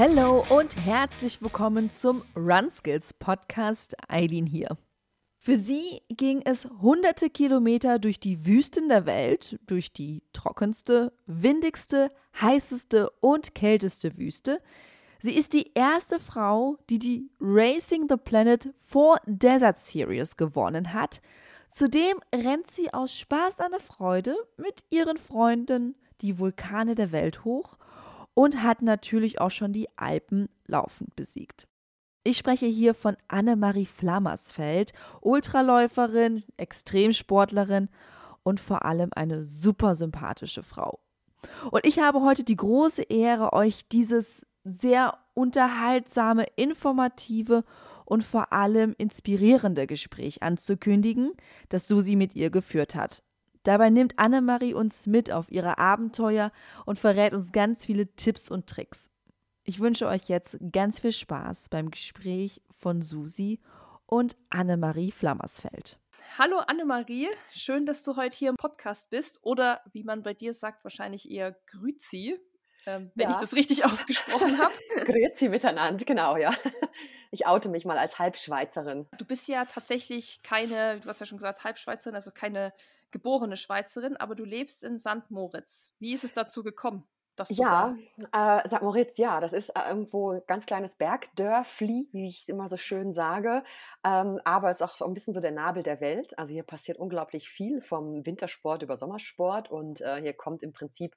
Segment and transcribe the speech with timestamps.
[0.00, 3.94] Hallo und herzlich willkommen zum Run Skills Podcast.
[4.08, 4.78] Eileen hier.
[5.36, 12.10] Für sie ging es hunderte Kilometer durch die Wüsten der Welt, durch die trockenste, windigste,
[12.40, 14.62] heißeste und kälteste Wüste.
[15.18, 21.20] Sie ist die erste Frau, die die Racing the Planet 4 Desert Series gewonnen hat.
[21.70, 27.44] Zudem rennt sie aus Spaß an der Freude mit ihren Freunden die Vulkane der Welt
[27.44, 27.76] hoch
[28.40, 31.68] und hat natürlich auch schon die Alpen laufend besiegt.
[32.24, 37.90] Ich spreche hier von Annemarie Flammersfeld, Ultraläuferin, Extremsportlerin
[38.42, 41.00] und vor allem eine super sympathische Frau.
[41.70, 47.62] Und ich habe heute die große Ehre, euch dieses sehr unterhaltsame, informative
[48.06, 51.32] und vor allem inspirierende Gespräch anzukündigen,
[51.68, 53.22] das Susi mit ihr geführt hat.
[53.62, 56.50] Dabei nimmt Annemarie uns mit auf ihre Abenteuer
[56.86, 59.10] und verrät uns ganz viele Tipps und Tricks.
[59.64, 63.60] Ich wünsche euch jetzt ganz viel Spaß beim Gespräch von Susi
[64.06, 65.98] und Annemarie Flammersfeld.
[66.38, 70.54] Hallo Annemarie, schön, dass du heute hier im Podcast bist oder wie man bei dir
[70.54, 72.38] sagt, wahrscheinlich eher Grüzi,
[72.86, 73.34] ähm, wenn ja.
[73.34, 74.74] ich das richtig ausgesprochen habe.
[75.04, 76.54] Grüezi miteinander, genau, ja.
[77.30, 79.06] Ich oute mich mal als Halbschweizerin.
[79.18, 82.72] Du bist ja tatsächlich keine, du hast ja schon gesagt, Halbschweizerin, also keine
[83.12, 85.30] geborene Schweizerin, aber du lebst in St.
[85.30, 85.92] Moritz.
[85.98, 87.04] Wie ist es dazu gekommen?
[87.48, 87.96] Ja,
[88.32, 88.82] äh, St.
[88.82, 92.76] Moritz, ja, das ist äh, irgendwo ein ganz kleines Bergdörfli, wie ich es immer so
[92.76, 93.62] schön sage.
[94.04, 96.38] Ähm, aber es ist auch so ein bisschen so der Nabel der Welt.
[96.38, 101.16] Also hier passiert unglaublich viel vom Wintersport über Sommersport und äh, hier kommt im Prinzip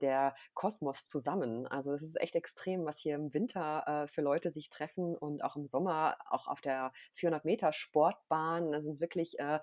[0.00, 1.66] der Kosmos zusammen.
[1.66, 5.44] Also es ist echt extrem, was hier im Winter äh, für Leute sich treffen und
[5.44, 8.72] auch im Sommer, auch auf der 400 Meter Sportbahn.
[8.72, 9.60] Da sind wirklich äh,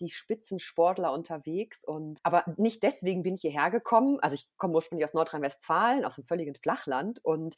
[0.00, 1.84] die Spitzensportler unterwegs.
[1.84, 4.18] Und aber nicht deswegen bin ich hierher gekommen.
[4.20, 5.51] Also ich komme ursprünglich aus Nordrhein-Westfalen,
[6.04, 7.56] aus dem völligen Flachland und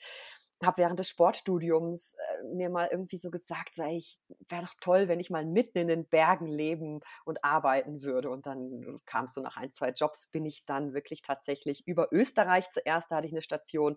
[0.64, 4.18] habe während des Sportstudiums äh, mir mal irgendwie so gesagt, sei ich,
[4.48, 8.30] wäre doch toll, wenn ich mal mitten in den Bergen leben und arbeiten würde.
[8.30, 12.08] Und dann kam es so nach ein, zwei Jobs, bin ich dann wirklich tatsächlich über
[12.12, 13.96] Österreich zuerst, da hatte ich eine Station,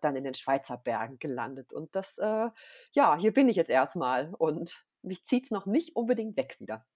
[0.00, 1.72] dann in den Schweizer Bergen gelandet.
[1.72, 2.48] Und das, äh,
[2.92, 6.86] ja, hier bin ich jetzt erstmal und mich zieht es noch nicht unbedingt weg wieder.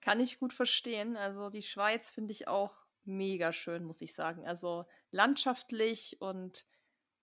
[0.00, 1.16] Kann ich gut verstehen.
[1.16, 4.46] Also die Schweiz finde ich auch mega schön, muss ich sagen.
[4.46, 6.66] Also landschaftlich und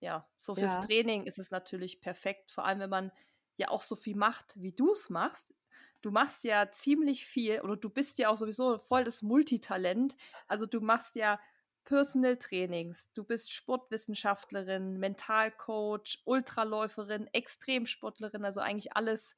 [0.00, 0.80] ja, so fürs ja.
[0.80, 3.12] Training ist es natürlich perfekt, vor allem wenn man
[3.56, 5.54] ja auch so viel macht, wie du es machst.
[6.02, 10.14] Du machst ja ziemlich viel oder du bist ja auch sowieso voll das Multitalent.
[10.46, 11.40] Also du machst ja
[11.84, 19.36] Personal Trainings, du bist Sportwissenschaftlerin, Mentalcoach, Ultraläuferin, Extremsportlerin, also eigentlich alles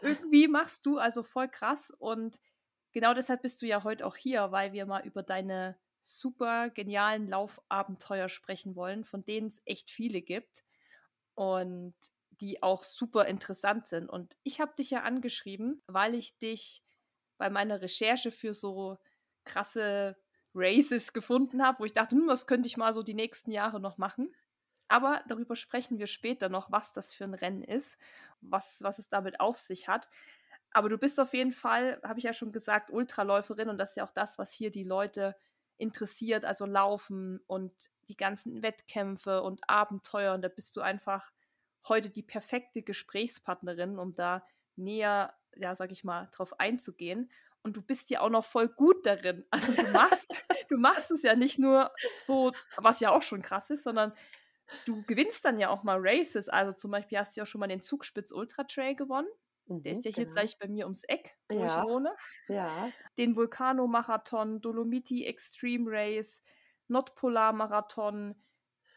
[0.00, 1.90] irgendwie machst du, also voll krass.
[1.98, 2.38] Und
[2.92, 7.28] genau deshalb bist du ja heute auch hier, weil wir mal über deine super genialen
[7.28, 10.64] Laufabenteuer sprechen wollen, von denen es echt viele gibt
[11.34, 11.94] und
[12.30, 14.08] die auch super interessant sind.
[14.08, 16.82] Und ich habe dich ja angeschrieben, weil ich dich
[17.38, 18.98] bei meiner Recherche für so
[19.44, 20.16] krasse
[20.54, 23.80] Races gefunden habe, wo ich dachte, hm, was könnte ich mal so die nächsten Jahre
[23.80, 24.34] noch machen.
[24.88, 27.96] Aber darüber sprechen wir später noch, was das für ein Rennen ist,
[28.40, 30.08] was, was es damit auf sich hat.
[30.72, 33.96] Aber du bist auf jeden Fall, habe ich ja schon gesagt, Ultraläuferin und das ist
[33.96, 35.36] ja auch das, was hier die Leute
[35.78, 37.72] interessiert, also Laufen und
[38.08, 40.34] die ganzen Wettkämpfe und Abenteuer.
[40.34, 41.32] Und da bist du einfach
[41.88, 47.30] heute die perfekte Gesprächspartnerin, um da näher, ja, sag ich mal, drauf einzugehen.
[47.62, 49.44] Und du bist ja auch noch voll gut darin.
[49.50, 50.30] Also du machst,
[50.68, 54.12] du machst es ja nicht nur so, was ja auch schon krass ist, sondern
[54.86, 56.48] du gewinnst dann ja auch mal Races.
[56.48, 59.28] Also zum Beispiel hast du ja schon mal den Zugspitz Ultra Trail gewonnen.
[59.70, 60.34] Der ist mhm, ja hier genau.
[60.34, 61.66] gleich bei mir ums Eck, wo ja.
[61.66, 62.14] ich wohne.
[62.48, 62.90] Ja.
[63.18, 66.42] Den Vulcano-Marathon, Dolomiti Extreme Race,
[66.88, 68.34] Nordpolar-Marathon,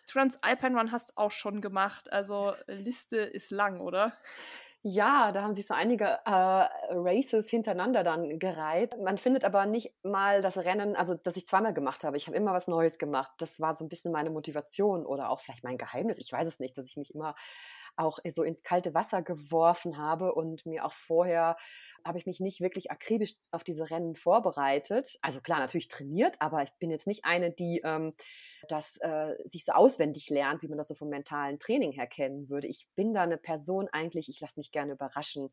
[0.07, 2.11] Transalpine Run hast auch schon gemacht.
[2.11, 4.13] Also Liste ist lang, oder?
[4.85, 8.99] Ja, da haben sich so einige äh, Races hintereinander dann gereiht.
[9.01, 12.17] Man findet aber nicht mal das Rennen, also das ich zweimal gemacht habe.
[12.17, 13.31] Ich habe immer was Neues gemacht.
[13.37, 16.17] Das war so ein bisschen meine Motivation oder auch vielleicht mein Geheimnis.
[16.17, 17.33] Ich weiß es nicht, dass ich mich immer
[17.95, 21.57] auch so ins kalte Wasser geworfen habe und mir auch vorher
[22.05, 25.17] habe ich mich nicht wirklich akribisch auf diese Rennen vorbereitet.
[25.21, 28.13] Also klar, natürlich trainiert, aber ich bin jetzt nicht eine, die ähm,
[28.67, 32.49] das äh, sich so auswendig lernt, wie man das so vom mentalen Training her kennen
[32.49, 32.67] würde.
[32.67, 35.49] Ich bin da eine Person eigentlich, ich lasse mich gerne überraschen.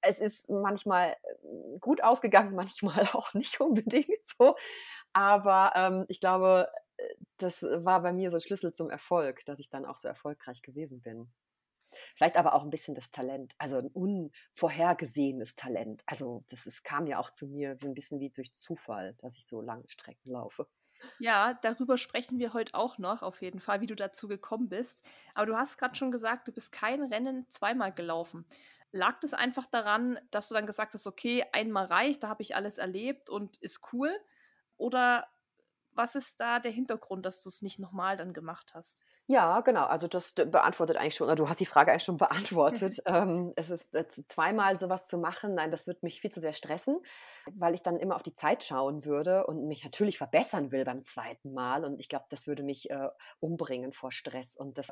[0.00, 4.56] Es ist manchmal äh, gut ausgegangen, manchmal auch nicht unbedingt so.
[5.12, 7.02] Aber ähm, ich glaube, äh,
[7.38, 11.00] das war bei mir so Schlüssel zum Erfolg, dass ich dann auch so erfolgreich gewesen
[11.00, 11.32] bin.
[12.16, 16.02] Vielleicht aber auch ein bisschen das Talent, also ein unvorhergesehenes Talent.
[16.06, 19.46] Also das ist, kam ja auch zu mir ein bisschen wie durch Zufall, dass ich
[19.46, 20.66] so lange Strecken laufe.
[21.18, 25.04] Ja, darüber sprechen wir heute auch noch, auf jeden Fall, wie du dazu gekommen bist.
[25.34, 28.46] Aber du hast gerade schon gesagt, du bist kein Rennen zweimal gelaufen.
[28.90, 32.56] Lag das einfach daran, dass du dann gesagt hast, okay, einmal reicht, da habe ich
[32.56, 34.10] alles erlebt und ist cool?
[34.76, 35.28] Oder
[35.92, 38.98] was ist da der Hintergrund, dass du es nicht nochmal dann gemacht hast?
[39.30, 39.84] Ja, genau.
[39.84, 43.02] Also das beantwortet eigentlich schon, oder du hast die Frage eigentlich schon beantwortet.
[43.04, 46.54] ähm, es ist äh, zweimal sowas zu machen, nein, das wird mich viel zu sehr
[46.54, 46.98] stressen,
[47.52, 51.02] weil ich dann immer auf die Zeit schauen würde und mich natürlich verbessern will beim
[51.02, 51.84] zweiten Mal.
[51.84, 53.08] Und ich glaube, das würde mich äh,
[53.38, 54.56] umbringen vor Stress.
[54.56, 54.88] Und das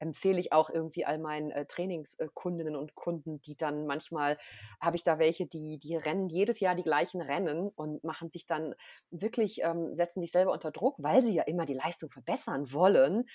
[0.00, 4.36] empfehle ich auch irgendwie all meinen äh, Trainingskundinnen und Kunden, die dann manchmal,
[4.80, 8.46] habe ich da welche, die, die rennen jedes Jahr die gleichen Rennen und machen sich
[8.46, 8.74] dann
[9.10, 13.26] wirklich, ähm, setzen sich selber unter Druck, weil sie ja immer die Leistung verbessern wollen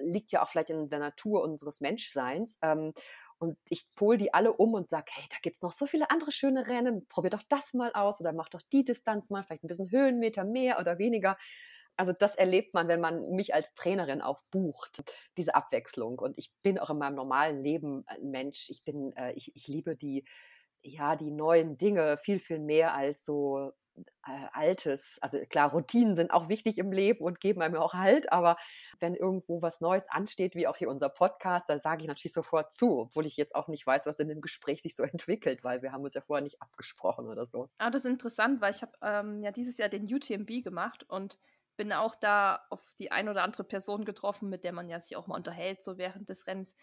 [0.00, 2.58] liegt ja auch vielleicht in der Natur unseres Menschseins.
[2.62, 2.92] Ähm,
[3.38, 6.10] und ich pol die alle um und sage, hey, da gibt es noch so viele
[6.10, 9.62] andere schöne Rennen, probier doch das mal aus oder mach doch die Distanz mal, vielleicht
[9.64, 11.36] ein bisschen Höhenmeter mehr oder weniger.
[11.96, 15.02] Also das erlebt man, wenn man mich als Trainerin auch bucht,
[15.36, 16.18] diese Abwechslung.
[16.18, 18.70] Und ich bin auch in meinem normalen Leben ein Mensch.
[18.70, 20.24] Ich bin, äh, ich, ich liebe die,
[20.82, 23.72] ja, die neuen Dinge viel, viel mehr als so
[24.22, 25.18] Altes.
[25.20, 28.56] Also klar, Routinen sind auch wichtig im Leben und geben einem auch Halt, aber
[29.00, 32.72] wenn irgendwo was Neues ansteht, wie auch hier unser Podcast, da sage ich natürlich sofort
[32.72, 35.82] zu, obwohl ich jetzt auch nicht weiß, was in dem Gespräch sich so entwickelt, weil
[35.82, 37.68] wir haben uns ja vorher nicht abgesprochen oder so.
[37.78, 41.38] Ah, das ist interessant, weil ich habe ähm, ja dieses Jahr den UTMB gemacht und
[41.76, 45.16] bin auch da auf die ein oder andere Person getroffen, mit der man ja sich
[45.16, 46.74] auch mal unterhält, so während des Rennens.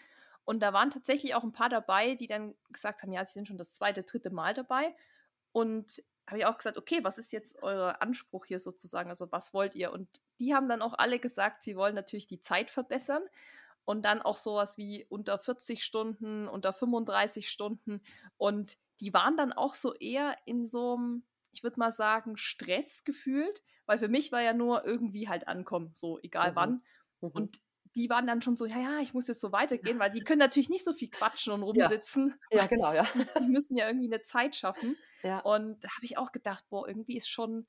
[0.46, 3.48] Und da waren tatsächlich auch ein paar dabei, die dann gesagt haben, ja, sie sind
[3.48, 4.96] schon das zweite, dritte Mal dabei.
[5.52, 9.10] Und habe ich auch gesagt, okay, was ist jetzt euer Anspruch hier sozusagen?
[9.10, 9.92] Also was wollt ihr?
[9.92, 10.08] Und
[10.40, 13.24] die haben dann auch alle gesagt, sie wollen natürlich die Zeit verbessern
[13.86, 18.02] und dann auch sowas wie unter 40 Stunden, unter 35 Stunden.
[18.38, 23.04] Und die waren dann auch so eher in so einem, ich würde mal sagen, Stress
[23.04, 26.56] gefühlt, weil für mich war ja nur irgendwie halt ankommen, so egal mhm.
[26.56, 26.72] wann.
[27.22, 27.30] Mhm.
[27.30, 27.62] Und
[27.96, 30.40] die waren dann schon so, ja, ja, ich muss jetzt so weitergehen, weil die können
[30.40, 32.36] natürlich nicht so viel quatschen und rumsitzen.
[32.52, 33.08] Ja, ja genau, ja.
[33.40, 34.98] Die müssen ja irgendwie eine Zeit schaffen.
[35.24, 35.40] Ja.
[35.40, 37.66] Und da habe ich auch gedacht, boah, irgendwie ist schon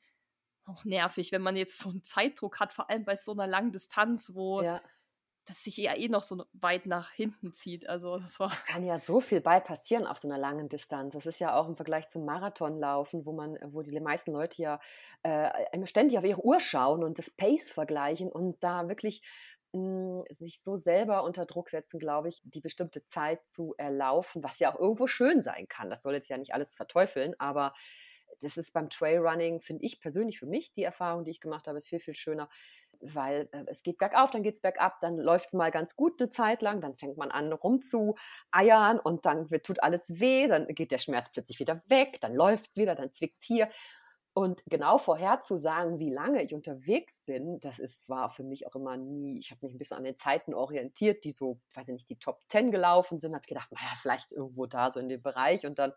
[0.67, 3.71] auch nervig, wenn man jetzt so einen Zeitdruck hat, vor allem bei so einer langen
[3.71, 4.81] Distanz, wo ja.
[5.45, 7.89] das sich ja eh noch so weit nach hinten zieht.
[7.89, 8.49] Also das war.
[8.49, 11.15] Da kann ja so viel bei passieren auf so einer langen Distanz.
[11.15, 14.81] Das ist ja auch im Vergleich zum Marathonlaufen, wo man, wo die meisten Leute ja
[15.23, 19.23] äh, ständig auf ihre Uhr schauen und das Pace vergleichen und da wirklich
[20.31, 24.73] sich so selber unter Druck setzen, glaube ich, die bestimmte Zeit zu erlaufen, was ja
[24.73, 25.91] auch irgendwo schön sein kann.
[25.91, 27.73] Das soll jetzt ja nicht alles verteufeln, aber
[28.41, 31.79] das ist beim Trailrunning, finde ich persönlich für mich, die Erfahrung, die ich gemacht habe,
[31.79, 32.49] ist viel, viel schöner,
[33.01, 36.15] weil äh, es geht bergauf, dann geht es bergab, dann läuft es mal ganz gut
[36.19, 40.93] eine Zeit lang, dann fängt man an rumzueiern und dann tut alles weh, dann geht
[40.93, 43.69] der Schmerz plötzlich wieder weg, dann läuft es wieder, dann zwickt es hier.
[44.39, 48.99] Und genau vorherzusagen, wie lange ich unterwegs bin, das ist, war für mich auch immer
[48.99, 52.11] nie, ich habe mich ein bisschen an den Zeiten orientiert, die so, weiß ich nicht,
[52.11, 55.65] die Top Ten gelaufen sind, habe gedacht, naja, vielleicht irgendwo da so in dem Bereich
[55.65, 55.95] und dann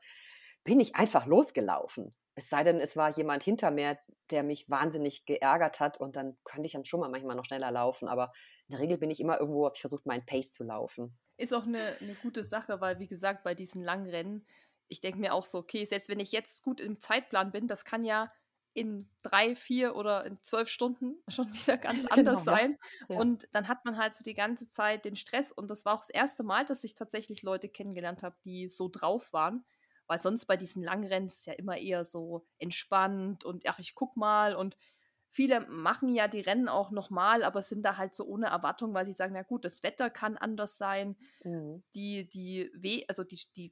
[0.63, 2.15] bin ich einfach losgelaufen.
[2.35, 3.99] Es sei denn, es war jemand hinter mir,
[4.31, 7.71] der mich wahnsinnig geärgert hat und dann könnte ich dann schon mal manchmal noch schneller
[7.71, 8.31] laufen, aber
[8.69, 11.19] in der Regel bin ich immer irgendwo, habe ich versucht, meinen Pace zu laufen.
[11.35, 14.45] Ist auch eine, eine gute Sache, weil wie gesagt, bei diesen langen Rennen
[14.89, 17.85] ich denke mir auch so, okay, selbst wenn ich jetzt gut im Zeitplan bin, das
[17.85, 18.31] kann ja
[18.73, 22.77] in drei, vier oder in zwölf Stunden schon wieder ganz anders genau, sein.
[23.07, 23.15] Ja.
[23.15, 23.21] Ja.
[23.21, 25.51] Und dann hat man halt so die ganze Zeit den Stress.
[25.51, 28.89] Und das war auch das erste Mal, dass ich tatsächlich Leute kennengelernt habe, die so
[28.89, 29.65] drauf waren.
[30.07, 33.93] Weil sonst bei diesen Langrennen ist es ja immer eher so entspannt und ach, ich
[33.93, 34.55] guck mal.
[34.55, 34.75] Und
[35.29, 39.05] viele machen ja die Rennen auch nochmal, aber sind da halt so ohne Erwartung, weil
[39.05, 41.15] sie sagen, na gut, das Wetter kann anders sein.
[41.43, 41.83] Mhm.
[41.93, 43.71] Die, die We also die, die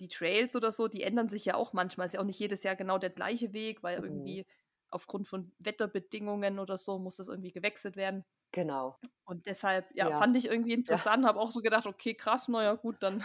[0.00, 2.06] die Trails oder so, die ändern sich ja auch manchmal.
[2.06, 4.04] Ist ja auch nicht jedes Jahr genau der gleiche Weg, weil mhm.
[4.04, 4.46] irgendwie
[4.90, 8.24] aufgrund von Wetterbedingungen oder so muss das irgendwie gewechselt werden.
[8.52, 8.98] Genau.
[9.24, 10.18] Und deshalb, ja, ja.
[10.18, 11.28] fand ich irgendwie interessant, ja.
[11.28, 13.22] habe auch so gedacht, okay, krass, naja, gut, dann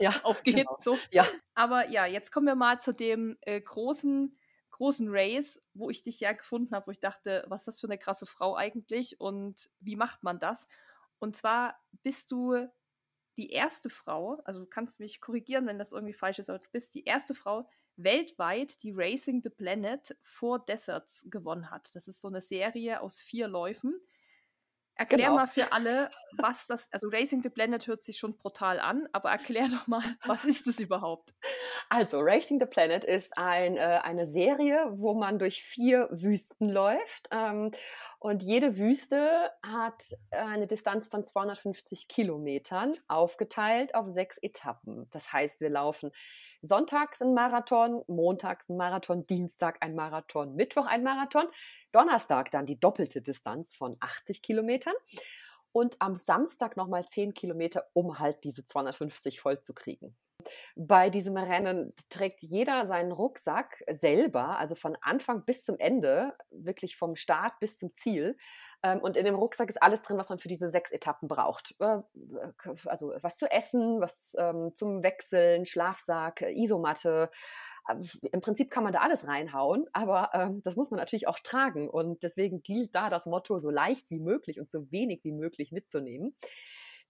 [0.00, 0.56] ja, auf geht's.
[0.56, 0.76] Genau.
[0.78, 0.98] So.
[1.10, 1.24] Ja.
[1.54, 4.36] Aber ja, jetzt kommen wir mal zu dem äh, großen,
[4.72, 7.86] großen Race, wo ich dich ja gefunden habe, wo ich dachte, was ist das für
[7.86, 10.66] eine krasse Frau eigentlich und wie macht man das?
[11.20, 12.66] Und zwar bist du
[13.40, 16.68] die erste Frau, also du kannst mich korrigieren, wenn das irgendwie falsch ist, aber du
[16.72, 17.66] bist die erste Frau
[17.96, 21.94] weltweit, die Racing the Planet Four Deserts gewonnen hat.
[21.94, 23.98] Das ist so eine Serie aus vier Läufen.
[25.00, 25.36] Erklär genau.
[25.36, 29.30] mal für alle, was das, also Racing the Planet hört sich schon brutal an, aber
[29.30, 31.32] erklär doch mal, was ist das überhaupt?
[31.88, 37.30] Also, Racing the Planet ist ein, äh, eine Serie, wo man durch vier Wüsten läuft.
[37.30, 37.70] Ähm,
[38.18, 45.08] und jede Wüste hat eine Distanz von 250 Kilometern, aufgeteilt auf sechs Etappen.
[45.12, 46.10] Das heißt, wir laufen
[46.62, 51.46] sonntags ein Marathon, montags ein Marathon, Dienstag ein Marathon, Mittwoch ein Marathon,
[51.92, 54.94] Donnerstag dann die doppelte Distanz von 80 Kilometern
[55.72, 60.16] und am Samstag nochmal 10 Kilometer, um halt diese 250 voll zu kriegen.
[60.76, 66.96] Bei diesem Rennen trägt jeder seinen Rucksack selber, also von Anfang bis zum Ende, wirklich
[66.96, 68.36] vom Start bis zum Ziel.
[68.82, 71.74] Ähm, und in dem Rucksack ist alles drin, was man für diese sechs Etappen braucht.
[71.80, 72.00] Äh,
[72.86, 77.30] also was zu essen, was ähm, zum Wechseln, Schlafsack, Isomatte.
[77.90, 80.30] Ähm, Im Prinzip kann man da alles reinhauen, aber
[80.62, 81.88] das muss man natürlich auch tragen.
[81.88, 85.72] Und deswegen gilt da das Motto, so leicht wie möglich und so wenig wie möglich
[85.72, 86.34] mitzunehmen.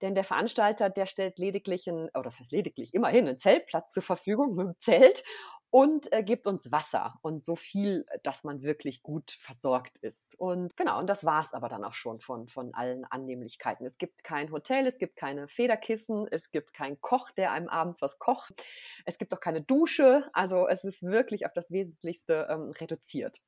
[0.02, 4.02] Denn der Veranstalter, der stellt lediglich ein, oh, das heißt lediglich, immerhin einen Zeltplatz zur
[4.02, 5.24] Verfügung mit einem Zelt
[5.70, 10.34] und äh, gibt uns Wasser und so viel, dass man wirklich gut versorgt ist.
[10.38, 13.86] Und genau, und das war es aber dann auch schon von, von allen Annehmlichkeiten.
[13.86, 18.02] Es gibt kein Hotel, es gibt keine Federkissen, es gibt keinen Koch, der einem abends
[18.02, 18.64] was kocht,
[19.04, 20.28] es gibt auch keine Dusche.
[20.32, 23.38] Also es ist wirklich auf das Wesentlichste ähm, reduziert.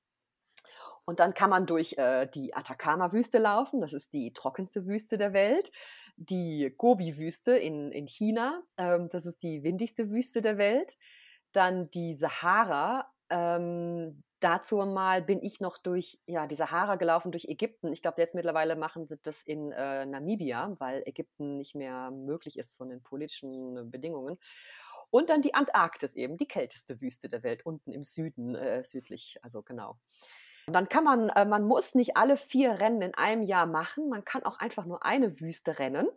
[1.05, 5.33] Und dann kann man durch äh, die Atacama-Wüste laufen, das ist die trockenste Wüste der
[5.33, 5.73] Welt
[6.17, 10.97] die Gobi-Wüste in, in China, ähm, das ist die windigste Wüste der Welt.
[11.53, 17.47] Dann die Sahara, ähm, dazu mal bin ich noch durch ja, die Sahara gelaufen, durch
[17.47, 17.93] Ägypten.
[17.93, 22.59] Ich glaube, jetzt mittlerweile machen sie das in äh, Namibia, weil Ägypten nicht mehr möglich
[22.59, 24.39] ist von den politischen Bedingungen.
[25.11, 29.37] Und dann die Antarktis eben, die kälteste Wüste der Welt, unten im Süden, äh, südlich,
[29.43, 29.99] also genau.
[30.67, 34.09] Und dann kann man, äh, man muss nicht alle vier Rennen in einem Jahr machen.
[34.09, 36.09] Man kann auch einfach nur eine Wüste rennen.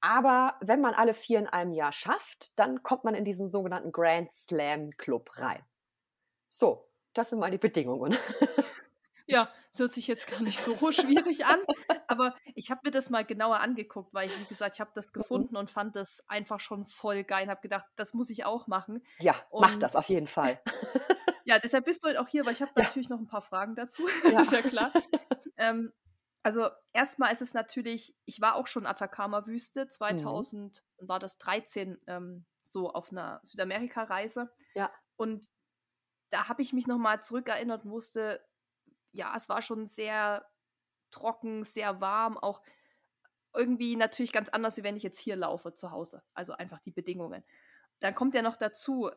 [0.00, 3.90] Aber wenn man alle vier in einem Jahr schafft, dann kommt man in diesen sogenannten
[3.90, 5.64] Grand Slam Club rein.
[6.46, 8.16] So, das sind mal die Bedingungen.
[9.26, 11.58] Ja, das hört sich jetzt gar nicht so schwierig an,
[12.08, 15.08] aber ich habe mir das mal genauer angeguckt, weil ich, wie gesagt, ich habe das
[15.08, 15.20] mhm.
[15.20, 17.48] gefunden und fand das einfach schon voll geil.
[17.48, 19.02] Habe gedacht, das muss ich auch machen.
[19.20, 20.60] Ja, und mach das auf jeden Fall.
[21.44, 22.82] Ja, deshalb bist du heute auch hier, weil ich habe ja.
[22.82, 24.06] natürlich noch ein paar Fragen dazu.
[24.30, 24.42] Ja.
[24.42, 24.92] ist ja klar.
[25.56, 25.92] ähm,
[26.42, 31.08] also erstmal ist es natürlich, ich war auch schon Atacama-Wüste, 2000 mhm.
[31.08, 34.50] war das 13 ähm, so auf einer Südamerika-Reise.
[34.74, 34.90] Ja.
[35.16, 35.48] Und
[36.30, 38.44] da habe ich mich nochmal zurückerinnert und wusste,
[39.12, 40.44] ja, es war schon sehr
[41.10, 42.60] trocken, sehr warm, auch
[43.54, 46.22] irgendwie natürlich ganz anders, wie wenn ich jetzt hier laufe zu Hause.
[46.34, 47.44] Also einfach die Bedingungen.
[48.00, 49.10] Dann kommt ja noch dazu,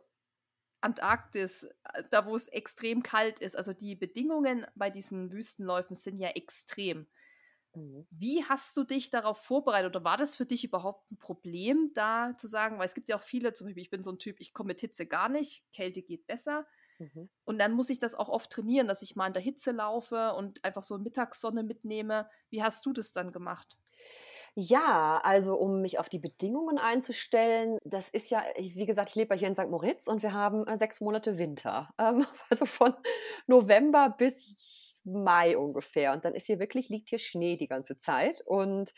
[0.82, 3.56] Antarktis, äh, da wo es extrem kalt ist.
[3.56, 7.08] Also die Bedingungen bei diesen Wüstenläufen sind ja extrem.
[7.76, 8.08] Mhm.
[8.10, 12.36] Wie hast du dich darauf vorbereitet oder war das für dich überhaupt ein Problem, da
[12.38, 14.40] zu sagen, weil es gibt ja auch viele, zum Beispiel, ich bin so ein Typ,
[14.40, 16.66] ich komme mit Hitze gar nicht, Kälte geht besser.
[17.00, 17.28] Mhm.
[17.46, 20.34] Und dann muss ich das auch oft trainieren, dass ich mal in der Hitze laufe
[20.34, 22.30] und einfach so Mittagssonne mitnehme.
[22.50, 23.78] Wie hast du das dann gemacht?
[24.60, 29.36] Ja, also um mich auf die Bedingungen einzustellen, das ist ja, wie gesagt, ich lebe
[29.36, 29.70] hier in St.
[29.70, 31.94] Moritz und wir haben äh, sechs Monate Winter.
[32.00, 32.94] Ähm, also von
[33.46, 36.12] November bis Mai ungefähr.
[36.14, 38.42] Und dann ist hier wirklich, liegt hier Schnee die ganze Zeit.
[38.46, 38.94] Und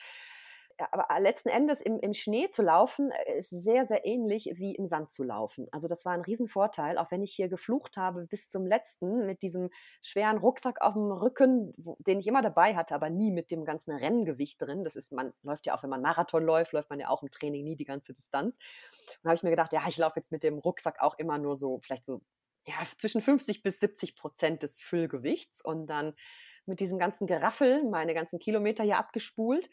[0.92, 4.86] aber letzten Endes im, im Schnee zu laufen, äh, ist sehr, sehr ähnlich wie im
[4.86, 5.68] Sand zu laufen.
[5.72, 9.42] Also das war ein Riesenvorteil, auch wenn ich hier geflucht habe bis zum letzten mit
[9.42, 9.70] diesem
[10.02, 13.66] schweren Rucksack auf dem Rücken, wo, den ich immer dabei hatte, aber nie mit dem
[13.66, 14.84] ganzen Renngewicht drin.
[14.84, 17.32] Das ist, man läuft ja auch, wenn man Marathon läuft, läuft man ja auch im
[17.32, 18.56] Training nie die ganze Distanz.
[18.56, 21.38] Und da habe ich mir gedacht, ja, ich laufe jetzt mit dem Rucksack auch immer
[21.38, 22.22] nur so, vielleicht so,
[22.66, 26.14] ja, zwischen 50 bis 70 Prozent des Füllgewichts und dann
[26.70, 29.70] mit diesem ganzen Geraffel meine ganzen Kilometer hier abgespult.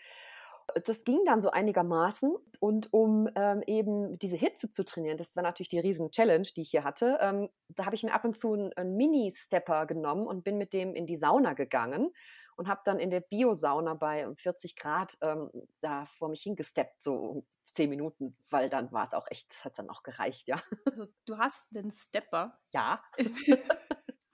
[0.85, 2.35] Das ging dann so einigermaßen.
[2.61, 6.63] Und um ähm, eben diese Hitze zu trainieren, das war natürlich die riesen Challenge, die
[6.63, 10.27] ich hier hatte, ähm, da habe ich mir ab und zu einen, einen Mini-Stepper genommen
[10.27, 12.13] und bin mit dem in die Sauna gegangen
[12.57, 17.45] und habe dann in der Biosauna bei 40 Grad ähm, da vor mich hingesteppt, so
[17.67, 20.63] zehn Minuten, weil dann war es auch echt, hat dann auch gereicht, ja.
[20.87, 22.59] Also du hast einen Stepper.
[22.73, 23.03] Ja.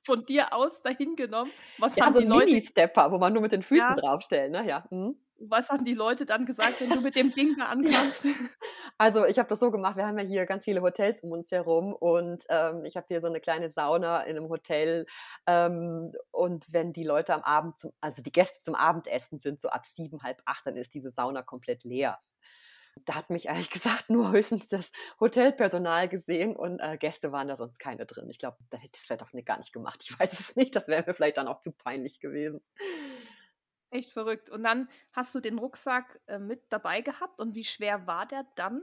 [0.04, 1.52] von dir aus dahin genommen.
[1.78, 2.46] Was ja, haben so die Leute?
[2.46, 3.94] Mini-Stepper, wo man nur mit den Füßen ja.
[3.94, 4.66] draufstellt, ne?
[4.66, 4.84] Ja.
[4.90, 5.16] Mhm
[5.48, 8.26] was haben die Leute dann gesagt, wenn du mit dem Ding da ankamst?
[8.98, 11.50] Also ich habe das so gemacht, wir haben ja hier ganz viele Hotels um uns
[11.50, 15.06] herum und ähm, ich habe hier so eine kleine Sauna in einem Hotel
[15.46, 19.70] ähm, und wenn die Leute am Abend, zum, also die Gäste zum Abendessen sind, so
[19.70, 22.20] ab sieben, halb acht, dann ist diese Sauna komplett leer.
[23.06, 27.56] Da hat mich ehrlich gesagt nur höchstens das Hotelpersonal gesehen und äh, Gäste waren da
[27.56, 28.28] sonst keine drin.
[28.30, 30.04] Ich glaube, da hätte ich es vielleicht auch gar nicht gemacht.
[30.04, 32.60] Ich weiß es nicht, das wäre mir vielleicht dann auch zu peinlich gewesen.
[33.92, 34.48] Echt verrückt.
[34.48, 38.46] Und dann hast du den Rucksack äh, mit dabei gehabt und wie schwer war der
[38.54, 38.82] dann?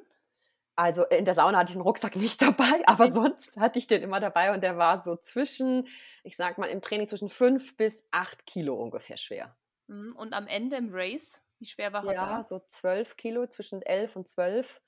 [0.76, 3.14] Also in der Sauna hatte ich den Rucksack nicht dabei, aber okay.
[3.14, 5.88] sonst hatte ich den immer dabei und der war so zwischen,
[6.24, 9.58] ich sag mal, im Training zwischen fünf bis acht Kilo ungefähr schwer.
[9.88, 10.16] Mhm.
[10.16, 12.32] Und am Ende im Race, wie schwer war er ja, da?
[12.38, 14.80] Ja, so zwölf Kilo, zwischen elf und zwölf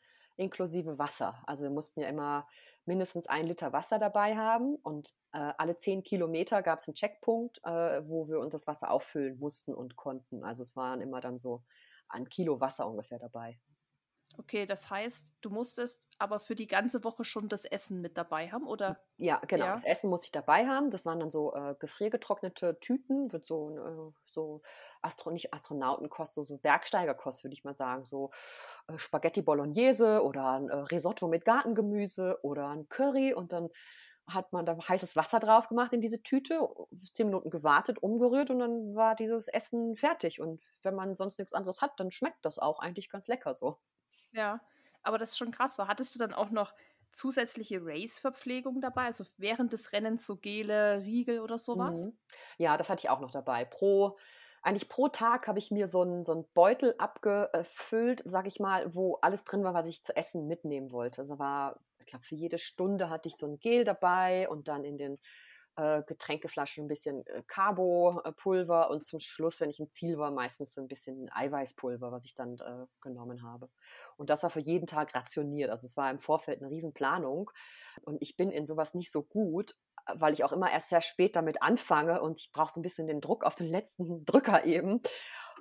[0.42, 1.42] inklusive Wasser.
[1.46, 2.48] Also wir mussten ja immer
[2.86, 7.62] mindestens ein Liter Wasser dabei haben und äh, alle zehn Kilometer gab es einen Checkpunkt,
[7.64, 10.44] äh, wo wir uns das Wasser auffüllen mussten und konnten.
[10.44, 11.64] Also es waren immer dann so
[12.10, 13.60] ein Kilo Wasser ungefähr dabei.
[14.38, 18.50] Okay, das heißt, du musstest aber für die ganze Woche schon das Essen mit dabei
[18.50, 19.00] haben, oder?
[19.18, 19.66] Ja, genau.
[19.66, 19.74] Ja.
[19.74, 20.90] Das Essen musste ich dabei haben.
[20.90, 24.62] Das waren dann so äh, gefriergetrocknete Tüten, wird so, äh, so
[25.02, 28.06] Astro nicht Astronautenkost, so, so Bergsteigerkost, würde ich mal sagen.
[28.06, 28.32] So
[28.88, 33.70] äh, Spaghetti Bolognese oder ein äh, Risotto mit Gartengemüse oder ein Curry und dann
[34.28, 36.68] hat man da heißes Wasser drauf gemacht in diese Tüte,
[37.14, 40.40] zehn Minuten gewartet, umgerührt und dann war dieses Essen fertig.
[40.40, 43.80] Und wenn man sonst nichts anderes hat, dann schmeckt das auch eigentlich ganz lecker so.
[44.34, 44.62] Ja,
[45.04, 45.88] aber das ist schon krass war.
[45.88, 46.74] Hattest du dann auch noch
[47.12, 49.06] zusätzliche Race-Verpflegung dabei?
[49.06, 52.10] Also während des Rennens so Gele, Riegel oder sowas?
[52.10, 52.18] Mhm.
[52.58, 53.64] Ja, das hatte ich auch noch dabei.
[53.66, 54.18] Pro,
[54.62, 59.16] eigentlich pro Tag habe ich mir so einen so Beutel abgefüllt, sag ich mal, wo
[59.22, 61.22] alles drin war, was ich zu essen mitnehmen wollte.
[61.22, 64.84] Also war, ich glaube, für jede Stunde hatte ich so ein Gel dabei und dann
[64.84, 65.18] in den
[65.75, 70.78] äh, Getränkeflaschen ein bisschen äh, Carbo-Pulver und zum Schluss, wenn ich im Ziel war, meistens
[70.78, 73.70] ein bisschen Eiweißpulver, was ich dann äh, genommen habe.
[74.18, 75.70] Und das war für jeden Tag rationiert.
[75.70, 77.51] Also es war im Vorfeld eine Riesenplanung.
[78.04, 79.75] Und ich bin in sowas nicht so gut,
[80.13, 83.08] weil ich auch immer erst sehr spät damit anfange und ich brauche so ein bisschen
[83.08, 85.01] den Druck auf den letzten Drücker eben.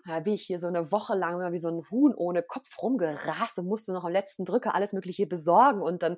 [0.07, 2.83] Da bin ich hier so eine Woche lang immer wie so ein Huhn ohne Kopf
[2.83, 5.83] rumgerast und musste noch am letzten Drücker alles Mögliche besorgen.
[5.83, 6.17] Und dann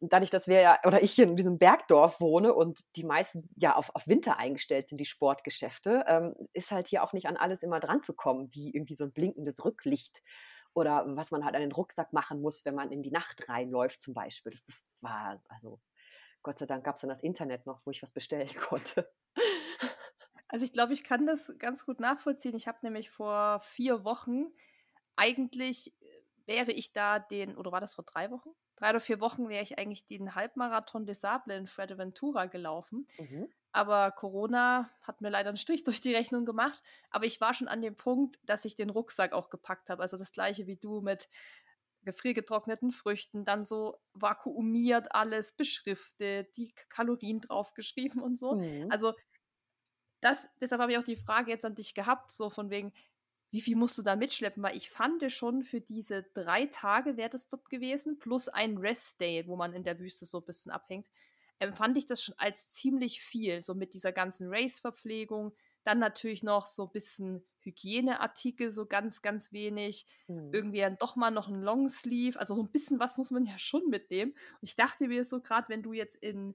[0.00, 3.74] dadurch, dass wir ja, oder ich hier in diesem Bergdorf wohne und die meisten ja
[3.74, 7.62] auf, auf Winter eingestellt sind, die Sportgeschäfte, ähm, ist halt hier auch nicht an alles
[7.62, 10.22] immer dran zu kommen, wie irgendwie so ein blinkendes Rücklicht
[10.74, 14.02] oder was man halt an den Rucksack machen muss, wenn man in die Nacht reinläuft
[14.02, 14.52] zum Beispiel.
[14.52, 15.80] Das, das war, also
[16.42, 19.10] Gott sei Dank gab es dann das Internet noch, wo ich was bestellen konnte.
[20.48, 22.54] Also ich glaube, ich kann das ganz gut nachvollziehen.
[22.54, 24.52] Ich habe nämlich vor vier Wochen
[25.16, 28.50] eigentlich äh, wäre ich da den, oder war das vor drei Wochen?
[28.76, 33.08] Drei oder vier Wochen wäre ich eigentlich den Halbmarathon des Sable in Fuerteventura gelaufen.
[33.18, 33.48] Mhm.
[33.72, 36.82] Aber Corona hat mir leider einen Strich durch die Rechnung gemacht.
[37.10, 40.02] Aber ich war schon an dem Punkt, dass ich den Rucksack auch gepackt habe.
[40.02, 41.28] Also das gleiche wie du mit
[42.02, 48.54] gefriergetrockneten Früchten, dann so vakuumiert alles, beschriftet, die Kalorien draufgeschrieben und so.
[48.54, 48.86] Mhm.
[48.90, 49.12] Also
[50.20, 52.92] das, deshalb habe ich auch die Frage jetzt an dich gehabt, so von wegen,
[53.56, 54.62] wie viel musst du da mitschleppen?
[54.62, 59.46] Weil ich fand schon für diese drei Tage wäre das dort gewesen, plus ein Rest-Day,
[59.46, 61.08] wo man in der Wüste so ein bisschen abhängt,
[61.58, 65.54] empfand ich das schon als ziemlich viel, so mit dieser ganzen Race-Verpflegung.
[65.84, 70.04] Dann natürlich noch so ein bisschen Hygieneartikel, so ganz, ganz wenig.
[70.28, 70.50] Mhm.
[70.52, 72.38] Irgendwie dann doch mal noch ein Longsleeve.
[72.38, 74.32] Also so ein bisschen was muss man ja schon mitnehmen.
[74.32, 76.54] Und ich dachte mir so, gerade wenn du jetzt in,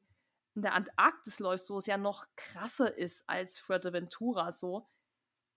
[0.53, 4.87] in der Antarktis läufst, wo es ja noch krasser ist als Fuerteventura, so,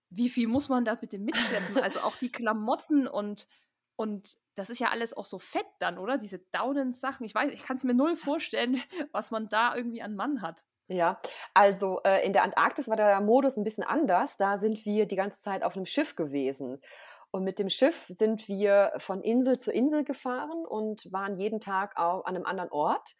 [0.09, 1.77] wie viel muss man da bitte mitschleppen?
[1.81, 3.47] also auch die Klamotten und,
[3.95, 6.17] und das ist ja alles auch so fett dann, oder?
[6.17, 7.25] Diese Daunen-Sachen.
[7.25, 10.63] Ich weiß, ich kann es mir null vorstellen, was man da irgendwie an Mann hat.
[10.87, 11.19] Ja,
[11.55, 14.37] also äh, in der Antarktis war der Modus ein bisschen anders.
[14.37, 16.79] Da sind wir die ganze Zeit auf einem Schiff gewesen.
[17.31, 21.97] Und mit dem Schiff sind wir von Insel zu Insel gefahren und waren jeden Tag
[21.97, 23.15] auch an einem anderen Ort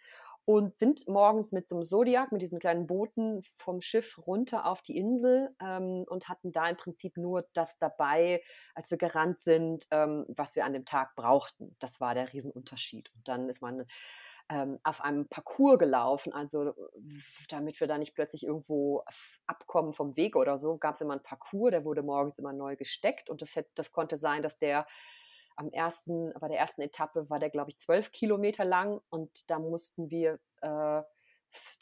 [0.46, 4.84] und sind morgens mit so einem Zodiac, mit diesen kleinen Booten vom Schiff runter auf
[4.84, 8.44] die Insel ähm, und hatten da im Prinzip nur das dabei,
[8.76, 11.76] als wir gerannt sind, ähm, was wir an dem Tag brauchten.
[11.80, 13.12] Das war der Riesenunterschied.
[13.16, 13.86] Und dann ist man
[14.50, 16.74] ähm, auf einem Parcours gelaufen, also
[17.50, 19.04] damit wir da nicht plötzlich irgendwo
[19.48, 22.76] abkommen vom Weg oder so, gab es immer einen Parcours, der wurde morgens immer neu
[22.76, 24.86] gesteckt und das, hätte, das konnte sein, dass der
[25.56, 29.60] am ersten, bei der ersten Etappe war der, glaube ich, zwölf Kilometer lang und da
[29.60, 31.02] mussten wir, äh,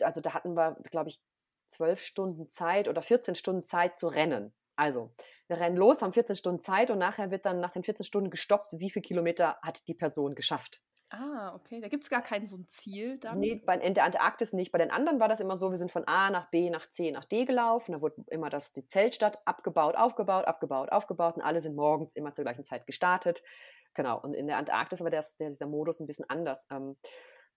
[0.02, 1.22] also da hatten wir, glaube ich,
[1.68, 4.54] zwölf Stunden Zeit oder 14 Stunden Zeit zu rennen.
[4.76, 5.12] Also,
[5.48, 8.30] wir rennen los, haben 14 Stunden Zeit und nachher wird dann nach den 14 Stunden
[8.30, 10.82] gestoppt, wie viele Kilometer hat die Person geschafft.
[11.16, 11.80] Ah, okay.
[11.80, 13.40] Da gibt es gar kein so ein Ziel dann?
[13.40, 14.72] Nee, bei, in der Antarktis nicht.
[14.72, 17.12] Bei den anderen war das immer so, wir sind von A nach B, nach C,
[17.12, 17.92] nach D gelaufen.
[17.92, 22.34] Da wurde immer das, die Zeltstadt abgebaut, aufgebaut, abgebaut, aufgebaut und alle sind morgens immer
[22.34, 23.44] zur gleichen Zeit gestartet.
[23.94, 24.20] Genau.
[24.20, 26.66] Und in der Antarktis war das, der, dieser Modus ein bisschen anders.
[26.72, 26.96] Ähm,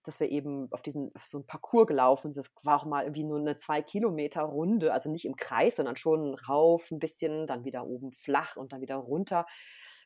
[0.03, 2.45] dass wir eben auf diesen auf so einen Parcours gelaufen sind.
[2.45, 5.97] Das war auch mal irgendwie nur eine zwei Kilometer Runde, also nicht im Kreis, sondern
[5.97, 9.45] schon rauf ein bisschen, dann wieder oben flach und dann wieder runter.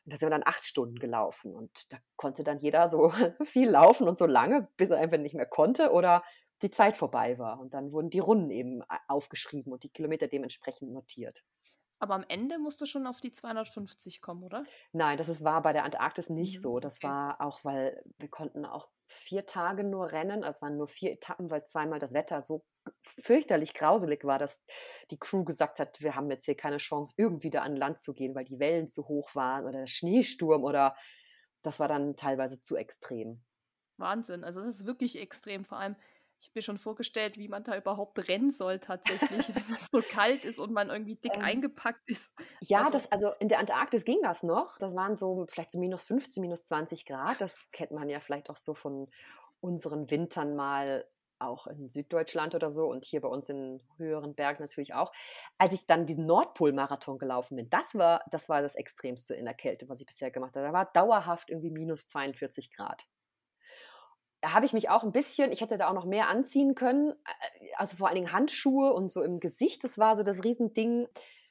[0.04, 1.54] Und da sind wir dann acht Stunden gelaufen.
[1.54, 3.10] Und da konnte dann jeder so
[3.42, 6.22] viel laufen und so lange, bis er einfach nicht mehr konnte oder
[6.62, 7.60] die Zeit vorbei war.
[7.60, 11.42] Und dann wurden die Runden eben äh, aufgeschrieben und die Kilometer dementsprechend notiert.
[12.02, 14.64] Aber am Ende musst du schon auf die 250 kommen, oder?
[14.90, 16.80] Nein, das ist, war bei der Antarktis nicht mhm, so.
[16.80, 17.06] Das okay.
[17.06, 20.42] war auch, weil wir konnten auch vier Tage nur rennen.
[20.42, 22.64] Also es waren nur vier Etappen, weil zweimal das Wetter so
[23.02, 24.60] fürchterlich grauselig war, dass
[25.10, 28.12] die Crew gesagt hat, wir haben jetzt hier keine Chance, irgendwie da an Land zu
[28.14, 30.96] gehen, weil die Wellen zu hoch waren oder der Schneesturm oder
[31.62, 33.42] das war dann teilweise zu extrem.
[33.96, 34.44] Wahnsinn.
[34.44, 35.64] Also das ist wirklich extrem.
[35.64, 35.96] Vor allem,
[36.38, 40.02] ich habe mir schon vorgestellt, wie man da überhaupt rennen soll tatsächlich, wenn es so
[40.02, 42.32] kalt ist und man irgendwie dick ähm, eingepackt ist.
[42.60, 44.76] Ja, also, das, also in der Antarktis ging das noch.
[44.78, 47.40] Das waren so vielleicht so minus 15, minus 20 Grad.
[47.40, 49.08] Das kennt man ja vielleicht auch so von
[49.60, 51.06] unseren Wintern mal
[51.42, 55.12] auch in Süddeutschland oder so und hier bei uns in höheren Bergen natürlich auch.
[55.58, 59.54] Als ich dann diesen Nordpol-Marathon gelaufen bin, das war, das war das Extremste in der
[59.54, 60.66] Kälte, was ich bisher gemacht habe.
[60.66, 63.06] Da war dauerhaft irgendwie minus 42 Grad
[64.44, 67.66] habe ich mich auch ein bisschen, ich hätte da auch noch mehr anziehen können, äh,
[67.76, 71.06] also vor allen Dingen Handschuhe und so im Gesicht, das war so das Riesending.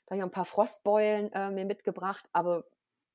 [0.06, 2.66] Da habe ich ein paar Frostbeulen äh, mir mitgebracht, aber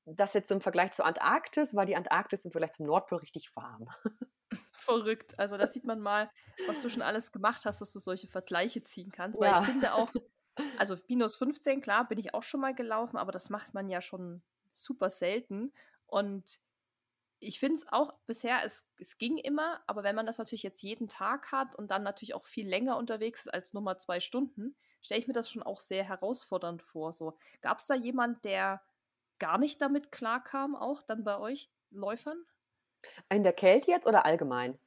[0.05, 3.89] das jetzt im Vergleich zur Antarktis, war die Antarktis im Vergleich zum Nordpol richtig warm.
[4.71, 5.37] Verrückt.
[5.37, 6.29] Also da sieht man mal,
[6.65, 9.39] was du schon alles gemacht hast, dass du solche Vergleiche ziehen kannst.
[9.39, 9.61] Weil ja.
[9.61, 10.11] ich finde auch,
[10.77, 14.01] also minus 15, klar, bin ich auch schon mal gelaufen, aber das macht man ja
[14.01, 15.73] schon super selten.
[16.05, 16.59] Und
[17.39, 20.81] ich finde es auch bisher, es, es ging immer, aber wenn man das natürlich jetzt
[20.81, 24.19] jeden Tag hat und dann natürlich auch viel länger unterwegs ist als nur mal zwei
[24.19, 27.13] Stunden, stelle ich mir das schon auch sehr herausfordernd vor.
[27.13, 28.81] So, gab es da jemand, der
[29.39, 32.43] gar nicht damit klarkam, auch dann bei euch Läufern?
[33.29, 34.77] In der Kälte jetzt oder allgemein?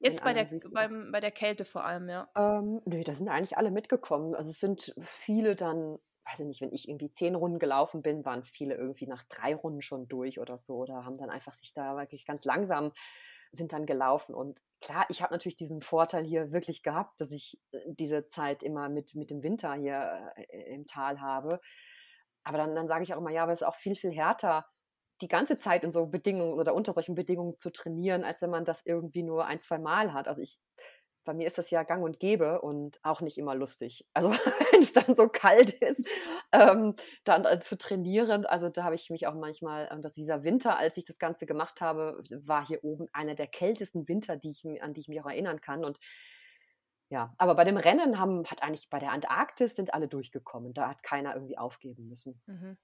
[0.00, 2.28] Jetzt bei der, beim, bei der Kälte vor allem, ja.
[2.36, 4.34] Ähm, nee, da sind eigentlich alle mitgekommen.
[4.34, 5.98] Also es sind viele dann
[6.30, 9.54] weiß ich nicht, wenn ich irgendwie zehn Runden gelaufen bin, waren viele irgendwie nach drei
[9.54, 12.92] Runden schon durch oder so oder haben dann einfach sich da wirklich ganz langsam
[13.50, 14.34] sind dann gelaufen.
[14.34, 18.62] Und klar, ich habe natürlich diesen Vorteil hier wirklich gehabt, dass ich äh, diese Zeit
[18.62, 21.60] immer mit, mit dem Winter hier äh, im Tal habe.
[22.44, 24.66] Aber dann, dann sage ich auch immer, ja, aber es ist auch viel, viel härter,
[25.20, 28.64] die ganze Zeit in so Bedingungen oder unter solchen Bedingungen zu trainieren, als wenn man
[28.64, 30.28] das irgendwie nur ein, zwei Mal hat.
[30.28, 30.60] Also ich
[31.28, 34.06] bei mir ist das ja gang und gäbe und auch nicht immer lustig.
[34.14, 36.02] Also wenn es dann so kalt ist,
[36.52, 40.42] ähm, dann äh, zu trainieren, also da habe ich mich auch manchmal, äh, dass dieser
[40.42, 44.50] Winter, als ich das Ganze gemacht habe, war hier oben einer der kältesten Winter, die
[44.50, 45.84] ich, an die ich mich auch erinnern kann.
[45.84, 45.98] Und
[47.10, 50.72] ja, aber bei dem Rennen haben, hat eigentlich bei der Antarktis sind alle durchgekommen.
[50.72, 52.40] Da hat keiner irgendwie aufgeben müssen.
[52.46, 52.78] Mhm.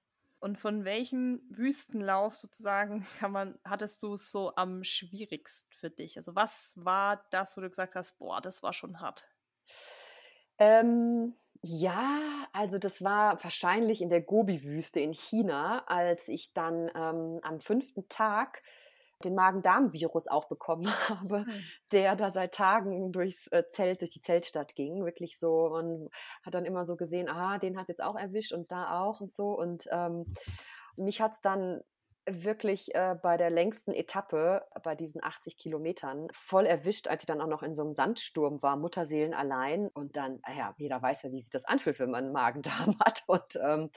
[0.45, 6.17] Und von welchem Wüstenlauf sozusagen kann man, hattest du es so am schwierigsten für dich?
[6.17, 9.27] Also was war das, wo du gesagt hast, boah, das war schon hart?
[10.59, 17.39] Ähm, ja, also das war wahrscheinlich in der Gobi-Wüste in China, als ich dann ähm,
[17.41, 18.61] am fünften Tag
[19.23, 21.63] den Magen-Darm-Virus auch bekommen habe, mhm.
[21.91, 25.05] der da seit Tagen durchs äh, Zelt, durch die Zeltstadt ging.
[25.05, 26.09] Wirklich so, man
[26.43, 29.21] hat dann immer so gesehen, aha, den hat es jetzt auch erwischt und da auch
[29.21, 29.57] und so.
[29.57, 30.33] Und ähm,
[30.97, 31.81] mich hat es dann
[32.27, 37.41] wirklich äh, bei der längsten Etappe, bei diesen 80 Kilometern, voll erwischt, als ich dann
[37.41, 39.89] auch noch in so einem Sandsturm war, Mutterseelen allein.
[39.89, 43.23] Und dann, ja, jeder weiß ja, wie sich das anfühlt, wenn man einen Magen-Darm hat.
[43.27, 43.91] Und ähm,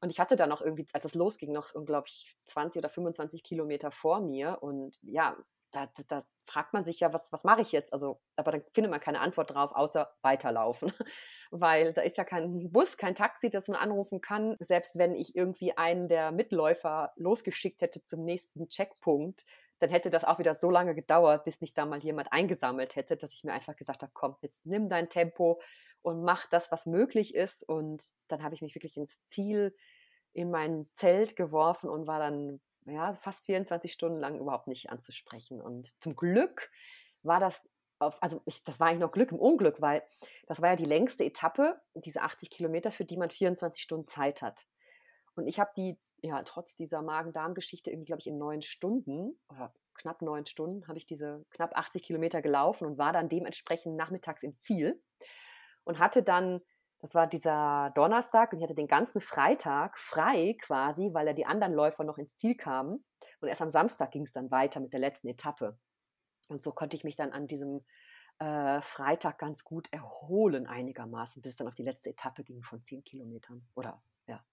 [0.00, 3.42] und ich hatte dann noch irgendwie, als es losging, noch, glaube ich, 20 oder 25
[3.42, 4.58] Kilometer vor mir.
[4.62, 5.36] Und ja,
[5.72, 7.92] da, da, da fragt man sich ja, was, was mache ich jetzt?
[7.92, 10.92] Also, aber dann findet man keine Antwort drauf, außer weiterlaufen.
[11.50, 14.56] Weil da ist ja kein Bus, kein Taxi, das man anrufen kann.
[14.58, 19.44] Selbst wenn ich irgendwie einen der Mitläufer losgeschickt hätte zum nächsten Checkpunkt,
[19.80, 23.16] dann hätte das auch wieder so lange gedauert, bis mich da mal jemand eingesammelt hätte,
[23.16, 25.60] dass ich mir einfach gesagt habe, komm, jetzt nimm dein Tempo
[26.02, 27.62] und mach das, was möglich ist.
[27.68, 29.74] Und dann habe ich mich wirklich ins Ziel
[30.32, 35.60] in mein Zelt geworfen und war dann ja, fast 24 Stunden lang überhaupt nicht anzusprechen.
[35.60, 36.70] Und zum Glück
[37.22, 40.02] war das auf, also ich, das war eigentlich noch Glück im Unglück, weil
[40.46, 44.40] das war ja die längste Etappe, diese 80 Kilometer, für die man 24 Stunden Zeit
[44.40, 44.66] hat.
[45.34, 49.74] Und ich habe die, ja, trotz dieser Magen-Darm-Geschichte irgendwie, glaube ich, in neun Stunden oder
[49.94, 54.42] knapp neun Stunden habe ich diese knapp 80 Kilometer gelaufen und war dann dementsprechend nachmittags
[54.42, 55.02] im Ziel
[55.84, 56.60] und hatte dann,
[57.00, 61.46] das war dieser Donnerstag und ich hatte den ganzen Freitag frei quasi, weil ja die
[61.46, 63.04] anderen Läufer noch ins Ziel kamen.
[63.40, 65.78] Und erst am Samstag ging es dann weiter mit der letzten Etappe.
[66.48, 67.84] Und so konnte ich mich dann an diesem
[68.38, 72.82] äh, Freitag ganz gut erholen einigermaßen, bis es dann auf die letzte Etappe ging von
[72.82, 73.66] zehn Kilometern.
[73.74, 74.44] Oder ja.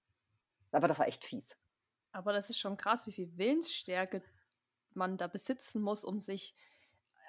[0.72, 1.58] Aber das war echt fies.
[2.12, 4.22] Aber das ist schon krass, wie viel Willensstärke
[4.94, 6.56] man da besitzen muss, um sich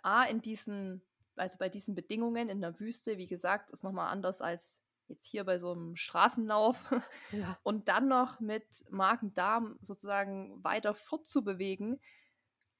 [0.02, 1.02] A, in diesen
[1.38, 5.44] also bei diesen Bedingungen in der Wüste, wie gesagt, ist nochmal anders als jetzt hier
[5.44, 6.92] bei so einem Straßenlauf.
[7.32, 7.58] Ja.
[7.62, 12.00] Und dann noch mit Magen-Darm sozusagen weiter fortzubewegen.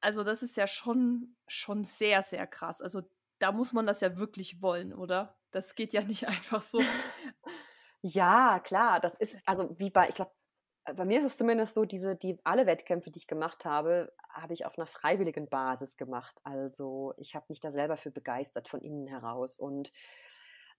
[0.00, 2.80] Also das ist ja schon, schon sehr, sehr krass.
[2.80, 3.02] Also
[3.38, 5.38] da muss man das ja wirklich wollen, oder?
[5.50, 6.82] Das geht ja nicht einfach so.
[8.02, 10.32] Ja, klar, das ist, also wie bei, ich glaube,
[10.96, 14.54] bei mir ist es zumindest so, diese, die, alle Wettkämpfe, die ich gemacht habe, habe
[14.54, 16.40] ich auf einer freiwilligen Basis gemacht.
[16.44, 19.58] Also ich habe mich da selber für begeistert von innen heraus.
[19.58, 19.92] Und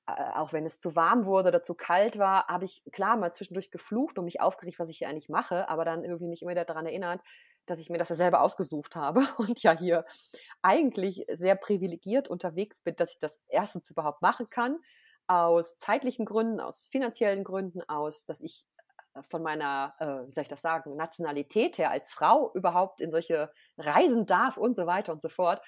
[0.07, 3.33] äh, auch wenn es zu warm wurde oder zu kalt war, habe ich klar mal
[3.33, 6.55] zwischendurch geflucht und mich aufgeregt, was ich hier eigentlich mache, aber dann irgendwie mich immer
[6.55, 7.21] daran erinnert,
[7.65, 10.05] dass ich mir das ja selber ausgesucht habe und ja hier
[10.61, 14.79] eigentlich sehr privilegiert unterwegs bin, dass ich das erstens überhaupt machen kann,
[15.27, 18.65] aus zeitlichen Gründen, aus finanziellen Gründen, aus, dass ich
[19.29, 23.51] von meiner, äh, wie soll ich das sagen, Nationalität her als Frau überhaupt in solche
[23.77, 25.61] Reisen darf und so weiter und so fort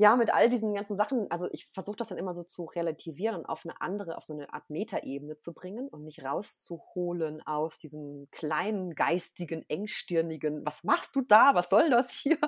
[0.00, 3.34] ja, mit all diesen ganzen Sachen, also ich versuche das dann immer so zu relativieren
[3.34, 7.78] und auf eine andere, auf so eine Art Metaebene zu bringen und mich rauszuholen aus
[7.78, 11.50] diesem kleinen, geistigen, engstirnigen, was machst du da?
[11.54, 12.38] Was soll das hier?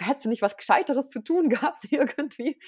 [0.00, 2.58] Hättest du nicht was Gescheiteres zu tun gehabt irgendwie?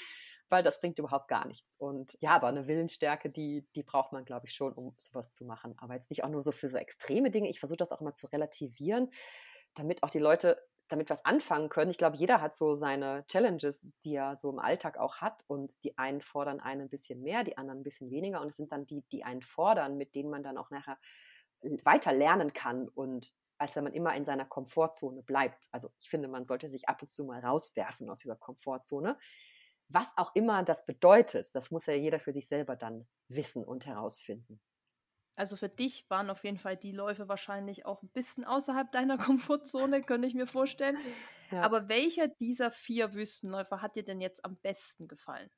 [0.53, 1.77] Weil das bringt überhaupt gar nichts.
[1.79, 5.47] Und ja, aber eine Willensstärke, die, die braucht man, glaube ich, schon, um sowas zu
[5.47, 5.75] machen.
[5.79, 7.49] Aber jetzt nicht auch nur so für so extreme Dinge.
[7.49, 9.11] Ich versuche das auch immer zu relativieren,
[9.75, 11.91] damit auch die Leute damit was anfangen können.
[11.91, 15.43] Ich glaube, jeder hat so seine Challenges, die er so im Alltag auch hat.
[15.47, 18.43] Und die einen fordern einen ein bisschen mehr, die anderen ein bisschen weniger.
[18.43, 20.99] Und es sind dann die, die einen fordern, mit denen man dann auch nachher
[21.85, 25.69] weiter lernen kann und als wenn man immer in seiner Komfortzone bleibt.
[25.71, 29.17] Also ich finde, man sollte sich ab und zu mal rauswerfen aus dieser Komfortzone.
[29.92, 33.87] Was auch immer das bedeutet, das muss ja jeder für sich selber dann wissen und
[33.87, 34.61] herausfinden.
[35.35, 39.18] Also für dich waren auf jeden Fall die Läufe wahrscheinlich auch ein bisschen außerhalb deiner
[39.18, 40.96] Komfortzone, könnte ich mir vorstellen.
[41.50, 41.62] Ja.
[41.62, 45.50] Aber welcher dieser vier Wüstenläufer hat dir denn jetzt am besten gefallen?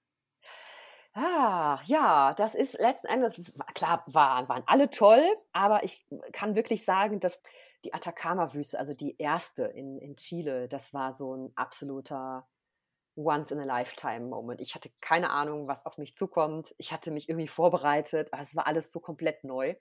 [1.16, 6.84] Ah, ja, das ist letzten Endes, klar, waren, waren alle toll, aber ich kann wirklich
[6.84, 7.40] sagen, dass
[7.84, 12.48] die Atacama-Wüste, also die erste in, in Chile, das war so ein absoluter
[13.16, 14.60] Once-in-a-Lifetime-Moment.
[14.60, 16.74] Ich hatte keine Ahnung, was auf mich zukommt.
[16.78, 18.30] Ich hatte mich irgendwie vorbereitet.
[18.32, 19.76] Es war alles so komplett neu.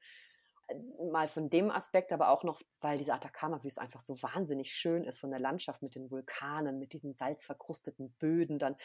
[0.68, 0.76] Äh,
[1.12, 5.20] mal von dem Aspekt, aber auch noch, weil diese Atacama-Wüste einfach so wahnsinnig schön ist
[5.20, 8.60] von der Landschaft mit den Vulkanen, mit diesen salzverkrusteten Böden.
[8.60, 8.76] Dann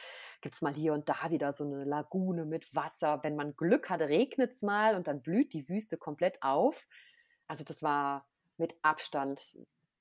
[0.41, 3.21] gibt es mal hier und da wieder so eine Lagune mit Wasser.
[3.23, 6.87] Wenn man Glück hat, regnet es mal und dann blüht die Wüste komplett auf.
[7.47, 9.57] Also das war mit Abstand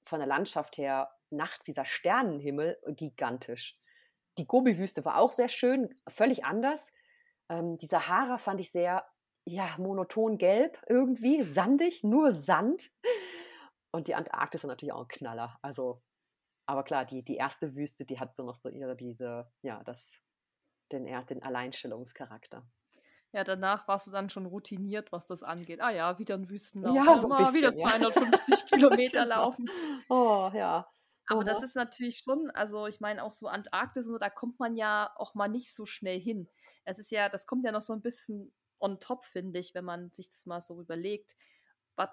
[0.06, 3.78] von der Landschaft her nachts dieser Sternenhimmel gigantisch.
[4.38, 6.92] Die Gobi-Wüste war auch sehr schön, völlig anders.
[7.50, 9.06] Ähm, die Sahara fand ich sehr,
[9.46, 12.92] ja, monoton gelb irgendwie, sandig, nur Sand.
[13.92, 15.58] Und die Antarktis ist natürlich auch ein Knaller.
[15.62, 16.02] Also,
[16.66, 20.12] aber klar, die, die erste Wüste, die hat so noch so ihre, diese, ja, das,
[20.92, 22.68] den, den Alleinstellungscharakter.
[23.34, 25.82] Ja, danach warst du dann schon routiniert, was das angeht.
[25.82, 26.96] Ah ja, wieder ein Wüstenlauf.
[26.96, 28.66] Ja, so ein bisschen, wieder 250 ja.
[28.78, 29.36] Kilometer genau.
[29.36, 29.70] laufen.
[30.10, 30.88] Oh ja.
[31.28, 34.60] Aber das ist natürlich schon, also ich meine auch so Antarktis und so, da kommt
[34.60, 36.50] man ja auch mal nicht so schnell hin.
[36.86, 39.86] Es ist ja, das kommt ja noch so ein bisschen on top, finde ich, wenn
[39.86, 41.36] man sich das mal so überlegt,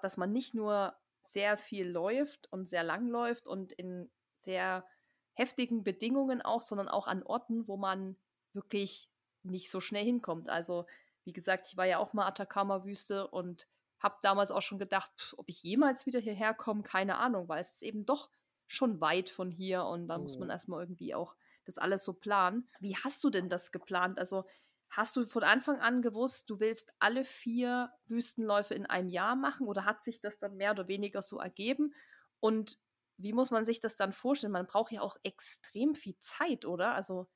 [0.01, 4.85] dass man nicht nur sehr viel läuft und sehr lang läuft und in sehr
[5.33, 8.17] heftigen Bedingungen auch, sondern auch an Orten, wo man
[8.53, 9.09] wirklich
[9.43, 10.49] nicht so schnell hinkommt.
[10.49, 10.85] Also,
[11.23, 13.67] wie gesagt, ich war ja auch mal Atacama-Wüste und
[13.99, 17.73] habe damals auch schon gedacht, ob ich jemals wieder hierher komme, keine Ahnung, weil es
[17.73, 18.29] ist eben doch
[18.67, 20.23] schon weit von hier und da mhm.
[20.23, 20.51] muss man mhm.
[20.51, 22.67] erstmal irgendwie auch das alles so planen.
[22.79, 24.19] Wie hast du denn das geplant?
[24.19, 24.45] Also
[24.89, 29.67] hast du von Anfang an gewusst, du willst alle vier Wüstenläufe in einem Jahr machen
[29.67, 31.93] oder hat sich das dann mehr oder weniger so ergeben?
[32.39, 32.77] Und
[33.17, 34.53] wie muss man sich das dann vorstellen?
[34.53, 36.93] Man braucht ja auch extrem viel Zeit, oder?
[36.93, 37.27] Also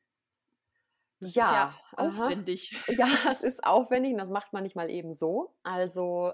[1.19, 2.77] das ja, ist ja aufwendig.
[2.87, 2.93] Aha.
[2.93, 5.55] Ja, es ist aufwendig und das macht man nicht mal eben so.
[5.63, 6.33] Also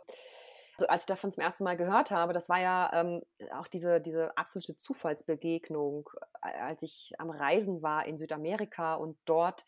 [0.78, 3.22] also als ich davon zum ersten Mal gehört habe, das war ja ähm,
[3.54, 6.10] auch diese, diese absolute Zufallsbegegnung,
[6.42, 9.66] äh, als ich am Reisen war in Südamerika und dort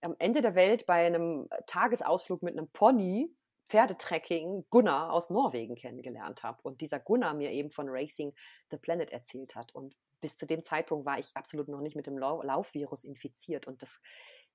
[0.00, 3.34] am Ende der Welt bei einem Tagesausflug mit einem Pony
[3.68, 6.60] Pferdetrekking Gunnar aus Norwegen kennengelernt habe.
[6.62, 8.34] Und dieser Gunnar mir eben von Racing
[8.70, 9.74] the Planet erzählt hat.
[9.74, 13.66] Und bis zu dem Zeitpunkt war ich absolut noch nicht mit dem Laufvirus infiziert.
[13.66, 14.00] Und das,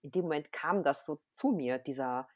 [0.01, 2.27] in dem Moment kam das so zu mir, dieser,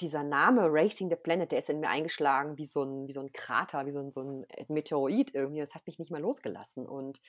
[0.00, 3.20] dieser Name Racing the Planet, der ist in mir eingeschlagen wie so ein, wie so
[3.20, 5.60] ein Krater, wie so ein, so ein Meteorit irgendwie.
[5.60, 6.86] Das hat mich nicht mehr losgelassen.
[6.86, 7.20] Und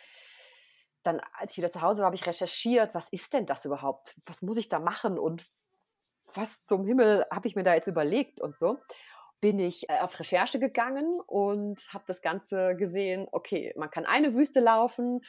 [1.03, 4.15] dann, als ich wieder zu Hause war, habe ich recherchiert, was ist denn das überhaupt?
[4.25, 5.17] Was muss ich da machen?
[5.17, 5.47] Und
[6.33, 8.77] was zum Himmel habe ich mir da jetzt überlegt und so?
[9.41, 14.33] Bin ich äh, auf Recherche gegangen und habe das Ganze gesehen, okay, man kann eine
[14.35, 15.21] Wüste laufen,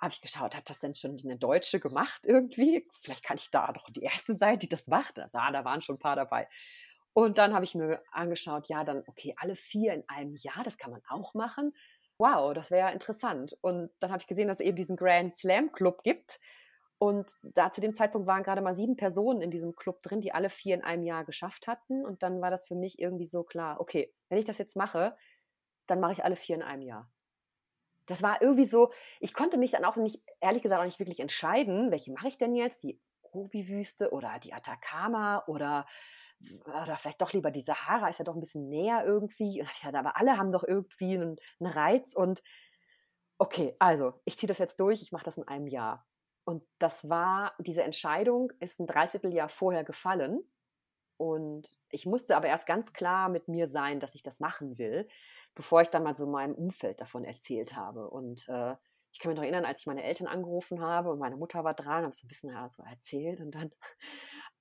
[0.00, 2.86] habe ich geschaut, hat das denn schon eine Deutsche gemacht irgendwie?
[3.02, 5.18] Vielleicht kann ich da doch die erste Seite, die das macht.
[5.18, 6.48] Also, da waren schon ein paar dabei.
[7.18, 10.78] Und dann habe ich mir angeschaut, ja, dann, okay, alle vier in einem Jahr, das
[10.78, 11.74] kann man auch machen.
[12.16, 13.58] Wow, das wäre ja interessant.
[13.60, 16.38] Und dann habe ich gesehen, dass es eben diesen Grand Slam Club gibt.
[16.98, 20.30] Und da zu dem Zeitpunkt waren gerade mal sieben Personen in diesem Club drin, die
[20.30, 22.06] alle vier in einem Jahr geschafft hatten.
[22.06, 25.16] Und dann war das für mich irgendwie so klar, okay, wenn ich das jetzt mache,
[25.88, 27.10] dann mache ich alle vier in einem Jahr.
[28.06, 31.18] Das war irgendwie so, ich konnte mich dann auch nicht, ehrlich gesagt, auch nicht wirklich
[31.18, 32.84] entscheiden, welche mache ich denn jetzt?
[32.84, 35.84] Die Gobi-Wüste oder die Atacama oder,
[36.64, 39.64] oder vielleicht doch lieber die Sahara, ist ja doch ein bisschen näher irgendwie.
[39.92, 42.42] aber alle haben doch irgendwie einen, einen Reiz und
[43.38, 46.06] okay, also ich ziehe das jetzt durch, ich mache das in einem Jahr.
[46.44, 50.40] Und das war, diese Entscheidung ist ein Dreivierteljahr vorher gefallen.
[51.18, 55.08] Und ich musste aber erst ganz klar mit mir sein, dass ich das machen will,
[55.54, 58.08] bevor ich dann mal so meinem Umfeld davon erzählt habe.
[58.08, 58.76] Und äh,
[59.12, 61.74] ich kann mich noch erinnern, als ich meine Eltern angerufen habe und meine Mutter war
[61.74, 63.70] dran, habe ich so ein bisschen ja, so erzählt und dann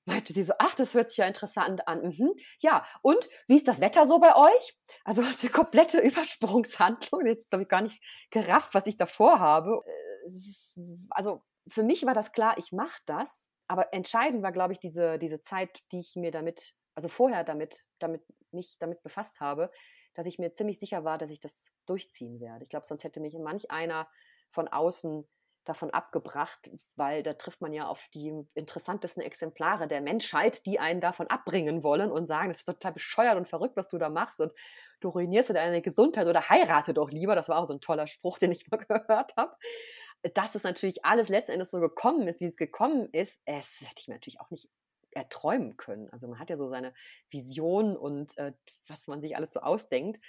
[0.08, 2.02] meinte sie so, ach, das hört sich ja interessant an.
[2.02, 2.34] Mhm.
[2.60, 4.78] Ja, und wie ist das Wetter so bei euch?
[5.04, 7.26] Also eine komplette Übersprungshandlung.
[7.26, 9.84] Jetzt habe ich gar nicht gerafft, was ich davor habe.
[10.26, 10.74] Ist,
[11.10, 15.20] also für mich war das klar, ich mache das, aber entscheidend war, glaube ich, diese,
[15.20, 19.70] diese Zeit, die ich mir damit, also vorher damit, damit mich damit befasst habe,
[20.14, 22.64] dass ich mir ziemlich sicher war, dass ich das durchziehen werde.
[22.64, 24.08] Ich glaube, sonst hätte mich manch einer
[24.52, 25.28] von außen
[25.68, 31.02] davon abgebracht, weil da trifft man ja auf die interessantesten Exemplare der Menschheit, die einen
[31.02, 34.40] davon abbringen wollen und sagen, das ist total bescheuert und verrückt, was du da machst
[34.40, 34.54] und
[35.02, 37.36] du ruinierst deine Gesundheit oder heirate doch lieber.
[37.36, 39.56] Das war auch so ein toller Spruch, den ich mal gehört habe
[40.34, 44.00] dass es natürlich alles letzten Endes so gekommen ist, wie es gekommen ist, es hätte
[44.00, 44.70] ich mir natürlich auch nicht
[45.12, 46.10] erträumen können.
[46.12, 46.94] Also man hat ja so seine
[47.30, 48.54] Vision und äh,
[48.88, 50.20] was man sich alles so ausdenkt.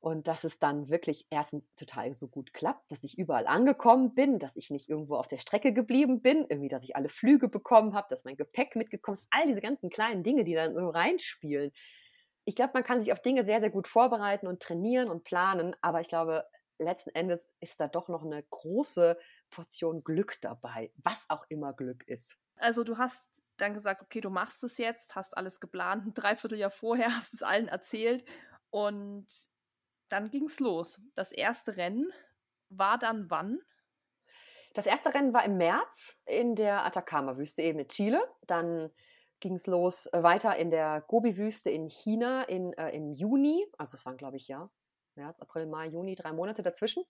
[0.00, 4.38] Und dass es dann wirklich erstens total so gut klappt, dass ich überall angekommen bin,
[4.38, 7.94] dass ich nicht irgendwo auf der Strecke geblieben bin, irgendwie, dass ich alle Flüge bekommen
[7.94, 11.72] habe, dass mein Gepäck mitgekommen ist, all diese ganzen kleinen Dinge, die dann so reinspielen.
[12.44, 15.74] Ich glaube, man kann sich auf Dinge sehr, sehr gut vorbereiten und trainieren und planen,
[15.80, 16.44] aber ich glaube,
[16.78, 19.18] letzten Endes ist da doch noch eine große
[19.50, 22.36] Portion Glück dabei, was auch immer Glück ist.
[22.56, 26.70] Also du hast dann gesagt, okay, du machst es jetzt, hast alles geplant, ein Dreivierteljahr
[26.70, 28.24] vorher hast es allen erzählt
[28.70, 29.26] und
[30.08, 31.00] dann ging es los.
[31.14, 32.12] Das erste Rennen
[32.68, 33.60] war dann wann?
[34.74, 38.22] Das erste Rennen war im März in der Atacama-Wüste eben in Chile.
[38.46, 38.90] Dann
[39.40, 43.66] ging es los äh, weiter in der Gobi-Wüste in China in, äh, im Juni.
[43.78, 44.70] Also es waren, glaube ich, ja,
[45.14, 47.04] März, April, Mai, Juni, drei Monate dazwischen.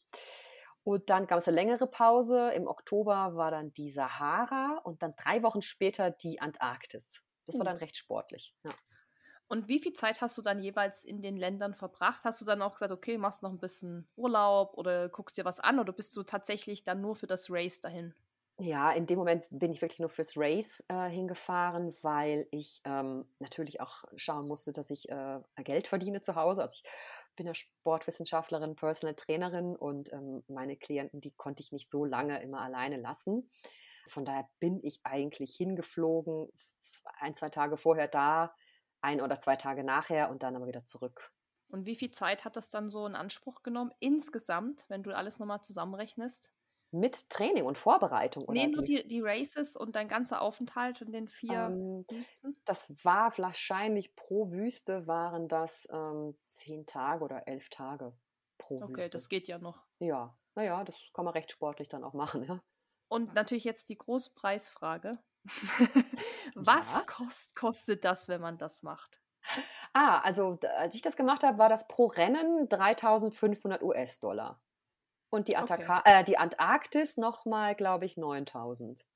[0.84, 2.50] Und dann gab es eine längere Pause.
[2.50, 7.24] Im Oktober war dann die Sahara und dann drei Wochen später die Antarktis.
[7.46, 7.72] Das war hm.
[7.72, 8.54] dann recht sportlich.
[8.64, 8.70] Ja.
[9.48, 12.24] Und wie viel Zeit hast du dann jeweils in den Ländern verbracht?
[12.24, 15.60] Hast du dann auch gesagt, okay, machst noch ein bisschen Urlaub oder guckst dir was
[15.60, 18.14] an oder bist du tatsächlich dann nur für das Race dahin?
[18.58, 23.26] Ja, in dem Moment bin ich wirklich nur fürs Race äh, hingefahren, weil ich ähm,
[23.38, 26.62] natürlich auch schauen musste, dass ich äh, Geld verdiene zu Hause.
[26.62, 26.90] Also ich
[27.36, 32.42] bin ja Sportwissenschaftlerin, Personal Trainerin und ähm, meine Klienten, die konnte ich nicht so lange
[32.42, 33.50] immer alleine lassen.
[34.08, 36.48] Von daher bin ich eigentlich hingeflogen,
[37.18, 38.54] ein, zwei Tage vorher da,
[39.06, 41.32] ein oder zwei Tage nachher und dann aber wieder zurück.
[41.68, 45.38] Und wie viel Zeit hat das dann so in Anspruch genommen insgesamt, wenn du alles
[45.38, 46.50] nochmal zusammenrechnest?
[46.92, 48.52] Mit Training und Vorbereitung, oder?
[48.52, 52.56] Nee, nur die, die Races und dein ganzer Aufenthalt in den vier ähm, Wüsten?
[52.64, 58.16] Das war wahrscheinlich pro Wüste waren das ähm, zehn Tage oder elf Tage
[58.58, 59.02] pro okay, Wüste.
[59.02, 59.84] Okay, das geht ja noch.
[59.98, 62.62] Ja, naja, das kann man recht sportlich dann auch machen, ja.
[63.08, 65.12] Und natürlich jetzt die große Preisfrage.
[66.54, 67.04] Was ja.
[67.06, 69.20] kost, kostet das, wenn man das macht?
[69.92, 74.60] Ah, also als ich das gemacht habe, war das pro Rennen 3500 US-Dollar.
[75.30, 76.20] Und die, Ataka okay.
[76.20, 79.06] äh, die Antarktis nochmal, glaube ich, 9000.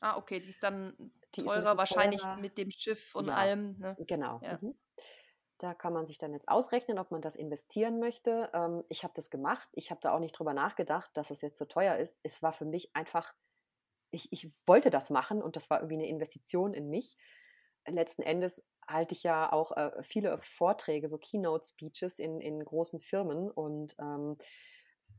[0.00, 0.94] Ah, okay, die ist dann
[1.34, 2.36] die teurer, ist wahrscheinlich teurer.
[2.36, 3.78] mit dem Schiff und ja, allem.
[3.78, 3.96] Ne?
[4.00, 4.40] Genau.
[4.42, 4.58] Ja.
[4.60, 4.76] Mhm.
[5.58, 8.50] Da kann man sich dann jetzt ausrechnen, ob man das investieren möchte.
[8.52, 9.68] Ähm, ich habe das gemacht.
[9.72, 12.18] Ich habe da auch nicht drüber nachgedacht, dass es jetzt so teuer ist.
[12.22, 13.32] Es war für mich einfach,
[14.14, 17.16] ich, ich wollte das machen und das war irgendwie eine Investition in mich.
[17.86, 23.50] Letzten Endes halte ich ja auch äh, viele Vorträge, so Keynote-Speeches in, in großen Firmen
[23.50, 24.38] und ähm,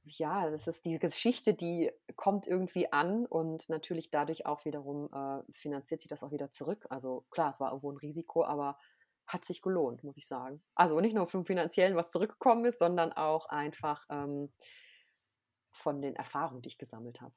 [0.03, 5.41] ja, das ist die Geschichte, die kommt irgendwie an und natürlich dadurch auch wiederum äh,
[5.51, 6.85] finanziert sich das auch wieder zurück.
[6.89, 8.77] Also klar, es war irgendwo ein Risiko, aber
[9.25, 10.63] hat sich gelohnt, muss ich sagen.
[10.75, 14.53] Also nicht nur vom finanziellen, was zurückgekommen ist, sondern auch einfach ähm,
[15.71, 17.33] von den Erfahrungen, die ich gesammelt habe.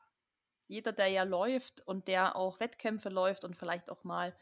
[0.68, 4.36] Jeder, der ja läuft und der auch Wettkämpfe läuft und vielleicht auch mal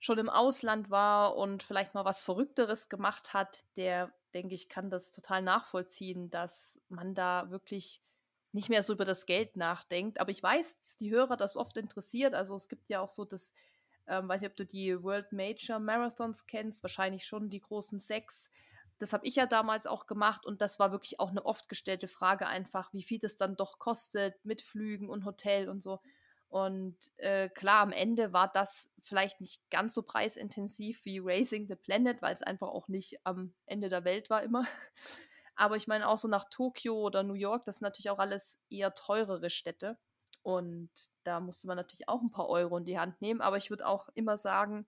[0.00, 4.90] schon im Ausland war und vielleicht mal was Verrückteres gemacht hat, der denke ich, kann
[4.90, 8.02] das total nachvollziehen, dass man da wirklich
[8.52, 10.20] nicht mehr so über das Geld nachdenkt.
[10.20, 12.34] Aber ich weiß, dass die Hörer das oft interessiert.
[12.34, 13.52] Also es gibt ja auch so das,
[14.06, 18.50] ähm, weiß nicht, ob du die World Major Marathons kennst, wahrscheinlich schon die großen sechs.
[18.98, 22.08] Das habe ich ja damals auch gemacht und das war wirklich auch eine oft gestellte
[22.08, 26.00] Frage einfach, wie viel das dann doch kostet mit Flügen und Hotel und so.
[26.48, 31.74] Und äh, klar, am Ende war das vielleicht nicht ganz so preisintensiv wie Racing the
[31.74, 34.64] Planet, weil es einfach auch nicht am Ende der Welt war immer.
[35.56, 38.60] Aber ich meine auch so nach Tokio oder New York, das sind natürlich auch alles
[38.70, 39.98] eher teurere Städte.
[40.42, 40.90] Und
[41.24, 43.40] da musste man natürlich auch ein paar Euro in die Hand nehmen.
[43.40, 44.86] Aber ich würde auch immer sagen,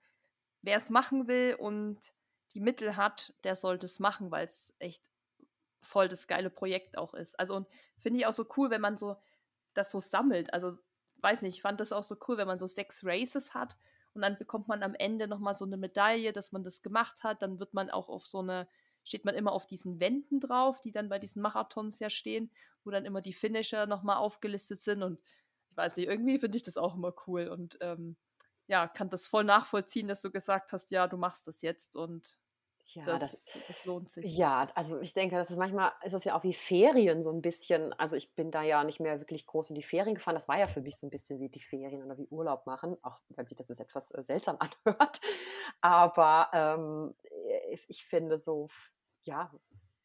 [0.63, 2.13] wer es machen will und
[2.59, 5.09] die Mittel hat, der sollte es machen, weil es echt
[5.81, 7.39] voll das geile Projekt auch ist.
[7.39, 7.67] Also
[7.99, 9.17] finde ich auch so cool, wenn man so
[9.75, 10.53] das so sammelt.
[10.53, 10.77] Also
[11.19, 13.77] weiß nicht, ich fand das auch so cool, wenn man so sechs Races hat
[14.13, 17.43] und dann bekommt man am Ende nochmal so eine Medaille, dass man das gemacht hat.
[17.43, 18.67] Dann wird man auch auf so eine,
[19.05, 22.51] steht man immer auf diesen Wänden drauf, die dann bei diesen Marathons ja stehen,
[22.83, 25.21] wo dann immer die Finisher nochmal aufgelistet sind und
[25.71, 28.17] ich weiß nicht, irgendwie finde ich das auch immer cool und ähm,
[28.67, 32.37] ja, kann das voll nachvollziehen, dass du gesagt hast, ja, du machst das jetzt und
[32.95, 34.37] ja, das, das, das, lohnt sich.
[34.37, 37.43] Ja, also ich denke, das ist manchmal ist es ja auch wie Ferien so ein
[37.43, 37.93] bisschen.
[37.95, 40.35] Also ich bin da ja nicht mehr wirklich groß in die Ferien gefahren.
[40.35, 42.97] Das war ja für mich so ein bisschen wie die Ferien oder wie Urlaub machen,
[43.03, 45.21] auch wenn sich das jetzt etwas äh, seltsam anhört.
[45.81, 47.15] Aber ähm,
[47.71, 48.69] ich, ich finde so,
[49.23, 49.51] ja,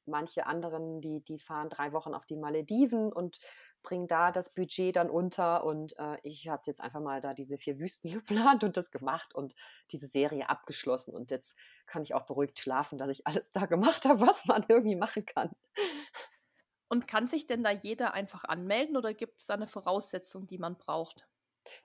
[0.08, 3.40] manche anderen, die, die fahren drei Wochen auf die Malediven und
[3.84, 5.64] bringen da das Budget dann unter.
[5.66, 9.36] Und äh, ich habe jetzt einfach mal da diese vier Wüsten geplant und das gemacht
[9.36, 9.54] und
[9.92, 11.14] diese Serie abgeschlossen.
[11.14, 14.66] Und jetzt kann ich auch beruhigt schlafen, dass ich alles da gemacht habe, was man
[14.68, 15.52] irgendwie machen kann.
[16.90, 20.60] Und kann sich denn da jeder einfach anmelden oder gibt es da eine Voraussetzung, die
[20.60, 21.28] man braucht?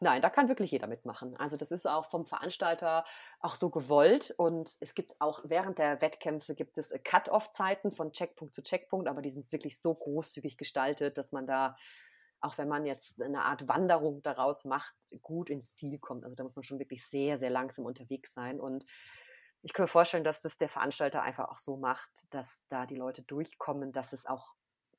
[0.01, 1.37] Nein, da kann wirklich jeder mitmachen.
[1.37, 3.05] Also das ist auch vom Veranstalter
[3.41, 8.13] auch so gewollt und es gibt auch während der Wettkämpfe gibt es äh, Cut-off-Zeiten von
[8.13, 11.77] Checkpunkt zu Checkpunkt, aber die sind wirklich so großzügig gestaltet, dass man da
[12.41, 16.25] auch wenn man jetzt eine Art Wanderung daraus macht, gut ins Ziel kommt.
[16.25, 18.85] Also da muss man schon wirklich sehr, sehr langsam unterwegs sein und
[19.63, 22.95] ich kann mir vorstellen, dass das der Veranstalter einfach auch so macht, dass da die
[22.95, 24.55] Leute durchkommen, dass es auch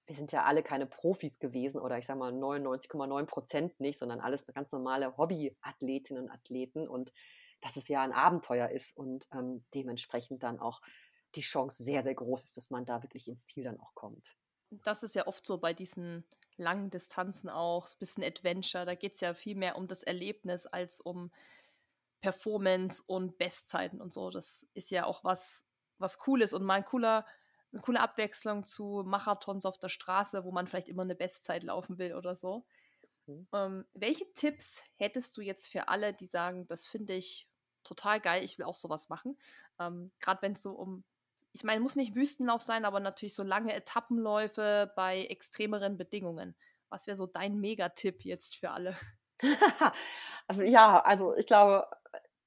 [0.09, 4.19] wir sind ja alle keine Profis gewesen oder ich sage mal 99,9 Prozent nicht, sondern
[4.19, 7.13] alles ganz normale Hobbyathletinnen und Athleten und
[7.61, 10.81] dass es ja ein Abenteuer ist und ähm, dementsprechend dann auch
[11.35, 14.35] die Chance sehr, sehr groß ist, dass man da wirklich ins Ziel dann auch kommt.
[14.71, 16.23] Das ist ja oft so bei diesen
[16.57, 18.87] langen Distanzen auch, ein bisschen Adventure.
[18.87, 21.31] Da geht es ja viel mehr um das Erlebnis als um
[22.21, 24.31] Performance und Bestzeiten und so.
[24.31, 25.67] Das ist ja auch was,
[25.99, 27.27] was cool ist und mal ein cooler
[27.71, 31.97] eine coole Abwechslung zu Marathons auf der Straße, wo man vielleicht immer eine Bestzeit laufen
[31.97, 32.65] will oder so.
[33.27, 33.47] Mhm.
[33.53, 37.47] Ähm, welche Tipps hättest du jetzt für alle, die sagen, das finde ich
[37.83, 39.37] total geil, ich will auch sowas machen?
[39.79, 41.03] Ähm, Gerade wenn es so um,
[41.53, 46.55] ich meine, muss nicht Wüstenlauf sein, aber natürlich so lange Etappenläufe bei extremeren Bedingungen.
[46.89, 48.95] Was wäre so dein Megatipp jetzt für alle?
[50.47, 51.87] also ja, also ich glaube,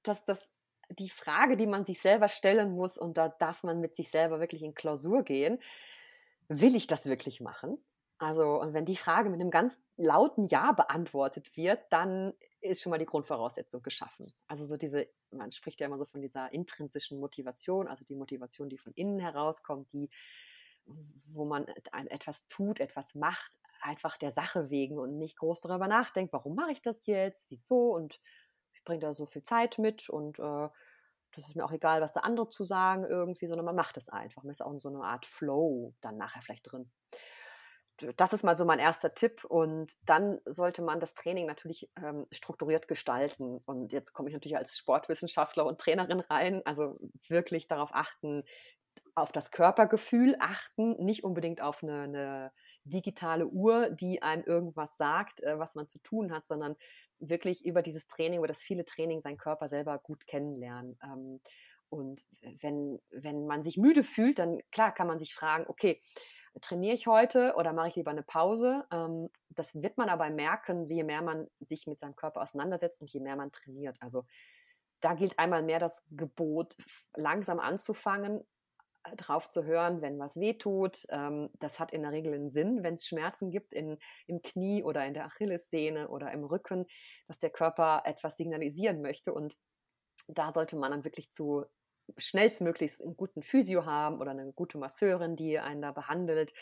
[0.03, 0.52] dass das
[0.99, 4.41] die Frage, die man sich selber stellen muss, und da darf man mit sich selber
[4.41, 5.61] wirklich in Klausur gehen,
[6.49, 7.79] will ich das wirklich machen?
[8.19, 12.91] Also, und wenn die Frage mit einem ganz lauten Ja beantwortet wird, dann ist schon
[12.91, 14.33] mal die Grundvoraussetzung geschaffen.
[14.47, 18.69] Also so diese, man spricht ja immer so von dieser intrinsischen Motivation, also die Motivation,
[18.69, 20.09] die von innen herauskommt, die,
[21.33, 26.33] wo man etwas tut, etwas macht, einfach der Sache wegen und nicht groß darüber nachdenkt,
[26.33, 28.21] warum mache ich das jetzt, wieso und
[28.83, 30.69] ich bringe da so viel Zeit mit und äh,
[31.35, 34.09] das ist mir auch egal, was da andere zu sagen irgendwie, sondern man macht es
[34.09, 34.43] einfach.
[34.43, 36.91] Man ist auch in so einer Art Flow dann nachher vielleicht drin.
[38.17, 39.45] Das ist mal so mein erster Tipp.
[39.45, 43.63] Und dann sollte man das Training natürlich ähm, strukturiert gestalten.
[43.65, 46.61] Und jetzt komme ich natürlich als Sportwissenschaftler und Trainerin rein.
[46.67, 48.43] Also wirklich darauf achten,
[49.15, 52.53] auf das Körpergefühl achten, nicht unbedingt auf eine, eine
[52.85, 56.77] digitale Uhr, die einem irgendwas sagt, äh, was man zu tun hat, sondern
[57.23, 60.99] wirklich über dieses Training, über das viele Training seinen Körper selber gut kennenlernen.
[61.03, 61.41] Ähm,
[61.89, 62.25] und
[62.63, 66.03] wenn, wenn man sich müde fühlt, dann klar kann man sich fragen, okay,
[66.61, 68.85] trainiere ich heute oder mache ich lieber eine Pause?
[68.91, 73.11] Ähm, das wird man aber merken, je mehr man sich mit seinem Körper auseinandersetzt und
[73.11, 73.97] je mehr man trainiert.
[74.01, 74.25] Also
[75.01, 76.77] da gilt einmal mehr das Gebot,
[77.17, 78.45] langsam anzufangen,
[79.17, 81.07] drauf zu hören, wenn was wehtut.
[81.11, 84.83] Ähm, das hat in der Regel einen Sinn, wenn es Schmerzen gibt in, im Knie
[84.83, 86.87] oder in der Achillessehne oder im Rücken,
[87.27, 89.33] dass der Körper etwas signalisieren möchte.
[89.33, 89.57] Und
[90.29, 91.65] da sollte man dann wirklich zu
[92.17, 96.53] schnellstmöglichst einen guten Physio haben oder eine gute Masseurin, die einen da behandelt,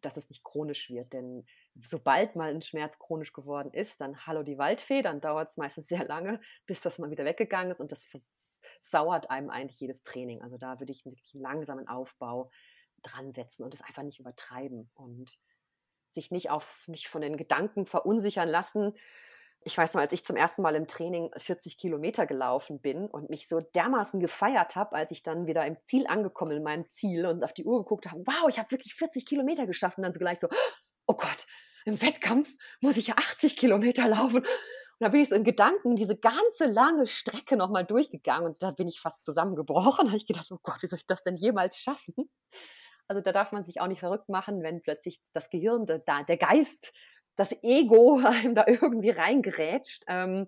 [0.00, 1.12] dass es nicht chronisch wird.
[1.12, 1.46] Denn
[1.80, 5.88] sobald mal ein Schmerz chronisch geworden ist, dann hallo die Waldfee, dann dauert es meistens
[5.88, 8.04] sehr lange, bis das mal wieder weggegangen ist und das
[8.90, 10.42] sauert einem eigentlich jedes Training.
[10.42, 12.50] Also da würde ich wirklich einen langsamen Aufbau
[13.02, 15.38] dran setzen und es einfach nicht übertreiben und
[16.06, 18.94] sich nicht auf nicht von den Gedanken verunsichern lassen.
[19.66, 23.30] Ich weiß noch, als ich zum ersten Mal im Training 40 Kilometer gelaufen bin und
[23.30, 27.24] mich so dermaßen gefeiert habe, als ich dann wieder im Ziel angekommen, in meinem Ziel
[27.24, 30.12] und auf die Uhr geguckt habe, wow, ich habe wirklich 40 Kilometer geschafft und dann
[30.12, 30.48] so gleich so,
[31.06, 31.46] oh Gott,
[31.86, 34.44] im Wettkampf muss ich ja 80 Kilometer laufen.
[34.98, 38.70] Und da bin ich so in Gedanken diese ganze lange Strecke nochmal durchgegangen und da
[38.70, 40.04] bin ich fast zusammengebrochen.
[40.04, 42.14] Da habe ich gedacht, oh Gott, wie soll ich das denn jemals schaffen?
[43.08, 46.36] Also da darf man sich auch nicht verrückt machen, wenn plötzlich das Gehirn, der, der
[46.36, 46.92] Geist,
[47.36, 50.04] das Ego einem da irgendwie reingerätscht.
[50.06, 50.46] Ähm,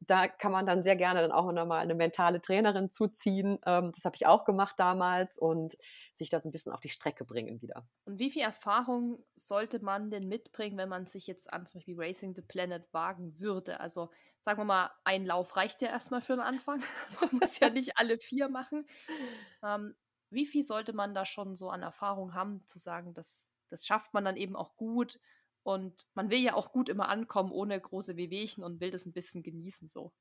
[0.00, 3.58] da kann man dann sehr gerne dann auch nochmal eine mentale Trainerin zuziehen.
[3.66, 5.76] Ähm, das habe ich auch gemacht damals und
[6.14, 7.86] sich das ein bisschen auf die Strecke bringen wieder.
[8.04, 11.96] Und wie viel Erfahrung sollte man denn mitbringen, wenn man sich jetzt an zum Beispiel
[11.98, 13.80] Racing the Planet wagen würde?
[13.80, 14.10] Also
[14.44, 16.82] sagen wir mal, ein Lauf reicht ja erstmal für den Anfang.
[17.20, 18.86] man muss ja nicht alle vier machen.
[19.62, 19.94] Ähm,
[20.30, 24.14] wie viel sollte man da schon so an Erfahrung haben, zu sagen, das, das schafft
[24.14, 25.18] man dann eben auch gut
[25.62, 29.12] und man will ja auch gut immer ankommen, ohne große Wehwehchen und will das ein
[29.12, 30.12] bisschen genießen so.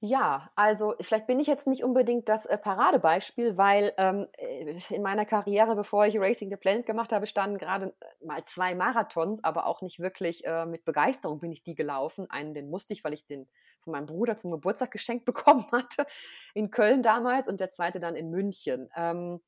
[0.00, 5.02] Ja, also vielleicht bin ich jetzt nicht unbedingt das äh, Paradebeispiel, weil ähm, äh, in
[5.02, 9.42] meiner Karriere, bevor ich Racing the Planet gemacht habe, standen gerade äh, mal zwei Marathons,
[9.42, 12.30] aber auch nicht wirklich äh, mit Begeisterung bin ich die gelaufen.
[12.30, 13.48] Einen, den musste ich, weil ich den
[13.80, 16.06] von meinem Bruder zum Geburtstag geschenkt bekommen hatte,
[16.52, 18.90] in Köln damals, und der zweite dann in München.
[18.96, 19.40] Ähm,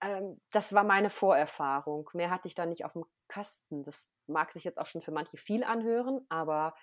[0.00, 2.08] ähm, das war meine Vorerfahrung.
[2.12, 3.82] Mehr hatte ich da nicht auf dem Kasten.
[3.82, 6.74] Das mag sich jetzt auch schon für manche viel anhören, aber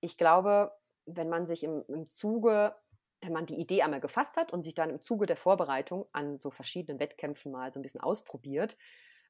[0.00, 0.72] ich glaube,
[1.06, 2.74] wenn man sich im, im Zuge,
[3.20, 6.38] wenn man die Idee einmal gefasst hat und sich dann im Zuge der Vorbereitung an
[6.38, 8.76] so verschiedenen Wettkämpfen mal so ein bisschen ausprobiert,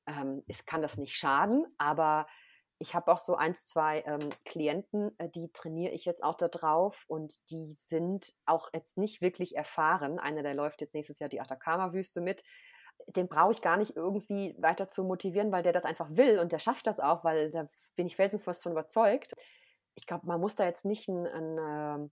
[0.06, 2.26] ähm, es kann das nicht schaden, aber
[2.80, 6.48] ich habe auch so eins, zwei ähm, Klienten, äh, die trainiere ich jetzt auch da
[6.48, 10.18] drauf und die sind auch jetzt nicht wirklich erfahren.
[10.18, 12.44] Einer, der läuft jetzt nächstes Jahr die Atacama-Wüste mit
[13.06, 16.52] den brauche ich gar nicht irgendwie weiter zu motivieren, weil der das einfach will und
[16.52, 19.34] der schafft das auch, weil da bin ich felsenfest von überzeugt.
[19.94, 22.10] Ich glaube, man muss da jetzt nicht ein, ein, ähm,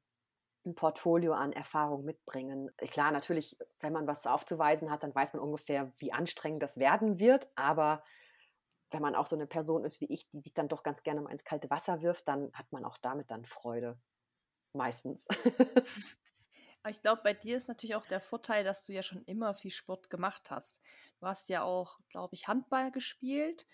[0.65, 2.71] ein, Portfolio an Erfahrung mitbringen.
[2.79, 7.19] Klar, natürlich, wenn man was aufzuweisen hat, dann weiß man ungefähr, wie anstrengend das werden
[7.19, 8.03] wird, aber
[8.91, 11.21] wenn man auch so eine Person ist wie ich, die sich dann doch ganz gerne
[11.21, 13.99] mal ins kalte Wasser wirft, dann hat man auch damit dann Freude.
[14.73, 15.27] Meistens.
[16.87, 19.57] Aber ich glaube, bei dir ist natürlich auch der Vorteil, dass du ja schon immer
[19.57, 20.81] viel Sport gemacht hast.
[21.19, 23.67] Du hast ja auch, glaube ich, Handball gespielt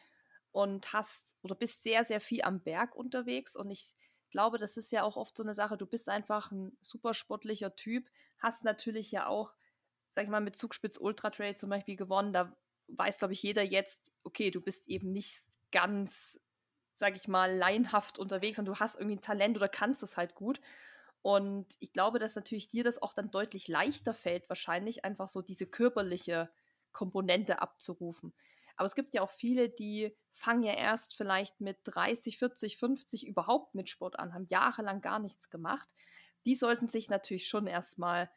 [0.51, 3.55] und hast oder bist sehr, sehr viel am Berg unterwegs.
[3.55, 3.95] Und ich
[4.31, 5.77] glaube, das ist ja auch oft so eine Sache.
[5.77, 8.09] Du bist einfach ein super sportlicher Typ,
[8.39, 9.53] hast natürlich ja auch,
[10.09, 12.33] sag ich mal, mit Zugspitz Ultra Trail zum Beispiel gewonnen.
[12.33, 12.57] Da
[12.89, 16.41] weiß, glaube ich, jeder jetzt, okay, du bist eben nicht ganz,
[16.95, 20.35] sag ich mal, laienhaft unterwegs und du hast irgendwie ein Talent oder kannst es halt
[20.35, 20.63] gut.
[21.23, 25.41] Und ich glaube, dass natürlich dir das auch dann deutlich leichter fällt, wahrscheinlich einfach so
[25.41, 26.51] diese körperliche
[26.93, 28.35] Komponente abzurufen.
[28.77, 33.27] Aber es gibt ja auch viele, die fangen ja erst vielleicht mit 30, 40, 50
[33.27, 35.95] überhaupt mit Sport an, haben jahrelang gar nichts gemacht.
[36.47, 38.31] Die sollten sich natürlich schon erstmal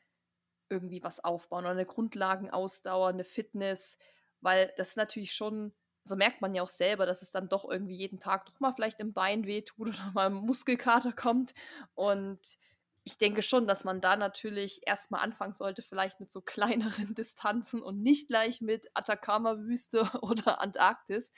[0.69, 3.97] irgendwie was aufbauen oder eine Grundlagenausdauer, eine Fitness,
[4.41, 5.73] weil das natürlich schon,
[6.03, 8.73] so merkt man ja auch selber, dass es dann doch irgendwie jeden Tag doch mal
[8.73, 11.53] vielleicht im Bein wehtut oder mal ein Muskelkater kommt.
[11.93, 12.57] Und
[13.05, 17.81] ich denke schon, dass man da natürlich erstmal anfangen sollte, vielleicht mit so kleineren Distanzen
[17.81, 21.31] und nicht gleich mit Atacama-Wüste oder Antarktis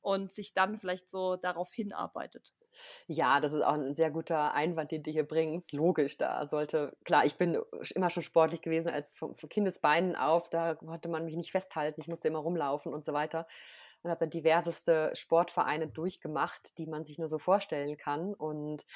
[0.00, 2.54] und sich dann vielleicht so darauf hinarbeitet.
[3.08, 5.72] Ja, das ist auch ein sehr guter Einwand, den du hier bringst.
[5.72, 7.60] Logisch, da sollte, klar, ich bin
[7.96, 12.06] immer schon sportlich gewesen, als von, Kindesbeinen auf, da konnte man mich nicht festhalten, ich
[12.06, 13.48] musste immer rumlaufen und so weiter.
[14.04, 18.32] Und habe dann diverseste Sportvereine durchgemacht, die man sich nur so vorstellen kann.
[18.32, 18.86] Und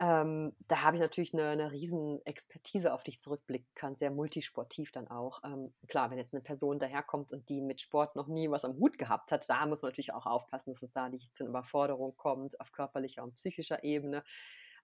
[0.00, 4.90] ähm, da habe ich natürlich eine, eine riesen Expertise auf dich zurückblicken kann, sehr multisportiv
[4.90, 5.42] dann auch.
[5.44, 8.76] Ähm, klar, wenn jetzt eine Person daherkommt und die mit Sport noch nie was am
[8.78, 11.50] Hut gehabt hat, da muss man natürlich auch aufpassen, dass es da nicht zu einer
[11.50, 14.24] Überforderung kommt auf körperlicher und psychischer Ebene.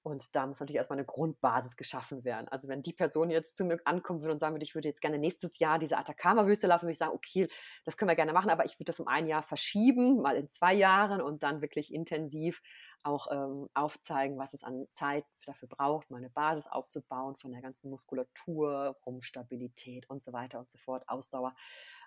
[0.03, 2.49] Und da muss natürlich erstmal eine Grundbasis geschaffen werden.
[2.49, 5.03] Also wenn die Person jetzt zu mir ankommen würde und sagen würde, ich würde jetzt
[5.03, 7.49] gerne nächstes Jahr diese Atacama-Wüste laufen, würde ich sagen, okay,
[7.85, 10.49] das können wir gerne machen, aber ich würde das um ein Jahr verschieben, mal in
[10.49, 12.63] zwei Jahren und dann wirklich intensiv
[13.03, 17.61] auch ähm, aufzeigen, was es an Zeit dafür braucht, mal eine Basis aufzubauen von der
[17.61, 21.55] ganzen Muskulatur, Rumpfstabilität und so weiter und so fort, Ausdauer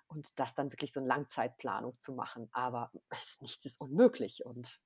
[0.08, 2.48] und das dann wirklich so eine Langzeitplanung zu machen.
[2.52, 2.90] Aber
[3.40, 4.80] nichts ist unmöglich und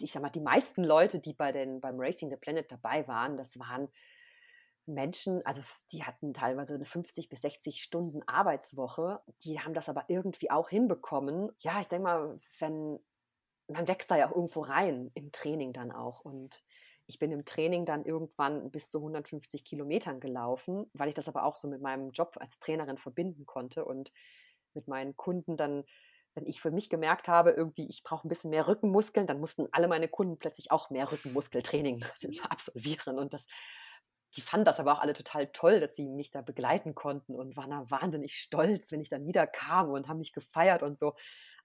[0.00, 3.36] ich sag mal, die meisten Leute, die bei den, beim Racing the Planet dabei waren,
[3.36, 3.88] das waren
[4.86, 5.62] Menschen, also
[5.92, 10.68] die hatten teilweise eine 50 bis 60 Stunden Arbeitswoche, die haben das aber irgendwie auch
[10.68, 11.50] hinbekommen.
[11.60, 12.98] Ja, ich denke mal, wenn
[13.68, 16.24] man wächst da ja auch irgendwo rein im Training dann auch.
[16.24, 16.62] Und
[17.06, 21.44] ich bin im Training dann irgendwann bis zu 150 Kilometern gelaufen, weil ich das aber
[21.44, 24.12] auch so mit meinem Job als Trainerin verbinden konnte und
[24.74, 25.84] mit meinen Kunden dann
[26.34, 29.68] wenn ich für mich gemerkt habe, irgendwie, ich brauche ein bisschen mehr Rückenmuskeln, dann mussten
[29.72, 32.04] alle meine Kunden plötzlich auch mehr Rückenmuskeltraining
[32.48, 33.18] absolvieren.
[33.18, 33.46] Und das,
[34.36, 37.56] die fanden das aber auch alle total toll, dass sie mich da begleiten konnten und
[37.56, 41.14] waren da wahnsinnig stolz, wenn ich dann wieder kam und haben mich gefeiert und so.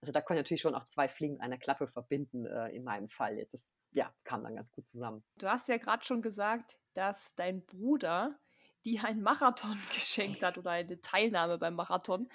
[0.01, 2.83] Also da konnte ich natürlich schon auch zwei Fliegen mit einer Klappe verbinden äh, in
[2.83, 3.37] meinem Fall.
[3.37, 5.23] Jetzt ist, ja, kam dann ganz gut zusammen.
[5.37, 8.39] Du hast ja gerade schon gesagt, dass dein Bruder
[8.85, 12.29] dir einen Marathon geschenkt hat oder eine Teilnahme beim Marathon.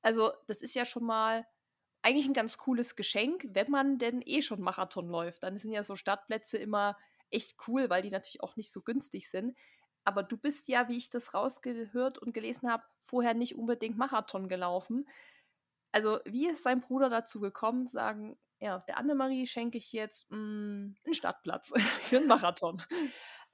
[0.00, 1.46] Also das ist ja schon mal
[2.06, 5.42] eigentlich ein ganz cooles Geschenk, wenn man denn eh schon Marathon läuft.
[5.42, 6.96] Dann sind ja so Startplätze immer
[7.30, 9.58] echt cool, weil die natürlich auch nicht so günstig sind.
[10.04, 14.48] Aber du bist ja, wie ich das rausgehört und gelesen habe, vorher nicht unbedingt Marathon
[14.48, 15.08] gelaufen.
[15.90, 20.36] Also, wie ist sein Bruder dazu gekommen, sagen, ja, der Annemarie schenke ich jetzt mh,
[20.36, 22.84] hm, einen Startplatz für einen Marathon?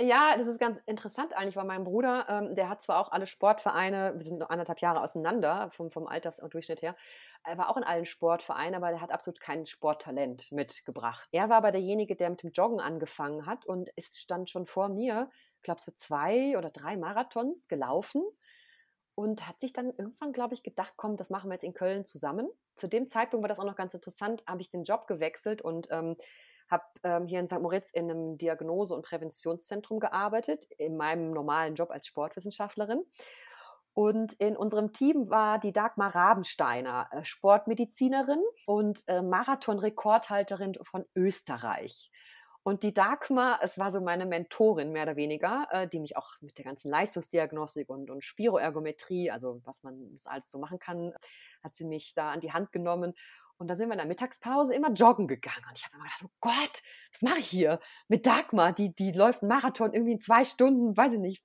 [0.01, 3.27] Ja, das ist ganz interessant eigentlich, weil mein Bruder, ähm, der hat zwar auch alle
[3.27, 6.97] Sportvereine, wir sind nur anderthalb Jahre auseinander vom, vom Altersdurchschnitt her,
[7.45, 11.29] er war auch in allen Sportvereinen, aber er hat absolut kein Sporttalent mitgebracht.
[11.31, 14.89] Er war aber derjenige, der mit dem Joggen angefangen hat und ist stand schon vor
[14.89, 15.31] mir,
[15.63, 18.23] glaube so zwei oder drei Marathons gelaufen
[19.15, 22.05] und hat sich dann irgendwann, glaube ich, gedacht, komm, das machen wir jetzt in Köln
[22.05, 22.49] zusammen.
[22.77, 25.89] Zu dem Zeitpunkt war das auch noch ganz interessant, habe ich den Job gewechselt und
[25.91, 26.17] ähm,
[26.73, 27.61] habe ähm, hier in St.
[27.61, 33.05] Moritz in einem Diagnose- und Präventionszentrum gearbeitet, in meinem normalen Job als Sportwissenschaftlerin.
[33.95, 42.11] Und in unserem Team war die Dagmar Rabensteiner, äh, Sportmedizinerin und äh, Marathon-Rekordhalterin von Österreich.
[42.65, 46.41] Und die Dagmar, es war so meine Mentorin mehr oder weniger, äh, die mich auch
[46.41, 51.13] mit der ganzen Leistungsdiagnostik und, und Spiroergometrie, also was man alles so machen kann,
[51.63, 53.15] hat sie mich da an die Hand genommen.
[53.59, 55.65] Und da sind wir in der Mittagspause immer joggen gegangen.
[55.69, 56.83] Und ich habe immer gedacht, oh Gott,
[57.13, 58.73] was mache ich hier mit Dagmar?
[58.73, 61.45] Die, die läuft einen Marathon irgendwie in zwei Stunden, weiß ich nicht,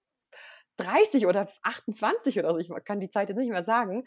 [0.77, 2.57] 30 oder 28 oder so.
[2.59, 4.03] Ich kann die Zeit jetzt nicht mehr sagen.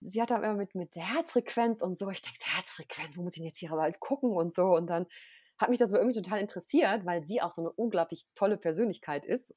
[0.00, 2.10] Sie hat dann immer mit, mit der Herzfrequenz und so.
[2.10, 4.64] Ich denke, Herzfrequenz, wo muss ich denn jetzt hier aber halt gucken und so.
[4.74, 5.06] Und dann
[5.58, 9.24] hat mich das so irgendwie total interessiert, weil sie auch so eine unglaublich tolle Persönlichkeit
[9.24, 9.54] ist.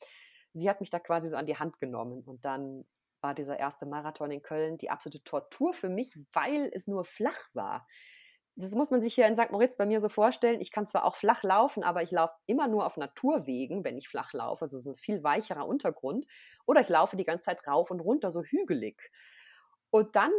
[0.53, 2.23] Sie hat mich da quasi so an die Hand genommen.
[2.25, 2.85] Und dann
[3.21, 7.47] war dieser erste Marathon in Köln die absolute Tortur für mich, weil es nur flach
[7.53, 7.87] war.
[8.55, 9.51] Das muss man sich hier in St.
[9.51, 10.59] Moritz bei mir so vorstellen.
[10.59, 14.09] Ich kann zwar auch flach laufen, aber ich laufe immer nur auf Naturwegen, wenn ich
[14.09, 14.63] flach laufe.
[14.63, 16.25] Also so ein viel weicherer Untergrund.
[16.65, 19.11] Oder ich laufe die ganze Zeit rauf und runter, so hügelig.
[19.91, 20.31] Und dann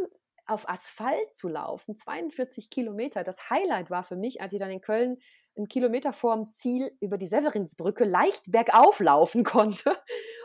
[0.45, 3.23] auf Asphalt zu laufen, 42 Kilometer.
[3.23, 5.17] Das Highlight war für mich, als ich dann in Köln
[5.57, 9.97] einen Kilometer vorm Ziel über die Severinsbrücke leicht bergauf laufen konnte.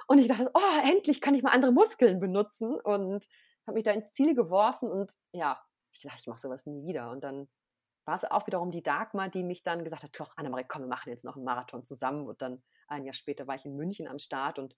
[0.06, 2.78] Und ich dachte, oh, endlich kann ich mal andere Muskeln benutzen.
[2.80, 3.26] Und
[3.66, 5.60] habe mich da ins Ziel geworfen und ja,
[5.92, 7.10] ich dachte, ich mache sowas nie wieder.
[7.10, 7.48] Und dann
[8.04, 10.88] war es auch wiederum die Dagmar, die mich dann gesagt hat, doch, Annemarie, komm, wir
[10.88, 12.26] machen jetzt noch einen Marathon zusammen.
[12.26, 14.76] Und dann ein Jahr später war ich in München am Start und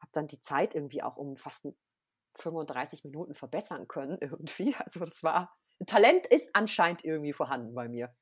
[0.00, 1.66] habe dann die Zeit irgendwie auch um fast
[2.36, 4.74] 35 Minuten verbessern können irgendwie.
[4.76, 5.52] Also das war,
[5.86, 8.14] Talent ist anscheinend irgendwie vorhanden bei mir.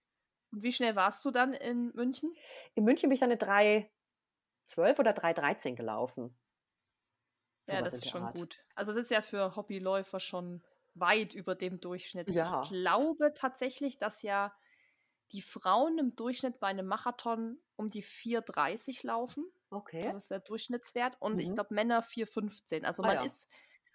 [0.53, 2.33] Und wie schnell warst du dann in München?
[2.75, 3.39] In München bin ich dann eine
[4.67, 6.37] 3,12 oder 3,13 gelaufen.
[7.62, 8.37] So ja, das ist schon Art.
[8.37, 8.59] gut.
[8.75, 10.62] Also es ist ja für Hobbyläufer schon
[10.95, 12.31] weit über dem Durchschnitt.
[12.31, 12.61] Ja.
[12.62, 14.55] Ich glaube tatsächlich, dass ja
[15.33, 19.51] die Frauen im Durchschnitt bei einem Marathon um die 4,30 laufen.
[19.71, 20.03] Okay.
[20.03, 21.17] Das ist der Durchschnittswert.
[21.21, 21.41] Und mhm.
[21.41, 22.85] ich glaube Männer 4,15.
[22.85, 23.25] Also ah, man ja.
[23.25, 23.49] ist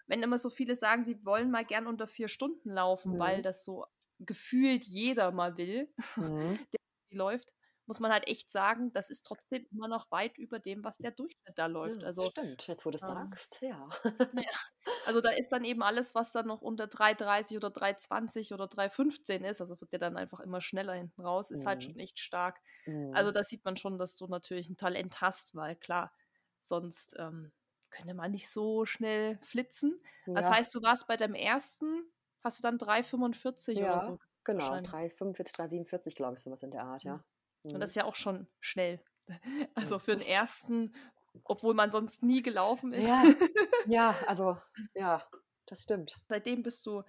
[0.10, 3.20] wenn immer so viele sagen, sie wollen mal gern unter vier Stunden laufen, mhm.
[3.20, 3.86] weil das so
[4.18, 6.60] gefühlt jeder mal will, mhm.
[6.74, 6.80] der
[7.12, 7.54] läuft,
[7.90, 11.10] muss man halt echt sagen, das ist trotzdem immer noch weit über dem, was der
[11.10, 12.04] Durchschnitt da läuft.
[12.04, 13.90] Also, Stimmt, jetzt wo du es ähm, sagst, ja.
[14.34, 14.92] ja.
[15.08, 19.44] Also da ist dann eben alles, was dann noch unter 3,30 oder 3,20 oder 3,15
[19.44, 21.82] ist, also wird der dann einfach immer schneller hinten raus, ist halt mhm.
[21.82, 22.62] halt schon echt stark.
[22.86, 23.12] Mhm.
[23.16, 26.14] Also da sieht man schon, dass du natürlich ein Talent hast, weil klar,
[26.62, 27.52] sonst ähm,
[27.90, 30.00] könnte man nicht so schnell flitzen.
[30.28, 30.36] Ja.
[30.36, 32.04] Das heißt, du warst bei deinem ersten,
[32.44, 34.20] hast du dann 3,45 ja, oder so?
[34.44, 37.24] Genau, 3,45, 3,47, glaube ich, sowas in der Art, ja.
[37.64, 37.76] Mhm.
[37.76, 39.04] Und das ist ja auch schon schnell.
[39.76, 40.96] Also für den ersten,
[41.44, 43.08] obwohl man sonst nie gelaufen ist.
[43.08, 43.24] Ja,
[43.86, 44.58] ja also,
[44.96, 45.24] ja,
[45.68, 46.20] das stimmt.
[46.28, 47.04] Seitdem bist du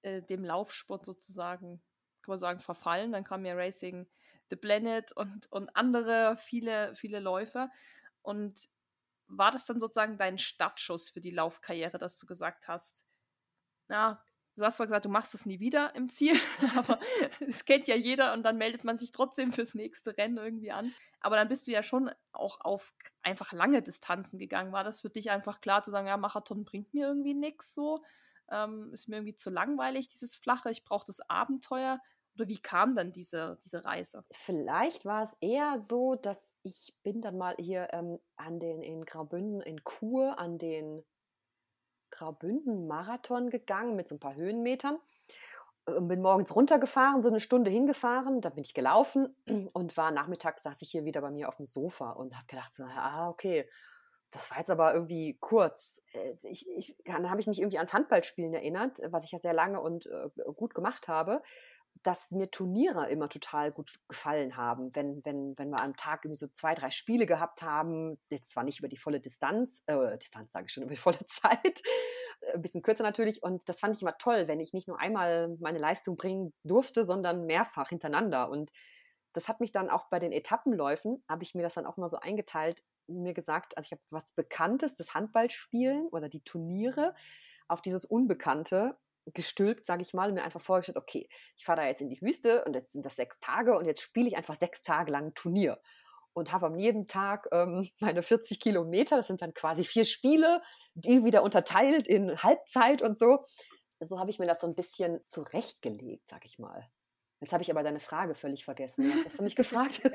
[0.00, 1.82] äh, dem Laufsport sozusagen,
[2.22, 3.12] kann man sagen, verfallen.
[3.12, 4.08] Dann kam ja Racing
[4.48, 7.70] the Planet und, und andere, viele, viele Läufer.
[8.22, 8.68] Und
[9.28, 13.06] war das dann sozusagen dein Startschuss für die Laufkarriere, dass du gesagt hast,
[13.88, 14.22] na,
[14.60, 16.36] du hast zwar gesagt, du machst es nie wieder im Ziel,
[16.76, 16.98] aber
[17.48, 20.94] es kennt ja jeder und dann meldet man sich trotzdem fürs nächste Rennen irgendwie an.
[21.20, 24.72] Aber dann bist du ja schon auch auf einfach lange Distanzen gegangen.
[24.72, 28.02] War das für dich einfach klar zu sagen, ja, Marathon bringt mir irgendwie nichts so?
[28.50, 32.00] Ähm, ist mir irgendwie zu langweilig, dieses Flache, ich brauche das Abenteuer.
[32.36, 34.24] Oder wie kam dann diese, diese Reise?
[34.32, 39.04] Vielleicht war es eher so, dass ich bin dann mal hier ähm, an den in
[39.04, 41.04] Graubünden in Kur an den
[42.10, 44.98] Graubünden Marathon gegangen mit so ein paar Höhenmetern.
[45.86, 49.34] äh, bin morgens runtergefahren, so eine Stunde hingefahren, dann bin ich gelaufen
[49.72, 52.72] und war nachmittags saß ich hier wieder bei mir auf dem Sofa und habe gedacht
[52.72, 53.68] so, ah, okay,
[54.32, 56.02] das war jetzt aber irgendwie kurz.
[56.12, 59.54] Äh, ich, ich, dann habe ich mich irgendwie ans Handballspielen erinnert, was ich ja sehr
[59.54, 61.42] lange und äh, gut gemacht habe
[62.02, 66.38] dass mir Turniere immer total gut gefallen haben, wenn, wenn, wenn wir am Tag irgendwie
[66.38, 70.52] so zwei, drei Spiele gehabt haben, jetzt zwar nicht über die volle Distanz, äh, Distanz
[70.52, 71.82] sage ich schon, über die volle Zeit,
[72.40, 74.98] äh, ein bisschen kürzer natürlich, und das fand ich immer toll, wenn ich nicht nur
[74.98, 78.48] einmal meine Leistung bringen durfte, sondern mehrfach hintereinander.
[78.48, 78.72] Und
[79.34, 82.08] das hat mich dann auch bei den Etappenläufen, habe ich mir das dann auch mal
[82.08, 87.14] so eingeteilt, mir gesagt, also ich habe was Bekanntes, das Handballspielen oder die Turniere,
[87.68, 91.86] auf dieses Unbekannte gestülpt, sage ich mal, und mir einfach vorgestellt, okay, ich fahre da
[91.86, 94.54] jetzt in die Wüste und jetzt sind das sechs Tage und jetzt spiele ich einfach
[94.54, 95.80] sechs Tage lang ein Turnier
[96.32, 100.62] und habe am jeden Tag ähm, meine 40 Kilometer, das sind dann quasi vier Spiele,
[100.94, 103.44] die wieder unterteilt in Halbzeit und so.
[104.00, 106.88] So habe ich mir das so ein bisschen zurechtgelegt, sag ich mal.
[107.40, 109.10] Jetzt habe ich aber deine Frage völlig vergessen.
[109.10, 110.02] Was hast du mich gefragt?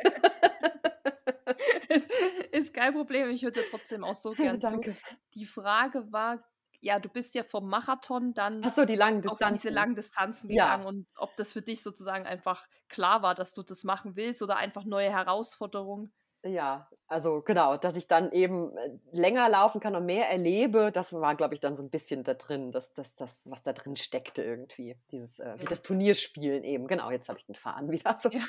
[2.51, 4.93] ist kein Problem, ich höre dir trotzdem auch so gern Danke.
[4.93, 5.15] zu.
[5.35, 6.43] Die Frage war,
[6.85, 10.49] ja, du bist ja vom Marathon dann Ach so, die langen auf diese langen Distanzen
[10.49, 10.65] Ja.
[10.65, 14.41] gegangen und ob das für dich sozusagen einfach klar war, dass du das machen willst
[14.43, 16.13] oder einfach neue Herausforderungen.
[16.43, 21.11] Ja, also genau, dass ich dann eben äh, länger laufen kann und mehr erlebe, das
[21.13, 23.95] war, glaube ich, dann so ein bisschen da drin, das, das, das, was da drin
[23.95, 24.95] steckte irgendwie.
[25.11, 25.67] Dieses, äh, wie Ja.
[25.67, 26.85] das Turnierspielen eben.
[26.87, 28.17] Genau, jetzt habe ich den Faden wieder.
[28.21, 28.29] So.
[28.29, 28.43] Ja.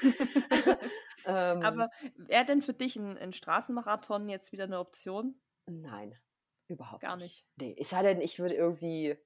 [1.24, 5.40] ähm, Aber wäre denn für dich ein, ein Straßenmarathon jetzt wieder eine Option?
[5.66, 6.18] nein,
[6.68, 7.24] überhaupt Gar nicht.
[7.24, 7.46] nicht.
[7.56, 9.16] Nee, es sei denn, ich würde irgendwie,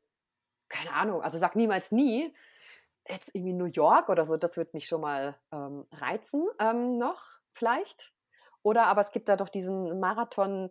[0.69, 2.35] keine Ahnung, also sag niemals nie,
[3.09, 7.41] jetzt irgendwie New York oder so, das würde mich schon mal ähm, reizen ähm, noch,
[7.53, 8.13] vielleicht.
[8.63, 10.71] Oder aber es gibt da doch diesen Marathon,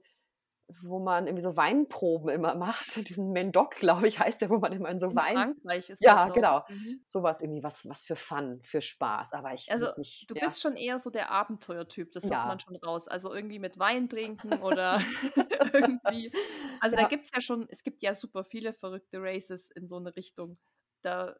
[0.84, 2.96] wo man irgendwie so Weinproben immer macht.
[3.10, 5.36] Diesen Mendoc, glaube ich, heißt der, wo man immer in so In Wein.
[5.36, 6.64] Frankreich ist Ja, das, genau.
[6.70, 7.04] Mhm.
[7.08, 9.34] Sowas irgendwie, was, was für Fun, für Spaß.
[9.34, 10.30] Aber ich Also, nicht.
[10.30, 10.42] Du ja.
[10.46, 12.46] bist schon eher so der Abenteuertyp, das hört Ja.
[12.46, 13.08] man schon raus.
[13.08, 15.00] Also irgendwie mit Wein trinken oder
[15.74, 16.32] irgendwie.
[16.80, 17.08] Also da Ja.
[17.08, 20.60] gibt es ja schon, es gibt ja super viele verrückte Races in so eine Richtung.
[21.02, 21.36] Da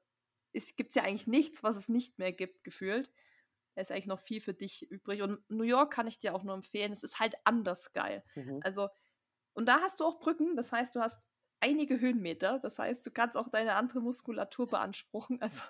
[0.78, 3.12] gibt es ja eigentlich nichts, was es nicht mehr gibt, gefühlt.
[3.76, 5.22] Da ist eigentlich noch viel für dich übrig.
[5.22, 6.92] Und New York kann ich dir auch nur empfehlen.
[6.92, 8.24] Es ist halt anders geil.
[8.36, 8.60] Mhm.
[8.64, 8.90] Also,
[9.60, 11.28] und da hast du auch Brücken, das heißt, du hast
[11.60, 15.42] einige Höhenmeter, das heißt, du kannst auch deine andere Muskulatur beanspruchen.
[15.42, 15.62] Also,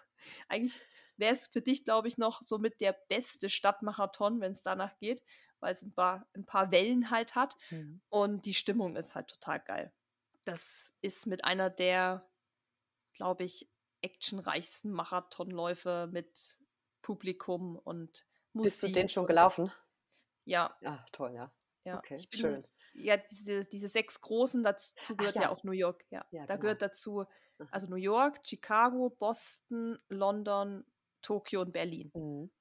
[0.48, 0.84] eigentlich
[1.18, 4.96] wäre es für dich, glaube ich, noch so mit der beste Stadtmarathon, wenn es danach
[5.00, 5.24] geht,
[5.60, 8.00] weil es ein paar, ein paar Wellen halt hat Mhm.
[8.10, 9.92] und die Stimmung ist halt total geil.
[10.46, 12.30] Das ist mit einer der,
[13.14, 13.72] glaube ich,
[14.02, 16.60] actionreichsten Marathonläufe mit
[17.02, 18.64] Publikum und Musik.
[18.64, 19.72] Bist du den schon gelaufen?
[20.46, 21.52] Ja, Ah, toll, ja.
[21.86, 21.98] ja.
[21.98, 22.64] Okay, ich bin, schön.
[23.00, 25.44] Ja, diese, diese sechs großen, dazu gehört ja.
[25.44, 25.50] ja.
[25.50, 26.06] auch New York.
[26.10, 26.62] Ja, Ja, da genau.
[26.62, 27.26] gehört dazu,
[27.72, 30.86] also New York, Chicago, Boston, London,
[31.22, 32.12] Tokio und Berlin.
[32.14, 32.52] Mhm.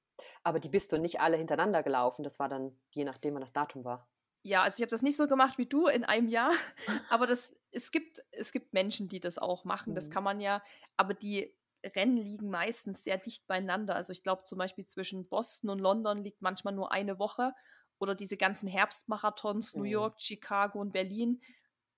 [0.43, 2.23] Aber die bist du nicht alle hintereinander gelaufen.
[2.23, 4.09] Das war dann, je nachdem, wann das Datum war.
[4.43, 6.51] Ja, also ich habe das nicht so gemacht wie du in einem Jahr,
[7.09, 10.11] aber das, es, gibt, es gibt Menschen, die das auch machen, das Mhm.
[10.11, 10.61] kann man ja,
[10.97, 11.55] aber die
[11.95, 13.95] Rennen liegen meistens sehr dicht beieinander.
[13.95, 17.53] Also ich glaube zum Beispiel zwischen Boston und London liegt manchmal nur eine Woche
[17.99, 19.91] oder diese ganzen Herbstmarathons, New Mhm.
[19.91, 21.41] York, Chicago und Berlin,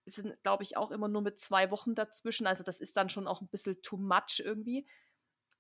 [0.06, 2.48] sind, glaube ich, auch immer nur mit zwei Wochen dazwischen.
[2.48, 4.88] Also das ist dann schon auch ein bisschen too much irgendwie.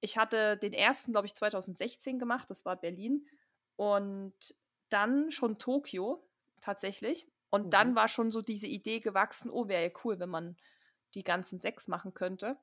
[0.02, 3.28] Ich hatte den ersten, glaube ich, 2016 gemacht, das war Berlin.
[3.76, 4.34] Und
[4.90, 6.28] dann schon Tokio,
[6.62, 7.28] tatsächlich.
[7.52, 7.74] Und Mhm.
[7.74, 10.58] dann war schon so diese Idee gewachsen, oh, wäre ja cool, wenn man
[11.16, 12.60] die ganzen sechs machen könnte.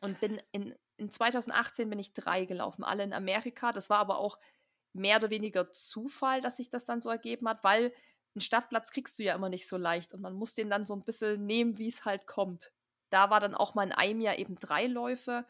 [0.00, 3.72] Und bin in, in 2018 bin ich drei gelaufen, alle in Amerika.
[3.72, 4.38] Das war aber auch
[4.92, 7.92] mehr oder weniger Zufall, dass sich das dann so ergeben hat, weil
[8.34, 10.94] einen Stadtplatz kriegst du ja immer nicht so leicht und man muss den dann so
[10.94, 12.72] ein bisschen nehmen, wie es halt kommt.
[13.10, 15.46] Da war dann auch mal in einem Jahr eben drei Läufe,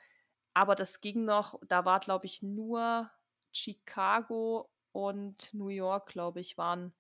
[0.54, 3.10] aber das ging noch, da war glaube ich nur
[3.52, 6.94] Chicago und New York, glaube ich, waren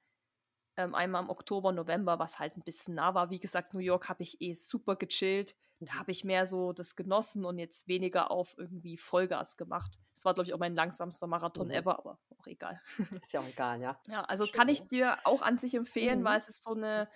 [0.76, 3.30] ähm, einmal im Oktober, November, was halt ein bisschen nah war.
[3.30, 5.56] Wie gesagt, New York habe ich eh super gechillt.
[5.80, 9.98] Da habe ich mehr so das genossen und jetzt weniger auf irgendwie Vollgas gemacht.
[10.14, 11.70] Das war, glaube ich, auch mein langsamster Marathon Mhm.
[11.70, 12.80] ever, aber auch egal.
[13.22, 14.00] Ist ja auch egal, ja.
[14.08, 14.88] Ja, also kann ich Schön.
[14.88, 16.24] dir auch an sich empfehlen, Mhm.
[16.24, 17.08] weil es ist so eine,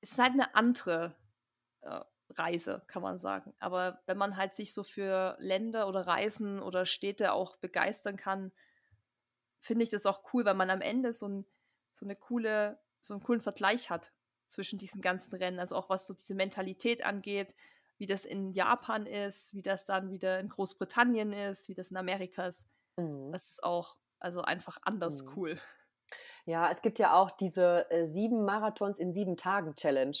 [0.00, 1.16] es ist halt eine andere
[1.82, 2.00] äh,
[2.30, 3.54] Reise, kann man sagen.
[3.58, 8.52] Aber wenn man halt sich so für Länder oder Reisen oder Städte auch begeistern kann,
[9.58, 11.46] finde ich das auch cool, weil man am Ende so, ein,
[11.92, 14.12] so eine coole, so einen coolen Vergleich hat
[14.46, 15.58] zwischen diesen ganzen Rennen.
[15.58, 17.54] Also auch was so diese Mentalität angeht,
[17.98, 21.96] wie das in Japan ist, wie das dann wieder in Großbritannien ist, wie das in
[21.96, 22.68] Amerika ist.
[22.96, 23.32] Mhm.
[23.32, 25.32] Das ist auch also einfach anders Mhm.
[25.36, 25.56] cool.
[26.46, 30.16] Ja, es gibt ja auch diese äh, sieben Marathons in sieben Tagen Challenge.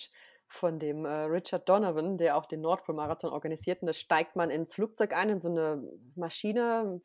[0.50, 3.82] von dem äh, Richard Donovan, der auch den Nordpol-Marathon organisiert.
[3.82, 5.82] Und da steigt man ins Flugzeug ein, in so eine
[6.16, 7.02] Maschine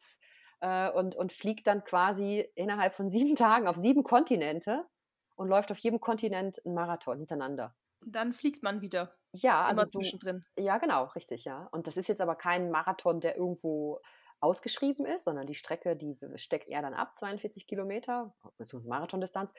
[0.61, 4.85] äh, und, und fliegt dann quasi innerhalb von sieben Tagen auf sieben Kontinente
[5.35, 7.75] und läuft auf jedem Kontinent einen Marathon hintereinander.
[8.01, 9.13] Und dann fliegt man wieder.
[9.33, 10.45] Ja, also zwischendrin.
[10.57, 11.67] Ja, genau, richtig, ja.
[11.71, 13.99] Und das ist jetzt aber kein Marathon, der irgendwo
[14.43, 19.53] ausgeschrieben ist, sondern die Strecke, die steckt er dann ab, 42 Kilometer, beziehungsweise Marathondistanz.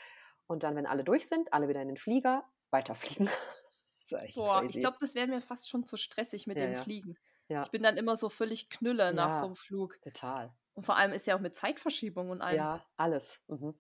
[0.47, 3.29] Und dann, wenn alle durch sind, alle wieder in den Flieger, weiterfliegen.
[4.35, 4.67] Boah, crazy.
[4.75, 6.83] ich glaube, das wäre mir fast schon zu stressig mit ja, dem ja.
[6.83, 7.17] Fliegen.
[7.49, 7.63] Ja.
[7.63, 9.99] Ich bin dann immer so völlig knülle nach so einem Flug.
[10.03, 10.55] Total.
[10.75, 12.57] Und vor allem ist ja auch mit Zeitverschiebung und allem.
[12.57, 13.41] Ja, alles.
[13.47, 13.75] Mhm.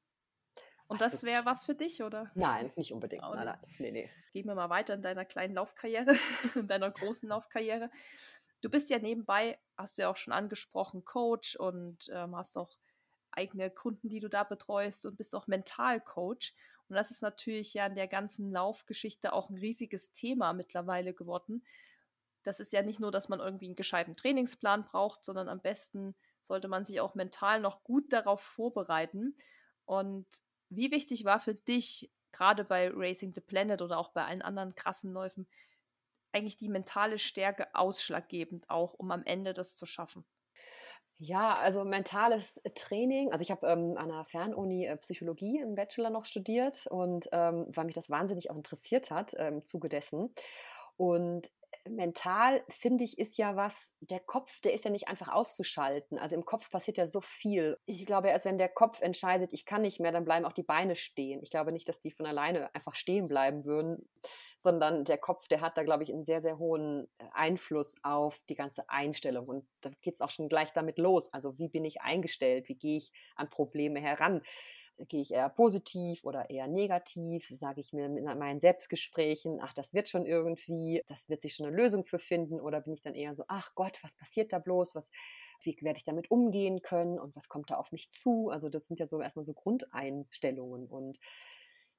[0.86, 2.30] Und das wäre was für dich, oder?
[2.34, 3.22] Nein, nicht unbedingt.
[3.22, 3.58] Nein, nein.
[3.78, 4.10] Nee, nee.
[4.32, 6.14] Gehen wir mal weiter in deiner kleinen Laufkarriere,
[6.54, 7.90] in deiner großen Laufkarriere.
[8.64, 12.78] Du bist ja nebenbei, hast du ja auch schon angesprochen, Coach und ähm, hast auch
[13.30, 16.54] eigene Kunden, die du da betreust und bist auch Mentalcoach.
[16.88, 21.62] Und das ist natürlich ja in der ganzen Laufgeschichte auch ein riesiges Thema mittlerweile geworden.
[22.42, 26.14] Das ist ja nicht nur, dass man irgendwie einen gescheiten Trainingsplan braucht, sondern am besten
[26.40, 29.36] sollte man sich auch mental noch gut darauf vorbereiten.
[29.84, 30.26] Und
[30.70, 34.74] wie wichtig war für dich, gerade bei Racing the Planet oder auch bei allen anderen
[34.74, 35.46] krassen Läufen,
[36.34, 40.24] eigentlich die mentale Stärke ausschlaggebend auch, um am Ende das zu schaffen?
[41.16, 43.30] Ja, also mentales Training.
[43.30, 47.66] Also ich habe ähm, an der Fernuni äh, Psychologie im Bachelor noch studiert und ähm,
[47.68, 50.34] weil mich das wahnsinnig auch interessiert hat äh, im Zuge dessen.
[50.96, 51.50] Und
[51.88, 56.18] mental, finde ich, ist ja was, der Kopf, der ist ja nicht einfach auszuschalten.
[56.18, 57.78] Also im Kopf passiert ja so viel.
[57.86, 60.62] Ich glaube, erst wenn der Kopf entscheidet, ich kann nicht mehr, dann bleiben auch die
[60.62, 61.42] Beine stehen.
[61.42, 64.08] Ich glaube nicht, dass die von alleine einfach stehen bleiben würden,
[64.64, 68.42] sondern der Kopf, der hat da, glaube ich, einen sehr, sehr hohen äh, Einfluss auf
[68.48, 69.46] die ganze Einstellung.
[69.46, 71.32] Und da geht es auch schon gleich damit los.
[71.32, 72.68] Also wie bin ich eingestellt?
[72.68, 74.42] Wie gehe ich an Probleme heran?
[75.08, 79.92] gehe ich eher positiv oder eher negativ, sage ich mir in meinen Selbstgesprächen, ach, das
[79.92, 83.14] wird schon irgendwie, das wird sich schon eine Lösung für finden oder bin ich dann
[83.14, 85.10] eher so, ach Gott, was passiert da bloß, was,
[85.62, 88.50] wie werde ich damit umgehen können und was kommt da auf mich zu?
[88.50, 91.18] Also das sind ja so erstmal so Grundeinstellungen und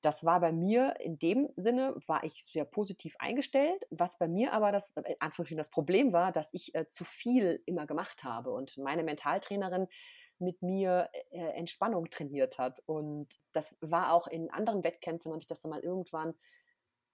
[0.05, 4.53] das war bei mir in dem Sinne, war ich sehr positiv eingestellt, was bei mir
[4.53, 8.77] aber das, äh, das Problem war, dass ich äh, zu viel immer gemacht habe und
[8.77, 9.87] meine Mentaltrainerin
[10.37, 12.81] mit mir äh, Entspannung trainiert hat.
[12.85, 16.35] Und das war auch in anderen Wettkämpfen, habe ich das dann mal irgendwann,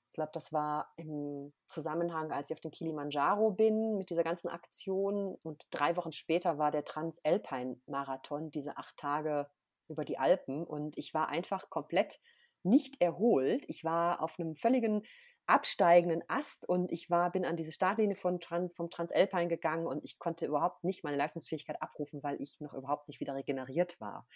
[0.08, 4.50] ich glaube, das war im Zusammenhang, als ich auf den Kilimanjaro bin, mit dieser ganzen
[4.50, 5.36] Aktion.
[5.44, 9.50] Und drei Wochen später war der Transalpine-Marathon, diese acht Tage
[9.88, 10.66] über die Alpen.
[10.66, 12.20] Und ich war einfach komplett
[12.64, 13.66] nicht erholt.
[13.68, 15.04] Ich war auf einem völligen
[15.48, 20.04] absteigenden Ast und ich war, bin an diese Startlinie von Trans, vom Transalpine gegangen und
[20.04, 24.28] ich konnte überhaupt nicht meine Leistungsfähigkeit abrufen, weil ich noch überhaupt nicht wieder regeneriert war.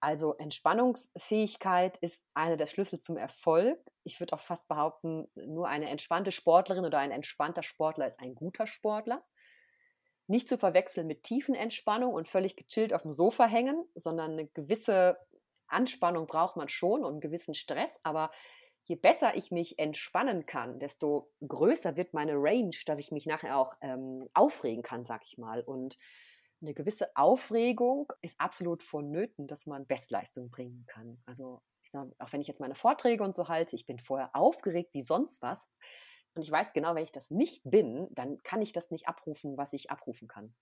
[0.00, 3.78] Also Entspannungsfähigkeit ist einer der Schlüssel zum Erfolg.
[4.02, 8.34] Ich würde auch fast behaupten, nur eine entspannte Sportlerin oder ein entspannter Sportler ist ein
[8.34, 9.22] guter Sportler.
[10.26, 14.46] Nicht zu verwechseln mit tiefen Entspannung und völlig gechillt auf dem Sofa hängen, sondern eine
[14.46, 15.18] gewisse
[15.72, 18.30] Anspannung braucht man schon und einen gewissen Stress, aber
[18.84, 23.56] je besser ich mich entspannen kann, desto größer wird meine Range, dass ich mich nachher
[23.56, 25.62] auch ähm, aufregen kann, sag ich mal.
[25.62, 25.98] Und
[26.62, 31.22] eine gewisse Aufregung ist absolut vonnöten, dass man Bestleistung bringen kann.
[31.26, 34.94] Also sag, auch wenn ich jetzt meine Vorträge und so halte, ich bin vorher aufgeregt
[34.94, 35.68] wie sonst was.
[36.34, 39.56] Und ich weiß genau, wenn ich das nicht bin, dann kann ich das nicht abrufen,
[39.56, 40.54] was ich abrufen kann.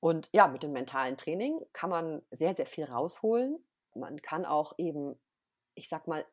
[0.00, 3.58] Und ja, mit dem mentalen Training kann man sehr, sehr viel rausholen.
[3.94, 5.18] Man kann auch eben
[5.76, 6.24] ich sag mal,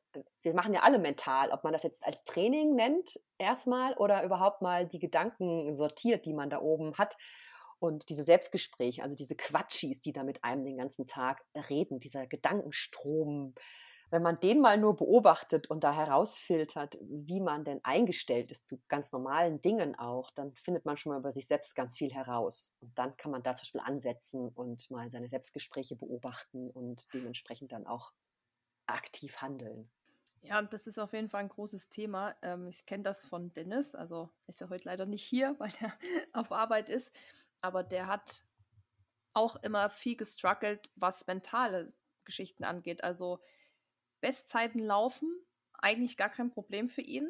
[0.41, 4.61] wir machen ja alle mental, ob man das jetzt als Training nennt, erstmal, oder überhaupt
[4.61, 7.17] mal die Gedanken sortiert, die man da oben hat.
[7.79, 12.25] Und diese Selbstgespräche, also diese Quatschis, die da mit einem den ganzen Tag reden, dieser
[12.25, 13.53] Gedankenstrom,
[14.13, 18.79] wenn man den mal nur beobachtet und da herausfiltert, wie man denn eingestellt ist zu
[18.87, 22.77] ganz normalen Dingen auch, dann findet man schon mal über sich selbst ganz viel heraus.
[22.81, 27.71] Und dann kann man da zum Beispiel ansetzen und mal seine Selbstgespräche beobachten und dementsprechend
[27.71, 28.13] dann auch
[28.85, 29.89] aktiv handeln.
[30.43, 32.35] Ja, das ist auf jeden Fall ein großes Thema.
[32.43, 35.91] Ähm, ich kenne das von Dennis, also ist er heute leider nicht hier, weil er
[36.33, 37.11] auf Arbeit ist,
[37.61, 38.43] aber der hat
[39.33, 41.91] auch immer viel gestruggelt, was mentale
[42.25, 43.03] Geschichten angeht.
[43.03, 43.39] Also
[44.23, 45.29] Bestzeiten laufen,
[45.73, 47.29] eigentlich gar kein Problem für ihn,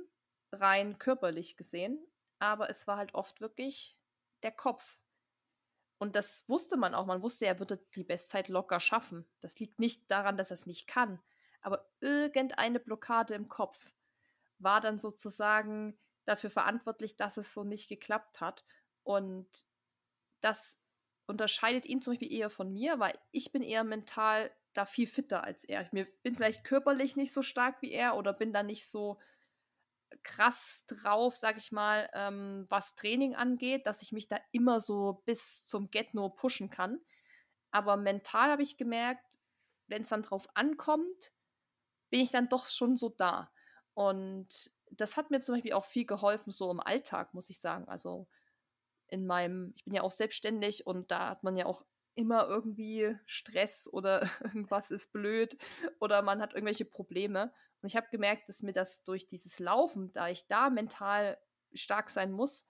[0.51, 1.99] rein körperlich gesehen,
[2.37, 3.97] aber es war halt oft wirklich
[4.43, 4.99] der Kopf.
[5.97, 7.07] Und das wusste man auch.
[7.07, 9.27] Man wusste, er würde die Bestzeit locker schaffen.
[9.39, 11.19] Das liegt nicht daran, dass er es nicht kann,
[11.61, 13.91] aber irgendeine Blockade im Kopf
[14.59, 18.63] war dann sozusagen dafür verantwortlich, dass es so nicht geklappt hat.
[19.01, 19.49] Und
[20.41, 20.77] das
[21.25, 25.43] unterscheidet ihn zum Beispiel eher von mir, weil ich bin eher mental da viel fitter
[25.43, 25.81] als er.
[25.81, 29.19] Ich bin vielleicht körperlich nicht so stark wie er oder bin da nicht so
[30.23, 35.23] krass drauf, sag ich mal, ähm, was Training angeht, dass ich mich da immer so
[35.25, 36.99] bis zum Get-No pushen kann.
[37.71, 39.39] Aber mental habe ich gemerkt,
[39.87, 41.33] wenn es dann drauf ankommt,
[42.09, 43.51] bin ich dann doch schon so da.
[43.95, 47.87] Und das hat mir zum Beispiel auch viel geholfen, so im Alltag, muss ich sagen.
[47.87, 48.27] Also
[49.07, 51.85] in meinem, ich bin ja auch selbstständig und da hat man ja auch
[52.15, 55.57] immer irgendwie Stress oder irgendwas ist blöd
[55.99, 57.53] oder man hat irgendwelche Probleme.
[57.81, 61.37] Und ich habe gemerkt, dass mir das durch dieses Laufen, da ich da mental
[61.73, 62.67] stark sein muss,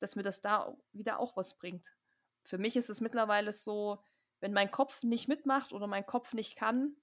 [0.00, 1.94] dass mir das da wieder auch was bringt.
[2.44, 4.02] Für mich ist es mittlerweile so,
[4.40, 6.96] wenn mein Kopf nicht mitmacht oder mein Kopf nicht kann,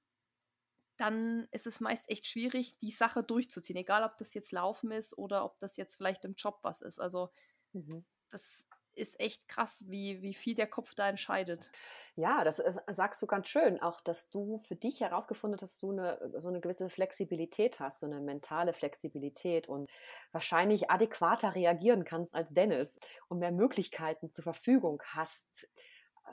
[0.98, 3.78] dann ist es meist echt schwierig, die Sache durchzuziehen.
[3.78, 7.00] Egal, ob das jetzt Laufen ist oder ob das jetzt vielleicht im Job was ist.
[7.00, 7.30] Also
[7.74, 8.06] mhm.
[8.30, 8.66] das
[8.98, 11.72] ist echt krass, wie, wie viel der Kopf da entscheidet.
[12.16, 13.82] Ja, das ist, sagst du ganz schön.
[13.82, 18.00] Auch, dass du für dich herausgefunden hast, dass du eine, so eine gewisse Flexibilität hast,
[18.00, 19.90] so eine mentale Flexibilität und
[20.32, 25.70] wahrscheinlich adäquater reagieren kannst als Dennis und mehr Möglichkeiten zur Verfügung hast,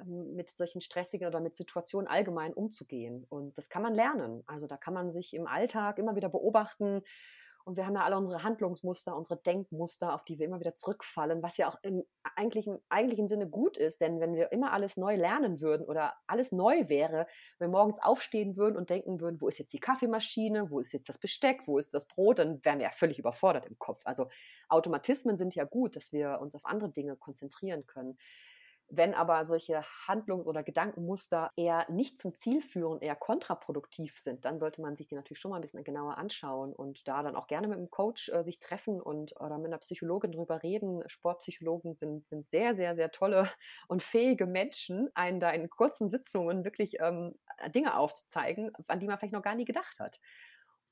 [0.00, 3.26] ähm, mit solchen stressigen oder mit Situationen allgemein umzugehen.
[3.28, 4.42] Und das kann man lernen.
[4.46, 7.02] Also da kann man sich im Alltag immer wieder beobachten.
[7.64, 11.42] Und wir haben ja alle unsere Handlungsmuster, unsere Denkmuster, auf die wir immer wieder zurückfallen,
[11.42, 12.02] was ja auch im
[12.36, 14.00] eigentlichen, eigentlichen Sinne gut ist.
[14.00, 17.26] Denn wenn wir immer alles neu lernen würden oder alles neu wäre,
[17.58, 20.92] wenn wir morgens aufstehen würden und denken würden, wo ist jetzt die Kaffeemaschine, wo ist
[20.92, 24.00] jetzt das Besteck, wo ist das Brot, dann wären wir ja völlig überfordert im Kopf.
[24.04, 24.28] Also
[24.68, 28.18] Automatismen sind ja gut, dass wir uns auf andere Dinge konzentrieren können.
[28.88, 34.58] Wenn aber solche Handlungs- oder Gedankenmuster eher nicht zum Ziel führen, eher kontraproduktiv sind, dann
[34.58, 37.46] sollte man sich die natürlich schon mal ein bisschen genauer anschauen und da dann auch
[37.46, 41.02] gerne mit einem Coach äh, sich treffen und oder mit einer Psychologin drüber reden.
[41.06, 43.48] Sportpsychologen sind, sind sehr, sehr, sehr tolle
[43.88, 47.34] und fähige Menschen, einen da in kurzen Sitzungen wirklich ähm,
[47.74, 50.20] Dinge aufzuzeigen, an die man vielleicht noch gar nie gedacht hat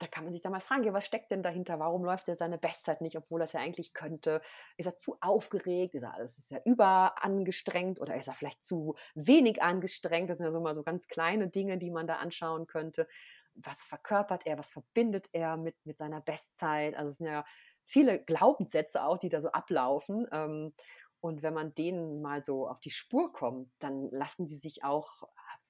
[0.01, 1.79] da kann man sich da mal fragen, ja, was steckt denn dahinter?
[1.79, 4.41] Warum läuft er seine Bestzeit nicht, obwohl er es ja eigentlich könnte?
[4.79, 5.95] Ist er zu aufgeregt?
[5.95, 10.31] Ist er, ist er überangestrengt oder ist er vielleicht zu wenig angestrengt?
[10.31, 13.07] Das sind ja so mal so ganz kleine Dinge, die man da anschauen könnte.
[13.55, 14.59] Was verkörpert er?
[14.59, 16.97] Was verbindet er mit, mit seiner Bestzeit?
[16.97, 17.45] Also es sind ja
[17.85, 20.27] viele Glaubenssätze auch, die da so ablaufen.
[20.33, 20.73] Ähm,
[21.21, 25.25] und wenn man denen mal so auf die Spur kommt, dann lassen die sich auch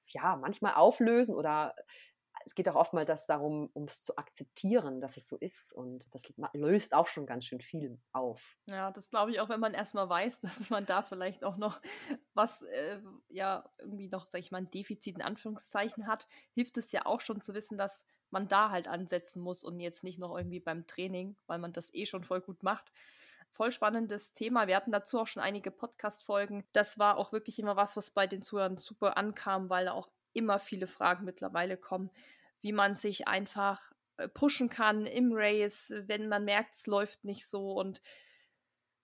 [0.07, 1.75] ja, manchmal auflösen oder
[2.45, 5.73] es geht auch oftmals darum, um es zu akzeptieren, dass es so ist.
[5.73, 8.57] Und das löst auch schon ganz schön viel auf.
[8.67, 11.81] Ja, das glaube ich auch, wenn man erstmal weiß, dass man da vielleicht auch noch
[12.33, 16.91] was, äh, ja, irgendwie noch, sag ich mal, ein Defizit in Anführungszeichen hat, hilft es
[16.91, 20.35] ja auch schon zu wissen, dass man da halt ansetzen muss und jetzt nicht noch
[20.35, 22.91] irgendwie beim Training, weil man das eh schon voll gut macht
[23.51, 24.67] voll spannendes Thema.
[24.67, 26.63] Wir hatten dazu auch schon einige Podcast-Folgen.
[26.71, 30.59] Das war auch wirklich immer was, was bei den Zuhörern super ankam, weil auch immer
[30.59, 32.11] viele Fragen mittlerweile kommen,
[32.61, 37.47] wie man sich einfach äh, pushen kann im Race, wenn man merkt, es läuft nicht
[37.47, 38.01] so und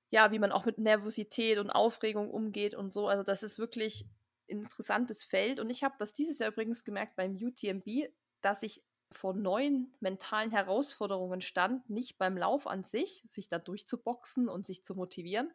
[0.09, 3.07] ja, wie man auch mit Nervosität und Aufregung umgeht und so.
[3.07, 4.05] Also das ist wirklich
[4.49, 8.09] ein interessantes Feld und ich habe das dieses Jahr übrigens gemerkt beim UTMB,
[8.41, 14.49] dass ich vor neuen mentalen Herausforderungen stand, nicht beim Lauf an sich, sich da durchzuboxen
[14.49, 15.51] und sich zu motivieren,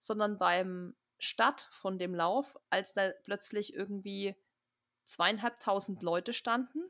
[0.00, 4.34] sondern beim Start von dem Lauf, als da plötzlich irgendwie
[5.10, 6.80] zweieinhalbtausend Leute standen,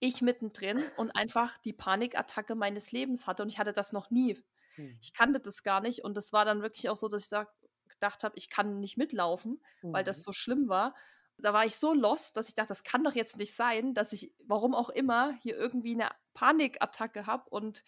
[0.00, 4.42] ich mittendrin und einfach die Panikattacke meines Lebens hatte und ich hatte das noch nie.
[4.74, 4.98] Hm.
[5.00, 7.52] Ich kannte das gar nicht und das war dann wirklich auch so, dass ich sag,
[7.88, 9.92] gedacht habe, ich kann nicht mitlaufen, mhm.
[9.92, 10.22] weil das mhm.
[10.22, 10.94] so schlimm war.
[11.38, 14.12] Da war ich so lost, dass ich dachte, das kann doch jetzt nicht sein, dass
[14.12, 17.84] ich, warum auch immer, hier irgendwie eine Panikattacke habe und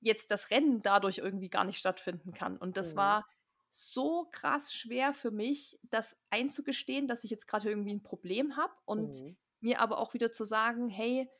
[0.00, 2.56] jetzt das Rennen dadurch irgendwie gar nicht stattfinden kann.
[2.56, 2.98] Und das mhm.
[2.98, 3.28] war
[3.70, 8.72] so krass schwer für mich, das einzugestehen, dass ich jetzt gerade irgendwie ein Problem habe
[8.84, 9.36] und mhm.
[9.60, 11.30] mir aber auch wieder zu sagen, hey,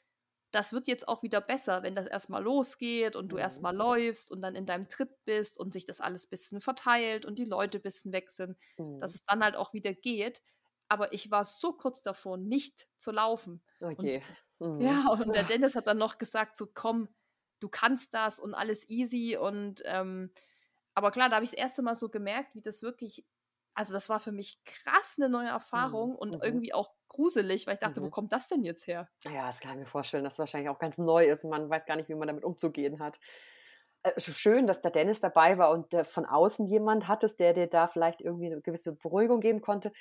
[0.53, 3.43] das wird jetzt auch wieder besser, wenn das erstmal losgeht und du mhm.
[3.43, 7.25] erstmal läufst und dann in deinem Tritt bist und sich das alles ein bisschen verteilt
[7.25, 9.01] und die Leute ein bisschen weg sind, mhm.
[9.01, 10.43] dass es dann halt auch wieder geht.
[10.89, 13.63] Aber ich war so kurz davor, nicht zu laufen.
[13.81, 14.23] Okay.
[14.59, 14.81] Und, mhm.
[14.81, 17.09] Ja, und der Dennis hat dann noch gesagt, so komm,
[17.61, 20.33] du kannst das und alles easy und ähm,
[20.95, 23.25] aber klar, da habe ich das erste Mal so gemerkt, wie das wirklich,
[23.75, 26.17] also das war für mich krass eine neue Erfahrung mhm.
[26.17, 26.43] und mhm.
[26.43, 28.07] irgendwie auch gruselig, weil ich dachte, mhm.
[28.07, 29.09] wo kommt das denn jetzt her?
[29.25, 31.69] Ja, das kann ich mir vorstellen, dass es wahrscheinlich auch ganz neu ist und man
[31.69, 33.19] weiß gar nicht, wie man damit umzugehen hat.
[34.03, 37.67] Äh, schön, dass der Dennis dabei war und äh, von außen jemand hattest, der dir
[37.67, 39.93] da vielleicht irgendwie eine gewisse Beruhigung geben konnte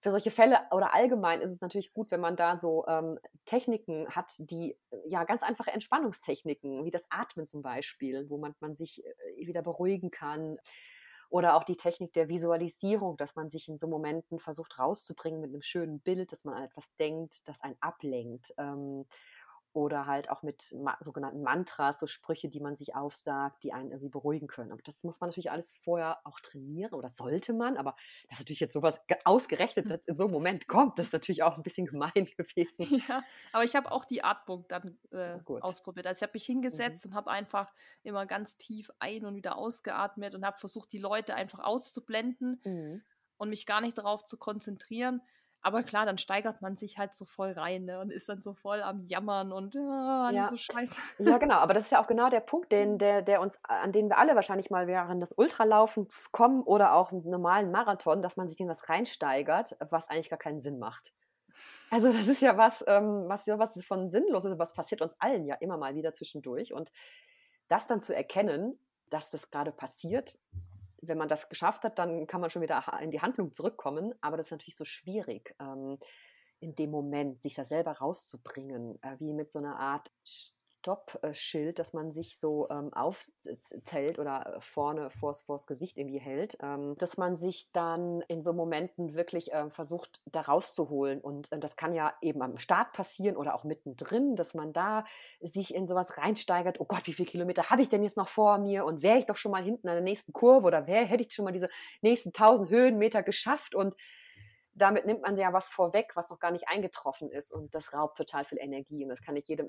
[0.00, 4.08] für solche Fälle oder allgemein ist es natürlich gut, wenn man da so ähm, Techniken
[4.08, 4.76] hat, die
[5.06, 9.62] ja ganz einfache Entspannungstechniken, wie das Atmen zum Beispiel, wo man, man sich äh, wieder
[9.62, 10.58] beruhigen kann.
[11.28, 15.50] Oder auch die Technik der Visualisierung, dass man sich in so Momenten versucht rauszubringen mit
[15.50, 18.52] einem schönen Bild, dass man an etwas denkt, das einen ablenkt.
[18.58, 19.06] Ähm,
[19.72, 24.08] oder halt auch mit sogenannten Mantras, so Sprüche, die man sich aufsagt, die einen irgendwie
[24.08, 24.72] beruhigen können.
[24.72, 27.94] Und das muss man natürlich alles vorher auch trainieren oder sollte man, aber
[28.28, 29.98] dass natürlich jetzt sowas ausgerechnet hm.
[30.06, 33.02] in so einem Moment kommt, das ist natürlich auch ein bisschen gemein gewesen.
[33.10, 36.06] Ja, aber ich habe auch die Atmung dann äh, ausprobiert.
[36.06, 37.12] Also ich habe mich hingesetzt mhm.
[37.12, 41.34] und habe einfach immer ganz tief ein- und wieder ausgeatmet und habe versucht, die Leute
[41.34, 43.02] einfach auszublenden mhm.
[43.38, 45.22] und mich gar nicht darauf zu konzentrieren.
[45.62, 48.54] Aber klar, dann steigert man sich halt so voll rein ne, und ist dann so
[48.54, 50.48] voll am Jammern und ah, ja.
[50.48, 50.96] so scheiße.
[51.18, 51.56] Ja, genau.
[51.56, 54.16] Aber das ist ja auch genau der Punkt, den, der, der uns, an den wir
[54.16, 58.58] alle wahrscheinlich mal während des Ultralaufens kommen oder auch im normalen Marathon, dass man sich
[58.60, 61.12] in was reinsteigert, was eigentlich gar keinen Sinn macht.
[61.90, 65.14] Also das ist ja was, ähm, was ja was von sinnlos ist, was passiert uns
[65.18, 66.72] allen ja immer mal wieder zwischendurch.
[66.72, 66.90] Und
[67.68, 68.78] das dann zu erkennen,
[69.10, 70.40] dass das gerade passiert,
[71.02, 74.14] wenn man das geschafft hat, dann kann man schon wieder in die Handlung zurückkommen.
[74.20, 75.98] Aber das ist natürlich so schwierig, ähm,
[76.60, 80.10] in dem Moment sich da selber rauszubringen, äh, wie mit so einer Art
[80.80, 86.56] Stoppschild, dass man sich so ähm, aufzählt oder äh, vorne vors, vors Gesicht irgendwie hält,
[86.62, 91.20] ähm, dass man sich dann in so Momenten wirklich äh, versucht, da rauszuholen.
[91.20, 95.04] Und äh, das kann ja eben am Start passieren oder auch mittendrin, dass man da
[95.40, 96.80] sich in sowas reinsteigert.
[96.80, 98.86] Oh Gott, wie viele Kilometer habe ich denn jetzt noch vor mir?
[98.86, 101.34] Und wäre ich doch schon mal hinten an der nächsten Kurve oder wär, hätte ich
[101.34, 101.68] schon mal diese
[102.00, 103.74] nächsten 1000 Höhenmeter geschafft?
[103.74, 103.94] Und
[104.80, 107.52] damit nimmt man ja was vorweg, was noch gar nicht eingetroffen ist.
[107.52, 109.02] Und das raubt total viel Energie.
[109.02, 109.68] Und das kann ich jedem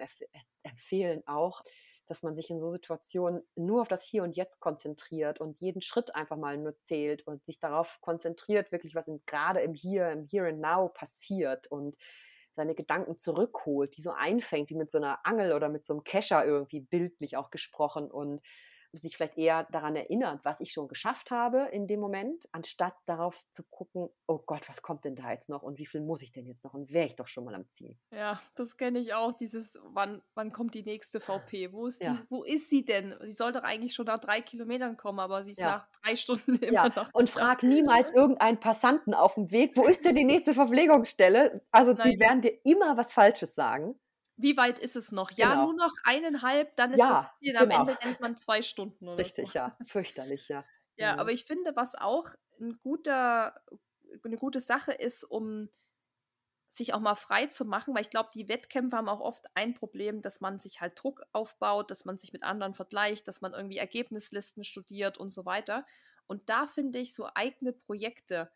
[0.63, 1.61] empfehlen auch,
[2.07, 5.81] dass man sich in so Situationen nur auf das Hier und Jetzt konzentriert und jeden
[5.81, 10.23] Schritt einfach mal nur zählt und sich darauf konzentriert, wirklich, was gerade im Hier, im
[10.23, 11.95] Here and Now passiert und
[12.53, 16.03] seine Gedanken zurückholt, die so einfängt, wie mit so einer Angel oder mit so einem
[16.03, 18.41] Kescher irgendwie bildlich auch gesprochen und
[18.93, 23.39] sich vielleicht eher daran erinnert, was ich schon geschafft habe in dem Moment, anstatt darauf
[23.51, 26.31] zu gucken, oh Gott, was kommt denn da jetzt noch und wie viel muss ich
[26.31, 27.97] denn jetzt noch und wäre ich doch schon mal am Ziel.
[28.11, 31.71] Ja, das kenne ich auch, dieses, wann, wann kommt die nächste VP?
[31.71, 32.13] Wo ist, ja.
[32.13, 33.15] die, wo ist sie denn?
[33.21, 35.67] Sie soll doch eigentlich schon nach drei Kilometern kommen, aber sie ist ja.
[35.67, 36.89] nach drei Stunden immer ja.
[36.95, 37.09] noch.
[37.13, 41.61] Und frag niemals irgendeinen Passanten auf dem Weg, wo ist denn die nächste Verpflegungsstelle?
[41.71, 42.11] Also Nein.
[42.11, 43.95] die werden dir immer was Falsches sagen
[44.41, 45.31] wie weit ist es noch?
[45.31, 45.65] Ja, genau.
[45.65, 47.57] nur noch eineinhalb, dann ist ja, das Ziel.
[47.57, 47.81] Am genau.
[47.81, 49.53] Ende rennt man zwei Stunden oder Richtig, so.
[49.53, 49.75] ja.
[49.85, 50.63] Fürchterlich, ja.
[50.97, 51.19] Ja, mhm.
[51.19, 52.27] aber ich finde, was auch
[52.59, 53.59] ein guter,
[54.23, 55.69] eine gute Sache ist, um
[56.69, 59.73] sich auch mal frei zu machen, weil ich glaube, die Wettkämpfe haben auch oft ein
[59.73, 63.53] Problem, dass man sich halt Druck aufbaut, dass man sich mit anderen vergleicht, dass man
[63.53, 65.85] irgendwie Ergebnislisten studiert und so weiter.
[66.27, 68.51] Und da finde ich so eigene Projekte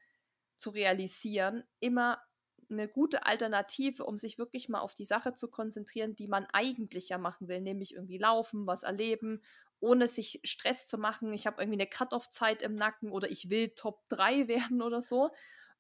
[0.56, 2.22] zu realisieren immer
[2.70, 7.09] eine gute Alternative, um sich wirklich mal auf die Sache zu konzentrieren, die man eigentlich
[7.09, 9.41] ja machen will, nämlich irgendwie laufen, was erleben,
[9.80, 11.34] ohne sich Stress zu machen.
[11.34, 15.32] Ich habe irgendwie eine Cut-off-Zeit im Nacken oder ich will Top 3 werden oder so.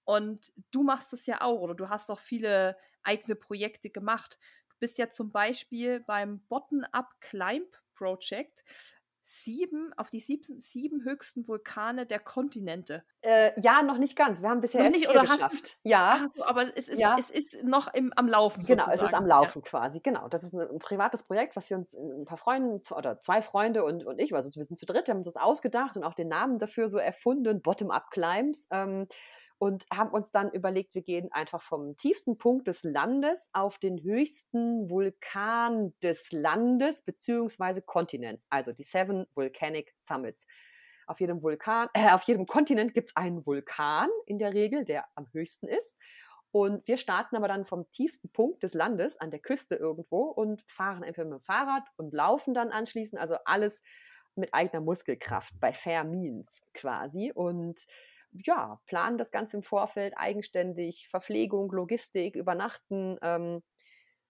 [0.03, 4.37] Und du machst es ja auch oder du hast auch viele eigene Projekte gemacht.
[4.69, 8.63] Du bist ja zum Beispiel beim Bottom-Up Climb Project
[9.27, 13.03] sieben, auf die sieben, sieben höchsten Vulkane der Kontinente.
[13.21, 14.39] Äh, ja, noch nicht ganz.
[14.43, 15.41] Wir haben bisher noch erst nicht, oder geschafft.
[15.41, 16.19] Hast ja.
[16.19, 17.15] Ach so, aber es ist, ja.
[17.17, 19.05] es ist noch im, am Laufen Genau, sozusagen.
[19.05, 19.69] es ist am Laufen ja.
[19.69, 19.99] quasi.
[19.99, 23.83] Genau, das ist ein, privates Projekt, was wir uns ein paar Freunde oder zwei Freunde
[23.83, 26.27] und, und ich, also wir sind zu dritt, haben uns das ausgedacht und auch den
[26.27, 28.67] Namen dafür so erfunden, Bottom-Up Climbs.
[28.69, 29.07] Ähm,
[29.57, 34.01] und haben uns dann überlegt, wir gehen einfach vom tiefsten Punkt des Landes auf den
[34.03, 37.81] höchsten Vulkan des Landes bzw.
[37.81, 40.45] Kontinents, also die Seven Volcanic Summits.
[41.07, 45.05] Auf jedem Vulkan, äh, auf jedem Kontinent gibt es einen Vulkan in der Regel, der
[45.15, 45.99] am höchsten ist.
[46.51, 50.63] Und wir starten aber dann vom tiefsten Punkt des Landes an der Küste irgendwo und
[50.67, 53.81] fahren entweder mit dem Fahrrad und laufen dann anschließend, also alles
[54.35, 57.31] mit eigener Muskelkraft, bei Fair Means quasi.
[57.33, 57.85] Und
[58.43, 63.63] ja, planen das Ganze im Vorfeld eigenständig, Verpflegung, Logistik, Übernachten, ähm,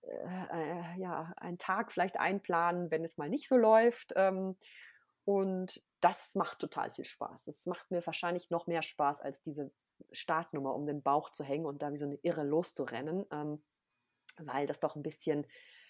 [0.01, 4.13] äh, ja, einen Tag vielleicht einplanen, wenn es mal nicht so läuft.
[4.15, 4.57] Ähm,
[5.25, 7.47] und das macht total viel Spaß.
[7.47, 9.71] Es macht mir wahrscheinlich noch mehr Spaß als diese
[10.11, 13.63] Startnummer um den Bauch zu hängen und da wie so eine Irre loszurennen, ähm,
[14.37, 15.47] weil das doch ein bisschen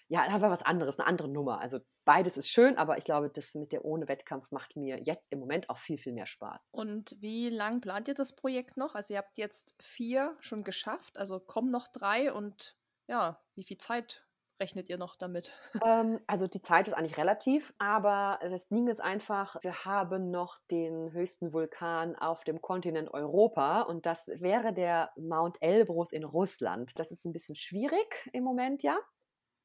[0.08, 1.60] ja, einfach was anderes, eine andere Nummer.
[1.60, 5.32] Also beides ist schön, aber ich glaube, das mit der ohne Wettkampf macht mir jetzt
[5.32, 6.68] im Moment auch viel, viel mehr Spaß.
[6.72, 8.94] Und wie lang plant ihr das Projekt noch?
[8.94, 12.76] Also ihr habt jetzt vier schon geschafft, also kommen noch drei und
[13.08, 14.26] ja, wie viel Zeit
[14.60, 15.52] rechnet ihr noch damit?
[15.84, 20.58] Ähm, also die Zeit ist eigentlich relativ, aber das Ding ist einfach, wir haben noch
[20.70, 26.98] den höchsten Vulkan auf dem Kontinent Europa und das wäre der Mount Elbrus in Russland.
[26.98, 28.98] Das ist ein bisschen schwierig im Moment, ja.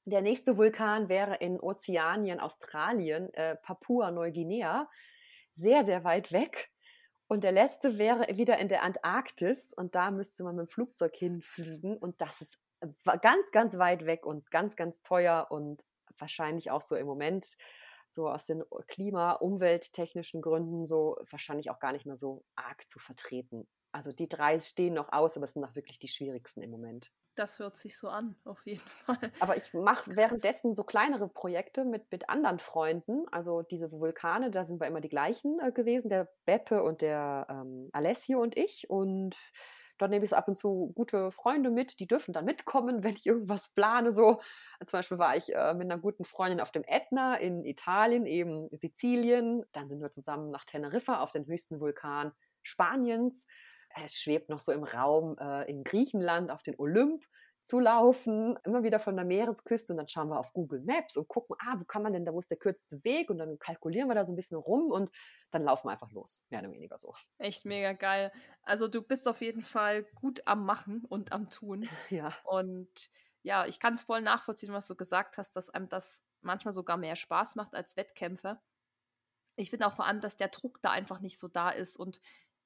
[0.06, 4.90] Der nächste Vulkan wäre in Ozeanien, Australien, äh, Papua-Neuguinea.
[5.52, 6.72] Sehr, sehr weit weg.
[7.28, 11.16] Und der letzte wäre wieder in der Antarktis und da müsste man mit dem Flugzeug
[11.16, 12.60] hinfliegen und das ist
[13.22, 15.82] ganz, ganz weit weg und ganz, ganz teuer und
[16.18, 17.56] wahrscheinlich auch so im Moment
[18.08, 23.00] so aus den klima-, umwelttechnischen Gründen so wahrscheinlich auch gar nicht mehr so arg zu
[23.00, 23.68] vertreten.
[23.94, 27.12] Also die drei stehen noch aus, aber es sind auch wirklich die schwierigsten im Moment.
[27.42, 29.32] Das hört sich so an, auf jeden Fall.
[29.40, 33.26] Aber ich mache währenddessen so kleinere Projekte mit, mit anderen Freunden.
[33.32, 37.48] Also diese Vulkane, da sind wir immer die gleichen äh, gewesen, der Beppe und der
[37.50, 38.92] ähm, Alessio und ich.
[38.92, 39.36] Und
[39.98, 43.16] Dort nehme ich so ab und zu gute Freunde mit, die dürfen dann mitkommen, wenn
[43.16, 44.12] ich irgendwas plane.
[44.12, 44.40] So
[44.86, 48.70] zum Beispiel war ich äh, mit einer guten Freundin auf dem Ätna in Italien, eben
[48.78, 49.64] Sizilien.
[49.72, 53.48] Dann sind wir zusammen nach Teneriffa auf den höchsten Vulkan Spaniens.
[54.04, 57.26] Es schwebt noch so im Raum äh, in Griechenland auf den Olymp
[57.62, 61.28] zu laufen, immer wieder von der Meeresküste und dann schauen wir auf Google Maps und
[61.28, 64.08] gucken, ah, wo kann man denn, da wo ist der kürzeste Weg und dann kalkulieren
[64.08, 65.12] wir da so ein bisschen rum und
[65.52, 67.14] dann laufen wir einfach los, mehr oder weniger so.
[67.38, 68.32] Echt mega geil.
[68.64, 71.88] Also du bist auf jeden Fall gut am Machen und am Tun.
[72.10, 72.36] Ja.
[72.44, 73.10] Und
[73.44, 76.98] ja, ich kann es voll nachvollziehen, was du gesagt hast, dass einem das manchmal sogar
[76.98, 78.60] mehr Spaß macht als Wettkämpfe.
[79.56, 82.20] Ich finde auch vor allem, dass der Druck da einfach nicht so da ist und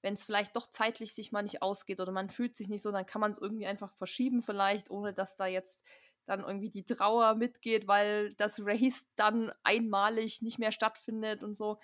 [0.05, 2.91] wenn es vielleicht doch zeitlich sich mal nicht ausgeht oder man fühlt sich nicht so,
[2.91, 5.83] dann kann man es irgendwie einfach verschieben vielleicht, ohne dass da jetzt
[6.27, 11.79] dann irgendwie die Trauer mitgeht, weil das Race dann einmalig nicht mehr stattfindet und so.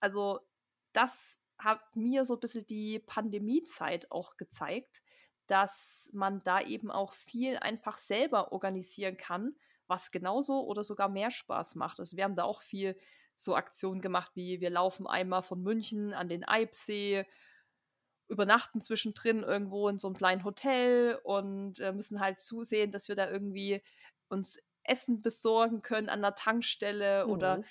[0.00, 0.40] Also
[0.92, 5.00] das hat mir so ein bisschen die Pandemiezeit auch gezeigt,
[5.46, 11.30] dass man da eben auch viel einfach selber organisieren kann, was genauso oder sogar mehr
[11.30, 12.00] Spaß macht.
[12.00, 12.98] Also wir haben da auch viel
[13.34, 17.24] so Aktionen gemacht, wie wir laufen einmal von München an den Eibsee
[18.28, 23.16] übernachten zwischendrin irgendwo in so einem kleinen Hotel und äh, müssen halt zusehen, dass wir
[23.16, 23.82] da irgendwie
[24.28, 27.32] uns Essen besorgen können an der Tankstelle mhm.
[27.32, 27.64] oder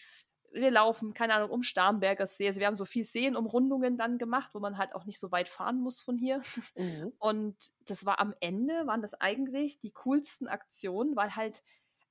[0.54, 2.48] wir laufen, keine Ahnung, um Starnberger See.
[2.48, 5.48] Also wir haben so viel Seenumrundungen dann gemacht, wo man halt auch nicht so weit
[5.48, 6.42] fahren muss von hier.
[6.76, 7.12] Mhm.
[7.20, 7.56] Und
[7.86, 11.64] das war am Ende, waren das eigentlich die coolsten Aktionen, weil halt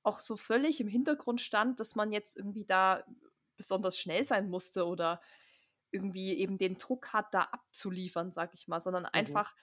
[0.03, 3.03] auch so völlig im Hintergrund stand, dass man jetzt irgendwie da
[3.57, 5.21] besonders schnell sein musste oder
[5.91, 9.09] irgendwie eben den Druck hat, da abzuliefern, sag ich mal, sondern mhm.
[9.13, 9.55] einfach,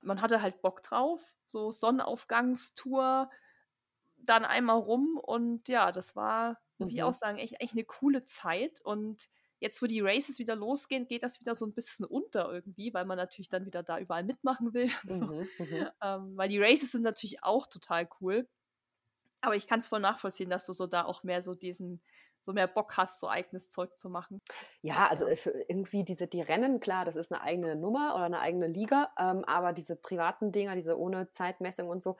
[0.00, 3.30] man hatte halt Bock drauf, so Sonnenaufgangstour,
[4.16, 6.96] dann einmal rum und ja, das war, muss mhm.
[6.96, 9.28] ich auch sagen, echt, echt eine coole Zeit und
[9.60, 13.04] jetzt, wo die Races wieder losgehen, geht das wieder so ein bisschen unter irgendwie, weil
[13.04, 14.90] man natürlich dann wieder da überall mitmachen will.
[15.08, 15.26] So.
[15.26, 15.88] Mhm, mhm.
[16.02, 18.48] ähm, weil die Races sind natürlich auch total cool.
[19.40, 22.02] Aber ich kann es voll nachvollziehen, dass du so da auch mehr so diesen
[22.40, 24.40] so mehr Bock hast, so eigenes Zeug zu machen.
[24.82, 25.36] Ja, also äh,
[25.68, 29.44] irgendwie diese, die Rennen, klar, das ist eine eigene Nummer oder eine eigene Liga, ähm,
[29.44, 32.16] aber diese privaten Dinger, diese ohne Zeitmessung und so,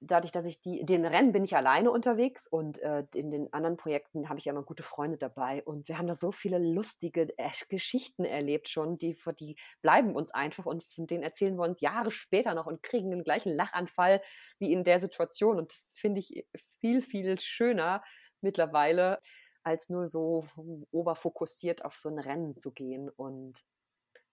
[0.00, 3.76] dadurch, dass ich die, den Rennen bin ich alleine unterwegs und äh, in den anderen
[3.76, 7.26] Projekten habe ich ja immer gute Freunde dabei und wir haben da so viele lustige
[7.36, 11.80] äh, Geschichten erlebt schon, die, die bleiben uns einfach und von denen erzählen wir uns
[11.80, 14.22] Jahre später noch und kriegen den gleichen Lachanfall
[14.58, 16.46] wie in der Situation und das finde ich
[16.80, 18.02] viel, viel schöner,
[18.40, 19.18] mittlerweile,
[19.62, 20.46] als nur so
[20.90, 23.10] oberfokussiert auf so ein Rennen zu gehen.
[23.10, 23.62] Und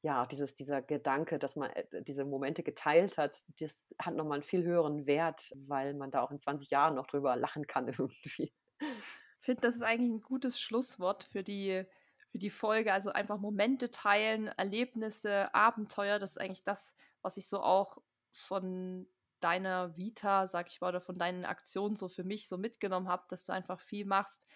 [0.07, 4.43] ja, dieses, dieser Gedanke, dass man äh, diese Momente geteilt hat, das hat nochmal einen
[4.43, 8.53] viel höheren Wert, weil man da auch in 20 Jahren noch drüber lachen kann irgendwie.
[8.79, 11.83] Ich finde, das ist eigentlich ein gutes Schlusswort für die,
[12.29, 12.93] für die Folge.
[12.93, 16.19] Also einfach Momente teilen, Erlebnisse, Abenteuer.
[16.19, 17.97] Das ist eigentlich das, was ich so auch
[18.31, 19.09] von
[19.41, 23.25] deiner Vita, sag ich mal, oder von deinen Aktionen so für mich so mitgenommen habe,
[23.27, 24.47] dass du einfach viel machst,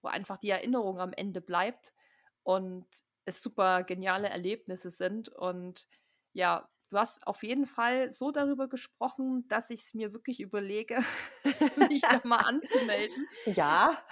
[0.00, 1.92] wo einfach die Erinnerung am Ende bleibt
[2.44, 2.86] und
[3.26, 5.28] es super geniale Erlebnisse sind.
[5.28, 5.86] Und
[6.32, 11.04] ja, du hast auf jeden Fall so darüber gesprochen, dass ich es mir wirklich überlege,
[11.90, 13.28] mich da mal anzumelden.
[13.46, 14.02] Ja.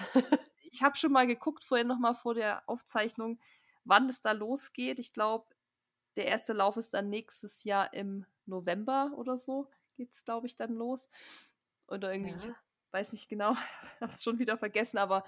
[0.70, 3.40] ich habe schon mal geguckt, vorhin nochmal vor der Aufzeichnung,
[3.84, 4.98] wann es da losgeht.
[4.98, 5.46] Ich glaube,
[6.16, 10.56] der erste Lauf ist dann nächstes Jahr im November oder so geht es, glaube ich,
[10.56, 11.08] dann los.
[11.88, 12.50] Oder irgendwie, ja.
[12.50, 13.54] ich weiß nicht genau,
[14.00, 15.24] habe es schon wieder vergessen, aber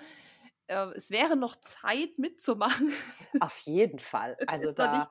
[0.68, 2.92] äh, es wäre noch Zeit mitzumachen.
[3.40, 4.36] Auf jeden Fall.
[4.46, 5.08] also da,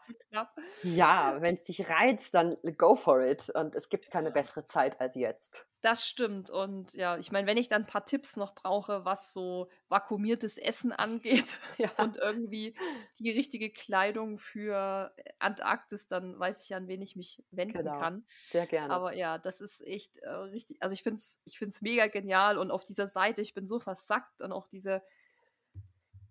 [0.84, 3.49] Ja, wenn es dich reizt, dann go for it.
[3.49, 5.65] Und es gibt keine bessere Zeit als jetzt.
[5.86, 6.49] Das stimmt.
[6.49, 10.57] Und ja, ich meine, wenn ich dann ein paar Tipps noch brauche, was so vakuumiertes
[10.57, 11.45] Essen angeht
[11.77, 11.91] ja.
[11.98, 12.76] und irgendwie
[13.19, 17.99] die richtige Kleidung für Antarktis, dann weiß ich, an wen ich mich wenden genau.
[17.99, 18.26] kann.
[18.49, 18.91] Sehr gerne.
[18.91, 20.82] Aber ja, das ist echt äh, richtig.
[20.82, 22.57] Also ich finde es ich find's mega genial.
[22.57, 25.03] Und auf dieser Seite, ich bin so versackt und auch diese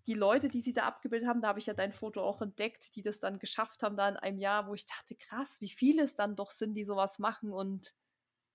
[0.06, 2.94] die Leute, die sie da abgebildet haben, da habe ich ja dein Foto auch entdeckt,
[2.94, 6.02] die das dann geschafft haben, da in einem Jahr, wo ich dachte, krass, wie viele
[6.02, 7.94] es dann doch sind, die sowas machen und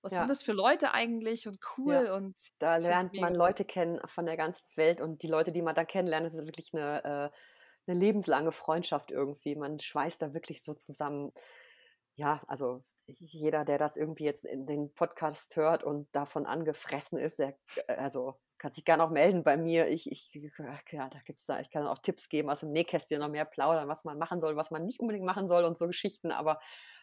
[0.02, 0.20] was ja.
[0.20, 2.16] sind das für Leute eigentlich und cool ja.
[2.16, 5.76] und da lernt man Leute kennen von der ganzen Welt und die Leute, die man
[5.76, 7.30] da kennenlernt, das ist wirklich eine, äh,
[7.88, 9.56] eine lebenslange Freundschaft irgendwie.
[9.56, 11.34] Man schweißt da wirklich so zusammen.
[12.16, 17.40] Ja, also jeder, der das irgendwie jetzt in den Podcast hört und davon angefressen ist,
[17.40, 17.58] der,
[17.88, 19.88] äh, also kann sich gerne auch melden bei mir.
[19.88, 20.32] Ich, ich,
[20.92, 23.88] ja, da gibt's da, ich kann auch Tipps geben aus dem Nähkästchen noch mehr plaudern,
[23.88, 26.32] was man machen soll, was man nicht unbedingt machen soll und so Geschichten.
[26.32, 26.60] Aber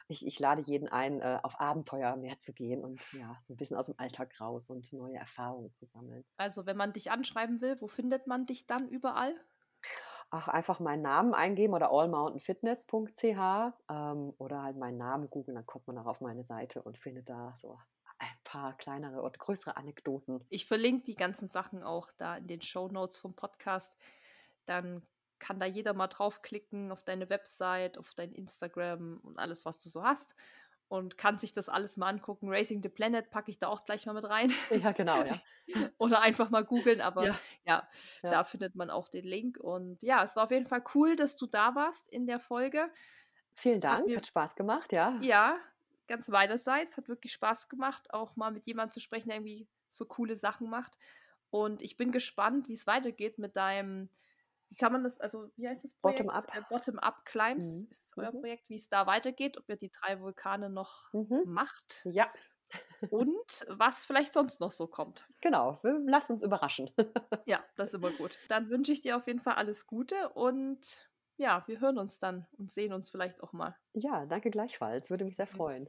[0.09, 3.57] ich, ich lade jeden ein, äh, auf Abenteuer mehr zu gehen und ja, so ein
[3.57, 6.25] bisschen aus dem Alltag raus und neue Erfahrungen zu sammeln.
[6.39, 9.35] Also, wenn man dich anschreiben will, wo findet man dich dann überall?
[10.31, 15.87] Ach, einfach meinen Namen eingeben oder allmountainfitness.ch ähm, oder halt meinen Namen googeln, dann kommt
[15.87, 17.79] man auch auf meine Seite und findet da so
[18.47, 20.47] paar kleinere und größere Anekdoten.
[20.49, 23.97] Ich verlinke die ganzen Sachen auch da in den Show Notes vom Podcast.
[24.65, 25.03] Dann
[25.39, 29.91] kann da jeder mal draufklicken auf deine Website, auf dein Instagram und alles, was du
[29.91, 30.35] so hast.
[30.89, 32.49] Und kann sich das alles mal angucken.
[32.49, 34.53] Racing the Planet packe ich da auch gleich mal mit rein.
[34.71, 35.35] Ja, genau, ja.
[35.99, 37.39] Oder einfach mal googeln, aber ja.
[37.65, 37.89] Ja,
[38.23, 38.31] ja.
[38.31, 39.59] da findet man auch den Link.
[39.59, 42.89] Und ja, es war auf jeden Fall cool, dass du da warst in der Folge.
[43.55, 45.19] Vielen Dank, hat, mir, hat Spaß gemacht, ja.
[45.23, 45.59] Ja,
[46.07, 46.97] ganz beiderseits.
[46.97, 50.69] Hat wirklich Spaß gemacht, auch mal mit jemandem zu sprechen, der irgendwie so coole Sachen
[50.69, 50.99] macht.
[51.51, 54.09] Und ich bin gespannt, wie es weitergeht mit deinem,
[54.69, 56.21] wie kann man das, also wie heißt das Projekt?
[56.27, 56.57] Bottom-up.
[56.57, 57.89] Äh, Bottom-up Climbs mhm.
[57.91, 58.41] ist euer mhm.
[58.41, 61.43] Projekt, wie es da weitergeht, ob ihr die drei Vulkane noch mhm.
[61.47, 62.03] macht.
[62.05, 62.31] Ja.
[63.11, 65.29] Und was vielleicht sonst noch so kommt.
[65.41, 66.91] Genau, lass uns überraschen.
[67.47, 68.39] ja, das ist immer gut.
[68.49, 72.47] Dann wünsche ich dir auf jeden Fall alles Gute und ja, wir hören uns dann
[72.59, 73.77] und sehen uns vielleicht auch mal.
[73.93, 75.11] Ja, danke gleichfalls.
[75.11, 75.89] Würde mich sehr freuen.